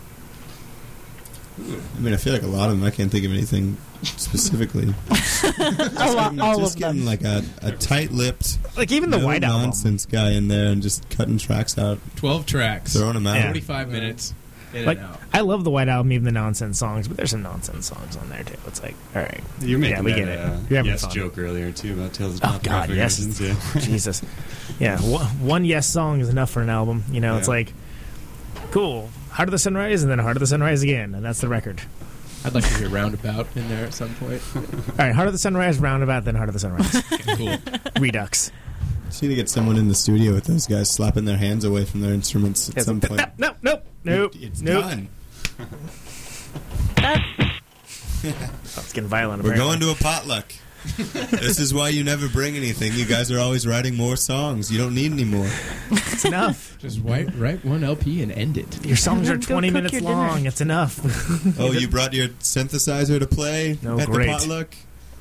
[1.60, 2.86] I mean, I feel like a lot of them.
[2.86, 4.94] I can't think of anything specifically.
[5.44, 7.06] A lot, all just of getting them.
[7.06, 9.64] like a, a tight-lipped, like even the no White Album.
[9.64, 13.36] nonsense guy in there and just cutting tracks out, Twelve tracks, throwing them out.
[13.36, 13.46] Yeah.
[13.48, 14.34] forty-five minutes.
[14.74, 15.20] In Like and out.
[15.34, 18.30] I love the White Album, even the nonsense songs, but there's some nonsense songs on
[18.30, 18.56] there too.
[18.68, 20.40] It's like, all right, You're making yeah, we that, get it.
[20.40, 21.12] Uh, You're yes fun.
[21.12, 23.42] joke earlier too about Tales of Oh Pop God, Rock yes, Records,
[23.76, 23.82] Yeah.
[23.82, 24.22] Jesus,
[24.80, 24.98] yeah.
[25.02, 27.04] One, one yes song is enough for an album.
[27.12, 27.74] You know, it's like,
[28.72, 29.10] cool.
[29.32, 31.82] Heart of the Sunrise, and then Heart of the Sunrise again, and that's the record.
[32.44, 34.42] I'd like to hear Roundabout in there at some point.
[34.56, 34.62] All
[34.98, 37.04] right, Heart of the Sunrise, Roundabout, then Heart of the Sunrise,
[37.38, 37.56] cool.
[38.02, 38.52] Redux.
[39.08, 41.86] Just need to get someone in the studio with those guys slapping their hands away
[41.86, 43.22] from their instruments at It's some like, point.
[43.38, 44.84] Nope, nope, nope, It's nope.
[44.84, 45.10] done.
[48.24, 49.44] It's getting violent.
[49.44, 49.80] We're apparently.
[49.80, 50.46] going to a potluck.
[50.98, 52.94] This is why you never bring anything.
[52.94, 54.72] You guys are always writing more songs.
[54.72, 55.48] You don't need any more.
[55.92, 56.78] It's enough.
[56.80, 58.86] Just write, write one LP and end it.
[58.86, 60.14] Your songs are 20 minutes your dinner.
[60.14, 60.46] long.
[60.46, 61.00] It's enough.
[61.60, 64.26] Oh, you brought your synthesizer to play No, at great.
[64.28, 64.76] the potluck?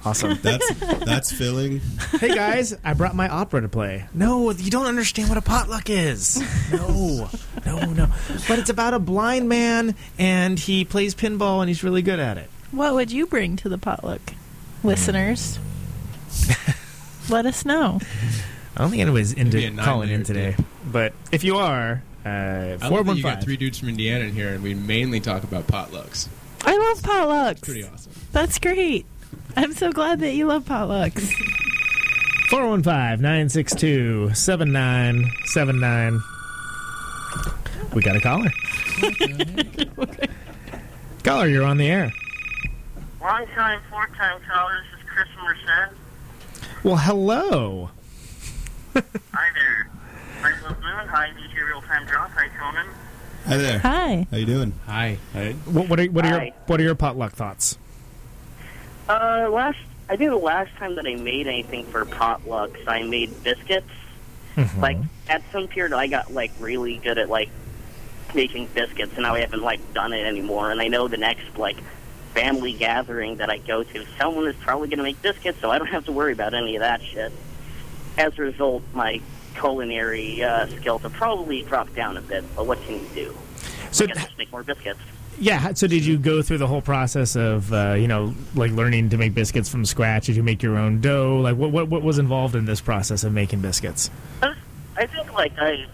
[0.05, 0.39] awesome.
[0.43, 0.67] That's
[1.05, 1.81] that's filling.
[2.19, 4.07] hey guys, I brought my opera to play.
[4.15, 6.43] No, you don't understand what a potluck is.
[6.73, 7.29] No,
[7.67, 8.07] no, no.
[8.49, 12.39] But it's about a blind man, and he plays pinball, and he's really good at
[12.39, 12.49] it.
[12.71, 14.21] What would you bring to the potluck,
[14.83, 15.59] listeners?
[17.29, 18.01] Let us know.
[18.77, 20.67] I don't think anybody's into calling in today, dip.
[20.91, 24.33] but if you are, uh, I love that you got three dudes from Indiana in
[24.33, 26.29] here, and we mainly talk about potlucks.
[26.65, 27.63] I love potlucks.
[27.63, 28.13] Pretty awesome.
[28.33, 29.07] That's great.
[29.57, 31.33] I'm so glad that you love potlucks.
[32.51, 36.21] 415 962 7979.
[37.95, 38.51] We got a caller.
[41.25, 42.13] caller, you're on the air.
[43.21, 44.83] Long time, four time caller.
[44.93, 45.95] This is Chris Merced.
[46.83, 47.91] Well, hello.
[48.95, 49.03] Hi
[49.55, 49.91] there.
[50.41, 51.09] Hi, Love Moon.
[51.09, 52.31] Hi, DJ Real Time Drop.
[52.31, 52.87] Hi, Conan.
[53.45, 53.79] Hi there.
[53.81, 54.27] Hi.
[54.31, 54.73] How you doing?
[54.87, 55.19] Hi.
[55.35, 55.53] Hey.
[55.53, 57.77] What, what are what are your what are your potluck thoughts?
[59.07, 59.79] Uh, last
[60.09, 63.91] I think the last time that I made anything for potlucks, I made biscuits.
[64.57, 64.81] Mm-hmm.
[64.81, 64.97] Like
[65.29, 67.51] at some period, I got like really good at like
[68.35, 70.71] making biscuits, and now I haven't like done it anymore.
[70.71, 71.77] And I know the next like
[72.35, 75.79] family gathering that I go to, someone is probably going to make biscuits, so I
[75.79, 77.33] don't have to worry about any of that shit.
[78.19, 79.21] As a result, my
[79.55, 82.45] culinary uh, skills have probably dropped down a bit.
[82.57, 83.37] But what can you do?
[83.91, 85.01] So I guess just make more biscuits.
[85.39, 85.73] Yeah.
[85.73, 89.17] So did you go through the whole process of uh, you know like learning to
[89.17, 90.27] make biscuits from scratch?
[90.27, 91.41] Did you make your own dough?
[91.43, 94.11] Like what what, what was involved in this process of making biscuits?
[94.43, 95.87] I think like I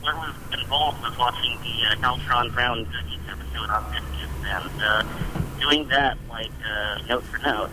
[0.00, 4.82] what was involved was watching the uh, Alton Brown Good Eats episode on biscuits and
[4.82, 7.70] uh, doing that like uh, note for note.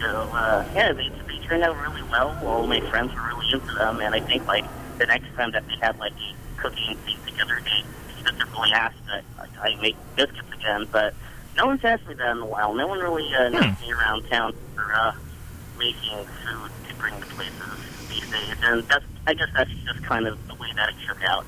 [0.00, 2.36] So uh, yeah, they, they turned out really well.
[2.44, 4.64] All my friends were really into them, and I think like
[4.98, 6.12] the next time that they had like
[6.56, 7.84] cooking thing together, they
[8.18, 10.86] specifically asked that like, I make biscuits again.
[10.90, 11.14] But
[11.56, 12.74] no one's asked me that in a while.
[12.74, 15.12] No one really uh, knows me around town for uh,
[15.78, 17.54] making food to bring to places
[18.08, 21.22] these days, and that's I guess that's just kind of the way that it shook
[21.24, 21.44] out.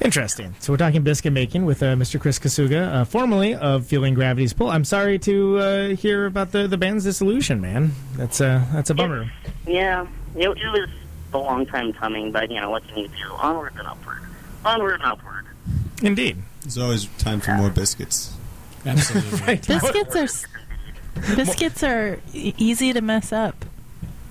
[0.00, 0.54] Interesting.
[0.60, 2.20] So we're talking biscuit making with uh, Mr.
[2.20, 4.70] Chris Kasuga, uh, formerly of Feeling Gravity's Pull.
[4.70, 7.92] I'm sorry to uh, hear about the, the band's dissolution, man.
[8.14, 9.30] That's uh, that's a bummer.
[9.66, 10.06] Yeah,
[10.36, 10.88] it, it was
[11.34, 13.32] a long time coming, but you know what can you do?
[13.32, 14.22] Onward and upward,
[14.64, 15.46] onward and upward.
[16.02, 16.38] Indeed.
[16.62, 18.34] There's always time for more biscuits.
[18.86, 19.56] Absolutely.
[19.66, 23.64] Biscuits are biscuits are e- easy to mess up.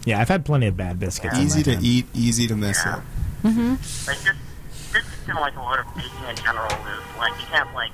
[0.06, 1.38] Yeah, I've had plenty of bad biscuits.
[1.38, 1.84] in Easy to time.
[1.84, 3.02] eat, easy to mess up.
[3.44, 4.47] Mm-hmm.
[5.27, 7.47] Like just, just kind of like a lot of baking in general is like you
[7.51, 7.91] can't like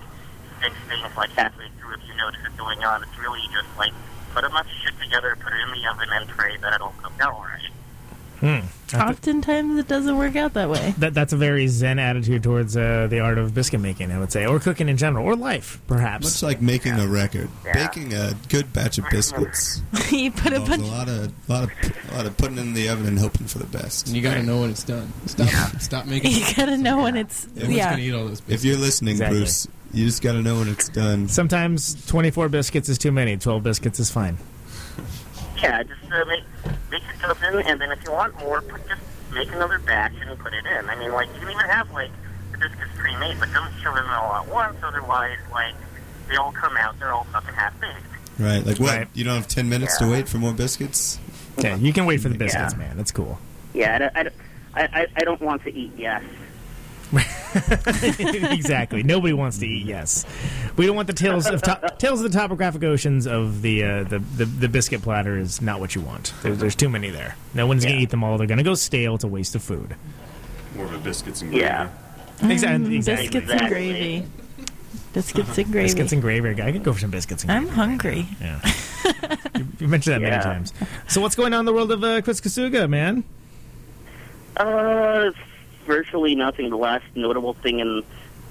[0.61, 3.01] fix things like halfway through if you notice it going on.
[3.01, 3.91] It's really just like
[4.34, 6.93] put a bunch of shit together, put it in the oven, and pray that it'll
[7.01, 7.73] cook out alright.
[8.44, 8.60] Hmm.
[8.94, 10.94] Oftentimes, it doesn't work out that way.
[10.98, 14.34] That, that's a very zen attitude towards uh, the art of biscuit making, I would
[14.34, 16.26] say, or cooking in general, or life, perhaps.
[16.26, 19.82] Much like making a record, baking a good batch of biscuits.
[20.11, 20.84] you put a bunch.
[20.84, 23.60] a lot of, lot of, lot of putting it in the oven and hoping for
[23.60, 24.07] the best.
[24.07, 25.11] And you got to know when it's done.
[25.26, 26.32] Stop, stop making.
[26.32, 27.91] You gotta know when it's Everyone's yeah.
[27.91, 28.41] gonna eat all those.
[28.41, 28.64] Biscuits.
[28.64, 29.40] If you're listening, Exactly.
[29.40, 31.30] Bruce, you just got to know when it's done.
[31.30, 33.38] Sometimes 24 biscuits is too many.
[33.38, 34.38] 12 biscuits is fine.
[35.64, 36.44] Yeah, just uh, make
[36.91, 39.02] make your dozen, and then if you want more, put, just
[39.34, 40.90] make another batch and put it in.
[40.90, 42.11] I mean, like you can even have like
[42.52, 44.77] the biscuits pre-made, but don't shove them all at once.
[44.84, 45.73] Otherwise, like
[46.27, 47.95] they all come out, they're all fucking half baked.
[48.40, 48.90] Right, like what?
[48.98, 49.07] Right.
[49.14, 51.19] You don't have 10 minutes to wait for more biscuits?
[51.60, 52.80] Okay, you can wait for the biscuits, Yeah.
[52.80, 52.98] man.
[52.98, 53.38] That's cool.
[53.73, 54.30] Yeah, I, I,
[54.73, 56.23] I, I, I don't want to eat yes.
[58.52, 59.03] exactly.
[59.03, 60.26] Nobody wants to eat yes.
[60.76, 64.03] We don't want the tales of to- tales of the topographic oceans of the uh,
[64.03, 66.34] the, the the biscuit platter is not what you want.
[66.41, 67.35] There, there's too many there.
[67.53, 68.38] No one's gonna eat them all.
[68.38, 69.15] They're gonna go stale.
[69.15, 69.95] It's a waste of food.
[70.76, 71.65] More of a biscuits and gravy.
[71.65, 71.90] Yeah.
[72.41, 72.90] Exactly.
[72.90, 73.27] Mm, exactly.
[73.27, 74.26] Biscuits and gravy.
[75.14, 75.85] Biscuits and gravy.
[75.85, 76.61] Biscuits and gravy.
[76.61, 77.68] I could go for some biscuits and gravy.
[77.68, 78.27] I'm hungry.
[78.41, 78.60] Yeah.
[79.57, 80.73] you, you mentioned that many times.
[81.07, 83.23] So what's going on in the world of uh, Chris Kasuga, man?
[84.57, 85.31] Uh,
[85.85, 86.69] virtually nothing.
[86.69, 88.03] The last notable thing in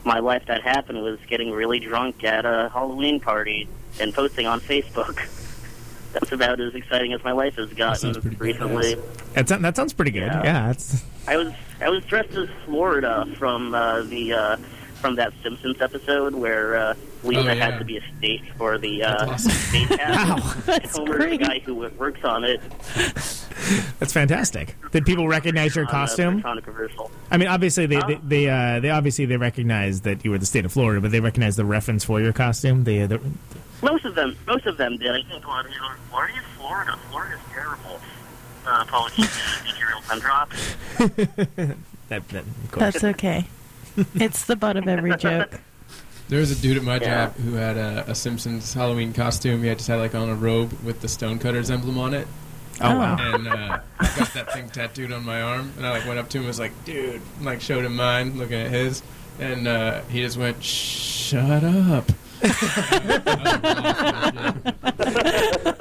[0.05, 3.69] my life that happened was getting really drunk at a Halloween party
[4.01, 5.17] and posting on Facebook.
[6.13, 8.97] That's about as exciting as my life has gotten recently.
[9.33, 10.23] That, sound- that sounds pretty good.
[10.23, 10.43] Yeah.
[10.45, 10.73] Yeah.
[11.27, 14.57] I was I was dressed as Florida from uh, the uh,
[15.03, 17.55] from that Simpsons episode where uh, Lisa Oh, yeah.
[17.71, 19.51] had to be a state for the uh, awesome.
[19.51, 20.65] state cast.
[20.67, 21.41] That's and great.
[21.41, 22.61] the guy who works on it.
[23.99, 24.77] that's fantastic.
[24.93, 26.35] Did people recognize your uh, costume?
[26.45, 26.65] Electronic.
[27.33, 28.07] I mean, obviously they Huh?
[28.07, 31.11] they they, uh, they obviously they recognize that you were the state of Florida, but
[31.11, 32.85] they recognize the reference for your costume.
[32.85, 33.21] They, uh, the,
[33.83, 35.11] Most of them, most of them did.
[35.11, 36.97] I think, a well, you know, why are you Florida?
[37.11, 38.01] Florida's terrible.
[38.65, 40.51] Uh, apologies to the time drop.
[42.09, 42.93] that, that of course.
[42.93, 43.47] That's okay.
[44.15, 45.61] it's the butt of every joke.
[46.29, 47.27] There was a dude at my Yeah.
[47.27, 49.63] job who had a, a Simpsons Halloween costume.
[49.63, 52.27] He had just had like on a robe with the Stonecutters emblem on it.
[52.81, 53.17] Oh, wow.
[53.21, 56.29] And uh, I got that thing tattooed on my arm, and I like went up
[56.31, 59.03] to him and was like, "Dude," and, like showed him mine, looking at his,
[59.39, 62.11] and uh, he just went, "Shut up."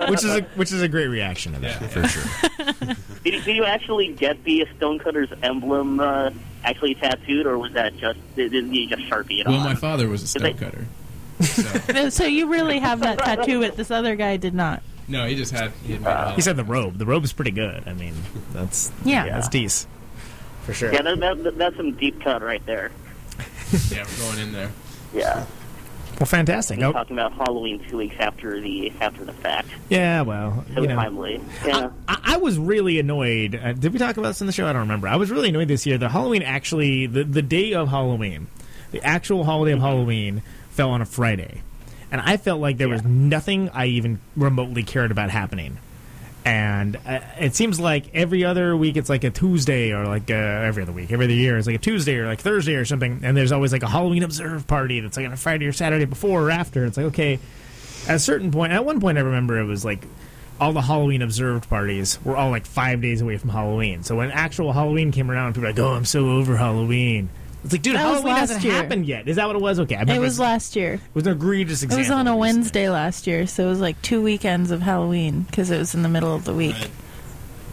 [0.09, 1.87] which is a which is a great reaction to that Yeah.
[1.87, 2.23] for sure.
[3.23, 6.31] Did, you- did you actually get the Stonecutters emblem uh,
[6.63, 9.63] actually tattooed, or was that just did, did you just sharpie it Well, on?
[9.65, 10.85] my father was a Is it- stonecutter.
[11.93, 14.83] No, so you really have that tattoo, but this other guy did not.
[15.07, 16.35] No, he just had he had made uh, it all.
[16.35, 16.97] He said the robe.
[16.99, 17.87] The robe's pretty good.
[17.87, 18.13] I mean,
[18.53, 19.25] that's Yeah.
[19.27, 19.89] that's decent
[20.63, 20.93] for sure.
[20.93, 22.91] yeah, that, that, that's some deep cut right there.
[23.89, 24.69] Yeah, we're going in there.
[25.15, 25.45] Yeah,
[26.21, 26.77] Well, fantastic.
[26.77, 29.67] We're Oh, talking about Halloween two weeks after the after the fact.
[29.89, 30.95] yeah, well, So you know.
[30.95, 31.41] timely.
[31.65, 31.89] Yeah.
[32.07, 33.55] I, I was really annoyed.
[33.55, 34.67] Uh, did we talk about this in the show?
[34.67, 35.07] I don't remember.
[35.07, 35.97] I was really annoyed this year.
[35.97, 38.45] The Halloween actually, the, the day of Halloween,
[38.91, 41.63] the actual holiday of Halloween fell on a Friday.
[42.11, 45.79] And I felt like there was nothing I even remotely cared about happening.
[46.43, 50.33] And uh, it seems like every other week it's like a Tuesday or like uh,
[50.33, 53.21] every other week, every other year it's like a Tuesday or like Thursday or something.
[53.23, 56.05] And there's always like a Halloween observe party that's like on a Friday or Saturday
[56.05, 56.85] before or after.
[56.85, 57.39] It's like, okay,
[58.07, 60.03] at a certain point, at one point I remember it was like
[60.59, 64.03] all the Halloween observed parties were all like five days away from Halloween.
[64.03, 67.29] So when actual Halloween came around, people were like, "Oh, I'm so over Halloween."
[67.63, 68.73] It's like, dude, That was Halloween last hasn't year.
[68.73, 69.27] happened yet.
[69.27, 69.79] Is that what it was?
[69.81, 70.93] Okay, I It was last year.
[70.95, 74.01] It was an egregious It was on a Wednesday last year, so it was like
[74.01, 76.75] two weekends of Halloween because it was in the middle of the week.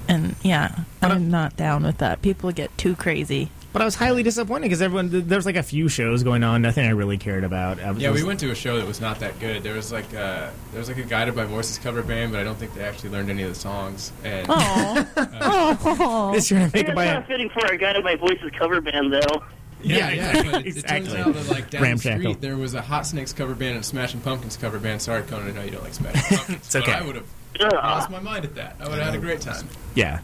[0.09, 2.23] And yeah, I'm not down with that.
[2.23, 3.51] People get too crazy.
[3.71, 6.63] But I was highly disappointed because everyone there was like a few shows going on,
[6.63, 7.77] nothing I really cared about.
[7.77, 9.63] Was- Yeah, we went to a show that was not that good.
[9.63, 12.45] There was like uh, there was like a Guided by Voices cover band, but I
[12.45, 14.11] don't think they actually learned any of the songs.
[14.25, 18.17] And Oh, This year I make It's it by not fitting for a Guided by
[18.17, 19.43] Voices cover band, though.
[19.83, 20.43] Yeah, yeah.
[20.51, 22.19] but it, it turns out that like down Ramshackle.
[22.19, 25.01] the street there was a Hot Snakes cover band and a Smashing Pumpkins cover band.
[25.03, 26.59] Sorry, Conan, I know you don't like Smashing Pumpkins.
[26.67, 26.93] It's okay.
[26.93, 28.77] But I would have lost my mind at that.
[28.81, 29.69] I would have had a great time.
[29.95, 30.21] yeah.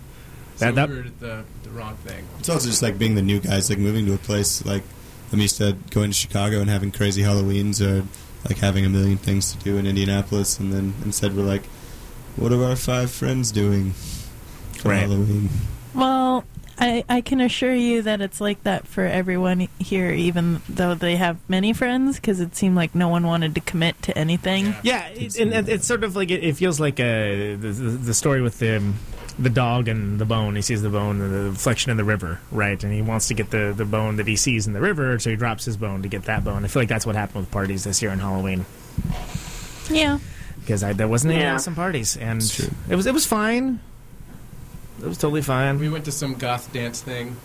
[0.56, 2.26] So That- that- we were the, the wrong thing.
[2.38, 4.82] It's also just like being the new guys, like moving to a place like
[5.32, 8.06] I'm used to going to Chicago and having crazy Halloweens or
[8.48, 11.64] like having a million things to do in Indianapolis, and then instead we're like,
[12.36, 15.00] what are our five friends doing for Right.
[15.00, 15.48] Halloween?
[15.94, 16.44] Well,
[16.78, 21.16] I, I can assure you that it's like that for everyone here, even though they
[21.16, 24.74] have many friends, because it seemed like no one wanted to commit to anything.
[24.82, 27.70] Yeah, it, and it- it's sort of like it, it feels like uh, the, the
[27.90, 28.92] the story with the
[29.38, 30.56] the dog and the bone.
[30.56, 32.82] He sees the bone and the reflection in the river, right?
[32.82, 35.30] And he wants to get the the bone that he sees in the river, so
[35.30, 36.64] he drops his bone to get that bone.
[36.64, 38.64] I feel like that's what happened with parties this year on Halloween
[39.90, 40.18] Yeah.
[40.60, 41.54] because I, there wasn't any Yeah.
[41.54, 42.42] awesome parties, and
[42.88, 43.80] it was it was fine.
[45.04, 45.78] It was totally fine.
[45.78, 47.36] We went to some goth dance thing.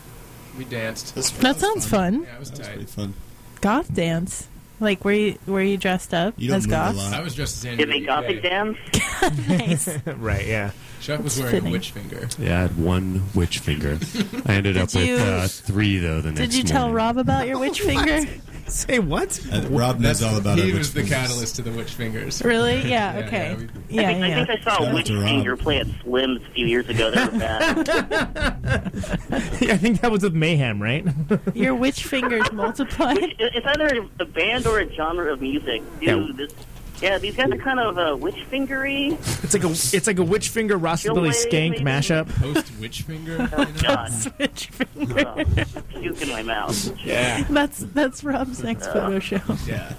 [0.57, 1.14] We danced.
[1.41, 2.23] That sounds fun.
[2.23, 2.73] Yeah, it was That was tight.
[2.76, 3.14] pretty fun.
[3.61, 4.48] Goth dance.
[4.81, 6.95] Like, were you, were you dressed up You don't as move a goth?
[6.95, 7.14] lot.
[7.14, 8.77] I was dressed as Andy Did they gothic dance?
[9.49, 9.90] nice.
[10.07, 10.48] right?
[10.48, 10.72] Yeah.
[11.02, 11.69] Chuck was It's wearing fitting.
[11.69, 12.27] a witch finger.
[12.40, 13.99] Yeah, I had one witch finger.
[14.45, 16.22] I ended up Did with you- uh, three though.
[16.22, 16.95] The next Did you tell morning.
[16.95, 18.22] Rob about your witch finger?
[18.74, 19.40] Say what?
[19.52, 21.18] Uh, Rob knows all about He our was the fingers.
[21.18, 22.41] catalyst to the witch fingers.
[22.44, 22.82] Really?
[22.90, 23.18] Yeah.
[23.20, 23.58] Yeah, okay.
[23.90, 24.10] yeah, Yeah.
[24.10, 26.66] I, think, I think I saw Shout a witch finger play at Slim's a few
[26.68, 27.12] years ago.
[27.12, 27.90] They were bad.
[29.32, 31.06] I think that was with Mayhem, right?
[31.54, 33.18] Your witch fingers multiplied.
[33.18, 35.82] It- it's either a band or a genre of music.
[36.00, 36.34] Dude, Yeah.
[36.36, 36.54] this
[37.02, 39.14] Yeah, these guys are kind of uh, witch fingery.
[39.44, 42.28] It's like a it's like a witch finger rockabilly skank mashup.
[42.42, 43.50] Post witch finger.
[43.54, 45.46] Oh God, Switch finger.
[45.90, 46.98] puke in my mouth.
[47.04, 47.44] Yeah.
[47.50, 49.40] That's that's Rob's next Uh, photo show.
[49.66, 49.94] Yeah.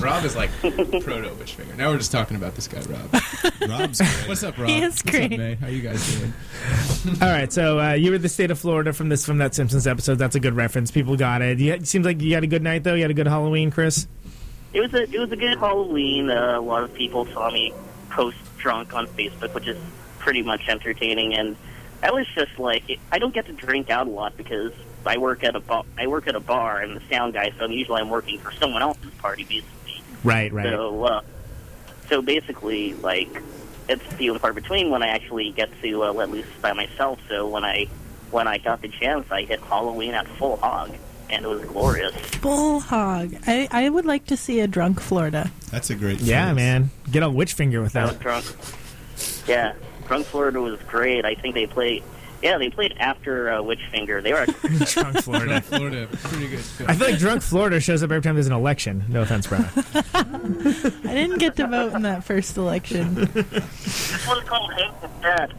[0.00, 1.74] Rob is like proto witch finger.
[1.76, 3.22] Now we're just talking about this guy, Rob.
[3.68, 4.28] Rob's great.
[4.28, 4.68] What's up, Rob?
[4.68, 5.32] He is What's great.
[5.32, 5.54] up, May?
[5.54, 6.32] How you guys doing?
[7.22, 9.86] All right, so uh, you were the state of Florida from this from that Simpsons
[9.86, 10.16] episode.
[10.18, 10.90] That's a good reference.
[10.90, 11.58] People got it.
[11.60, 12.94] You, it seems like you had a good night though.
[12.94, 14.08] You had a good Halloween, Chris.
[14.72, 16.30] It was a it was a good Halloween.
[16.30, 17.72] Uh, a lot of people saw me
[18.10, 19.78] post drunk on Facebook, which is
[20.18, 21.34] pretty much entertaining.
[21.34, 21.56] And
[22.02, 24.72] I was just like, I don't get to drink out a lot because
[25.04, 25.84] I work at a bar.
[25.98, 26.82] I work at a bar.
[26.82, 30.02] I'm the sound guy, so usually I'm working for someone else's party, basically.
[30.24, 30.66] Right, right.
[30.66, 31.22] So, uh,
[32.08, 33.28] so basically, like,
[33.88, 37.18] it's few and far between when I actually get to uh, let loose by myself.
[37.28, 37.88] So when I
[38.30, 40.94] when I got the chance, I hit Halloween at full hog,
[41.32, 42.14] and it was glorious.
[42.36, 43.34] Bull hog.
[43.46, 45.50] I, I would like to see a drunk Florida.
[45.70, 46.20] That's a great.
[46.20, 46.56] Yeah, phrase.
[46.56, 46.90] man.
[47.10, 48.20] Get on witch finger with that.
[48.20, 48.44] drunk.
[49.46, 49.72] Yeah,
[50.06, 51.24] drunk Florida was great.
[51.24, 52.04] I think they played.
[52.42, 54.20] Yeah, they played after uh, Witchfinger.
[54.20, 54.44] They were.
[54.86, 55.60] Drunk Florida.
[55.60, 56.64] Florida, pretty good.
[56.88, 59.04] I feel like drunk Florida shows up every time there's an election.
[59.08, 59.64] No offense, Brian.
[60.14, 63.14] I didn't get to vote in that first election.
[63.14, 65.54] this one's called Hank the Dead.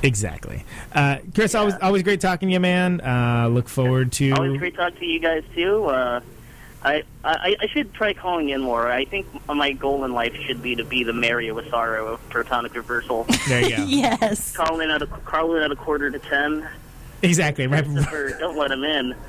[0.02, 0.64] exactly.
[0.92, 3.00] Uh, Chris, always always great talking to you, man.
[3.00, 4.30] Uh, look forward to.
[4.32, 5.84] Always great talking to you guys too.
[5.86, 6.20] Uh,
[6.82, 8.90] I, I I should try calling in more.
[8.90, 12.74] I think my goal in life should be to be the Mario Wasaro of Protonic
[12.74, 13.26] Reversal.
[13.48, 13.84] There you go.
[13.86, 14.56] yes.
[14.56, 16.66] calling in at a calling in at a quarter to ten.
[17.22, 17.66] Exactly.
[17.66, 17.84] Right.
[17.84, 19.14] Christopher, don't let him in.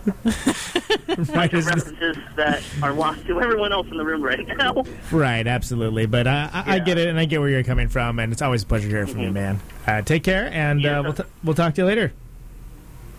[1.34, 4.84] Right, as- References that are lost to everyone else in the room right now.
[5.12, 6.06] Right, absolutely.
[6.06, 8.42] But uh, I, I get it, and I get where you're coming from, and it's
[8.42, 9.60] always a pleasure to hear from you, man.
[9.86, 12.14] Uh, take care, and uh, we'll, t- we'll talk to you later.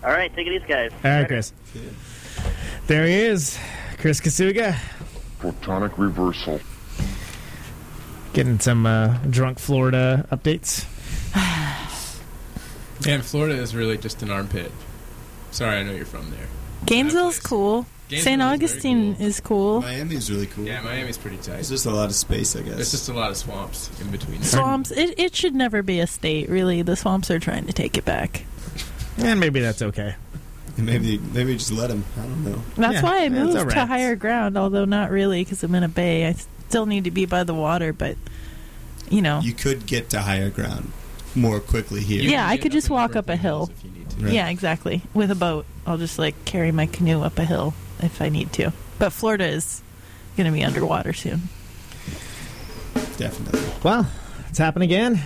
[0.03, 0.91] All right, take it easy, guys.
[1.03, 1.53] All right, Chris.
[2.87, 3.59] There he is,
[3.99, 4.75] Chris Kasuga,
[5.39, 6.59] Protonic Reversal.
[8.33, 10.85] getting some uh, drunk Florida updates.
[13.07, 14.71] And Florida is really just an armpit.
[15.51, 16.47] Sorry, I know you're from there.
[16.85, 17.85] Gainesville's cool.
[18.09, 18.41] Gainesville St.
[18.41, 19.81] is very Augustine is cool.
[19.81, 20.65] Miami's really cool.
[20.65, 21.59] Yeah, Miami's pretty tight.
[21.59, 22.79] It's just a lot of space, I guess.
[22.79, 24.39] It's just a lot of swamps in between.
[24.39, 24.49] there.
[24.49, 24.91] Swamps.
[24.91, 26.81] It, it should never be a state, really.
[26.81, 28.45] The swamps are trying to take it back.
[29.15, 30.15] And maybe that's okay.
[30.75, 32.03] Maybe maybe just let them.
[32.17, 32.63] I don't know.
[32.75, 35.83] That's Yeah, why I moved all to higher ground, although not really because I'm in
[35.83, 36.25] a bay.
[36.27, 38.17] I still need to be by the water, but,
[39.11, 39.39] you know.
[39.41, 40.91] You could get to higher ground
[41.35, 42.21] more quickly here.
[42.23, 43.71] yeah, I could just walk up a hill.
[44.19, 44.33] Right.
[44.33, 45.01] Yeah, exactly.
[45.13, 45.65] With a boat.
[45.85, 48.71] I'll just, like, carry my canoe up a hill if I need to.
[48.99, 49.81] But Florida is
[50.37, 51.49] going to be underwater soon.
[53.17, 53.61] Definitely.
[53.83, 54.09] Well,
[54.49, 55.19] it's happened again.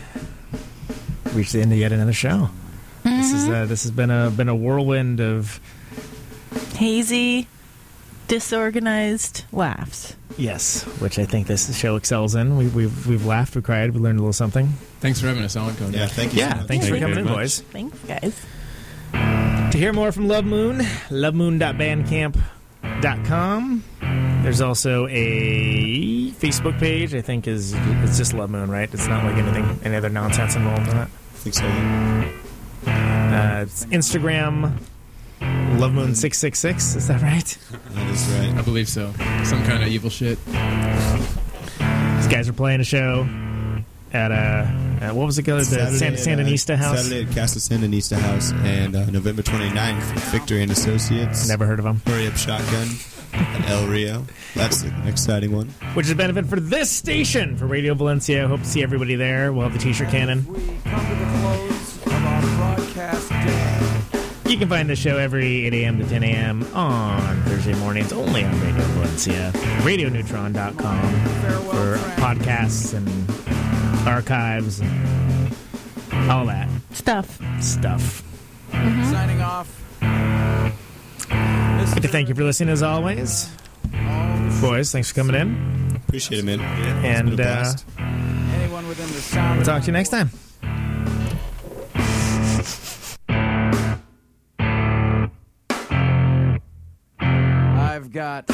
[1.34, 2.50] Reached the end of yet another show.
[3.04, 5.62] This is uh, this has been a been a whirlwind of
[6.76, 7.48] Hazy,
[8.28, 10.16] disorganized laughs.
[10.38, 12.58] yes, which I think this show excels in.
[12.58, 14.68] We, we've we've laughed, we cried, we learned a little something.
[14.99, 15.98] Thanks for having us on, Cody.
[15.98, 16.40] Yeah, thank you.
[16.40, 16.68] Yeah, so much.
[16.68, 17.62] thanks for coming in, very boys.
[17.62, 18.36] Thanks, guys.
[19.72, 20.80] To hear more from Love Moon,
[21.10, 23.84] lovemoon.bandcamp.com.
[24.44, 27.14] There's also a Facebook page.
[27.14, 28.91] I think is it's just Love Moon, right?
[28.94, 31.02] It's not like anything any other nonsense involved in it.
[31.02, 31.06] I
[31.38, 31.64] think so.
[31.66, 33.60] yeah.
[33.60, 34.78] Uh, it's Instagram,
[35.42, 36.96] Love Moon six six six.
[36.96, 37.58] Is that right?
[37.92, 38.58] That is right.
[38.58, 39.12] I believe so.
[39.44, 40.44] Some kind of evil shit.
[40.46, 40.56] These
[42.28, 43.28] guys are playing a show
[44.14, 44.66] at uh,
[45.14, 45.60] what was it called?
[45.60, 47.04] The San, Saturday at, uh, House.
[47.04, 50.02] Saturday at Casa Sandinista House, and uh, November 29th,
[50.32, 51.48] Victory and Associates.
[51.48, 52.02] Never heard of them.
[52.06, 52.88] Hurry Up Shotgun
[53.34, 54.26] at El Rio.
[54.56, 55.68] That's an exciting one.
[55.94, 58.48] Which is a benefit for this station for Radio Valencia.
[58.48, 59.54] Hope to see everybody there.
[59.54, 60.46] We'll have the T-shirt cannon.
[64.48, 65.99] You can find the show every 8 a.m.
[65.99, 66.64] to 10 a.m.
[66.74, 69.52] on Thursday mornings only on Radio Valencia.
[69.84, 71.11] RadioNeutron.com
[71.65, 77.40] for podcasts and archives and all that Stuff.
[77.61, 78.24] stuff.
[78.72, 79.69] Signing off.
[80.02, 80.72] I'd
[81.91, 83.49] like to thank you for listening as always.
[84.61, 85.99] Boys, thanks for coming in.
[86.07, 86.61] Appreciate it, man.
[87.06, 88.53] And It's been a uh.
[88.61, 90.30] Anyone within the sound we'll talk to you next time.
[98.18, 98.48] Got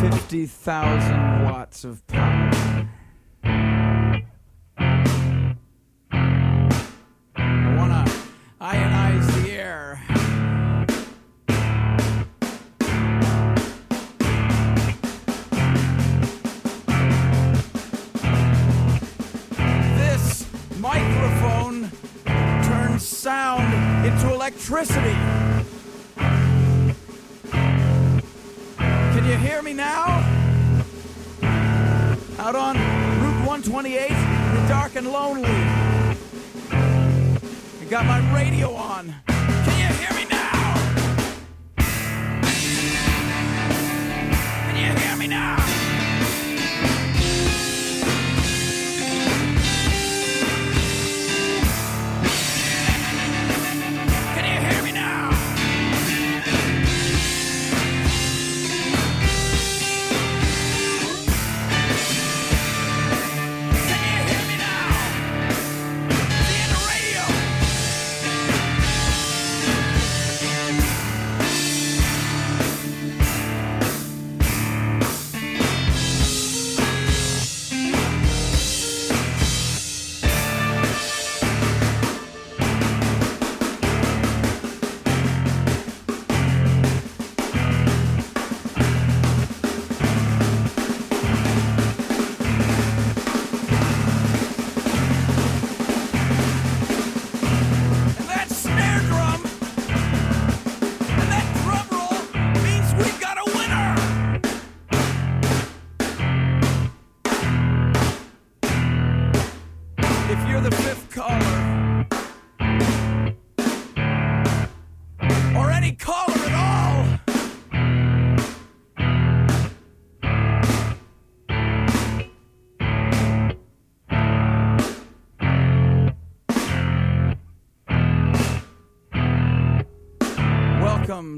[0.00, 2.50] 50,000 watts of power.
[3.44, 4.24] I
[7.76, 8.12] want to
[8.60, 10.02] ionize the air.
[19.96, 20.48] This
[20.80, 21.88] microphone
[22.64, 23.72] turns sound
[24.04, 25.51] into electricity.
[29.22, 30.18] Can you hear me now?
[32.40, 35.48] Out on Route 128, in the dark and lonely.
[37.80, 39.14] I got my radio on.
[39.28, 40.74] Can you hear me now?
[44.66, 45.81] Can you hear me now?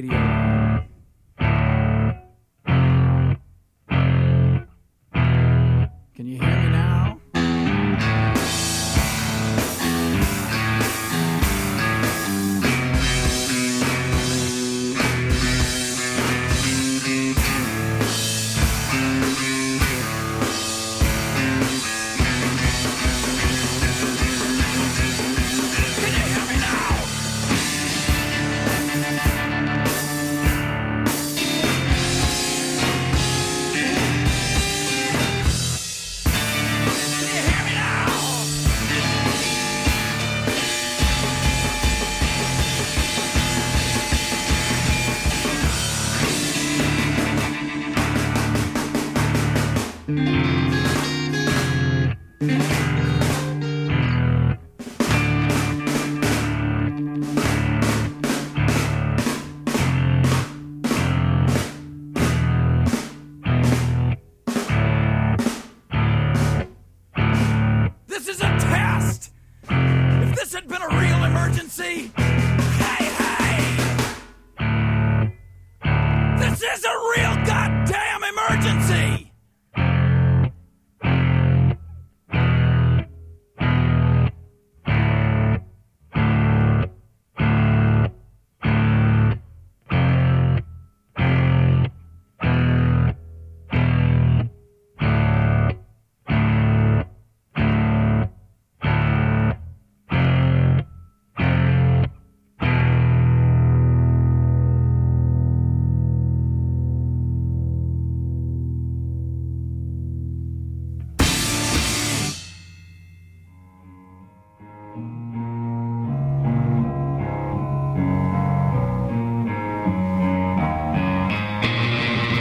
[0.00, 0.27] Radio.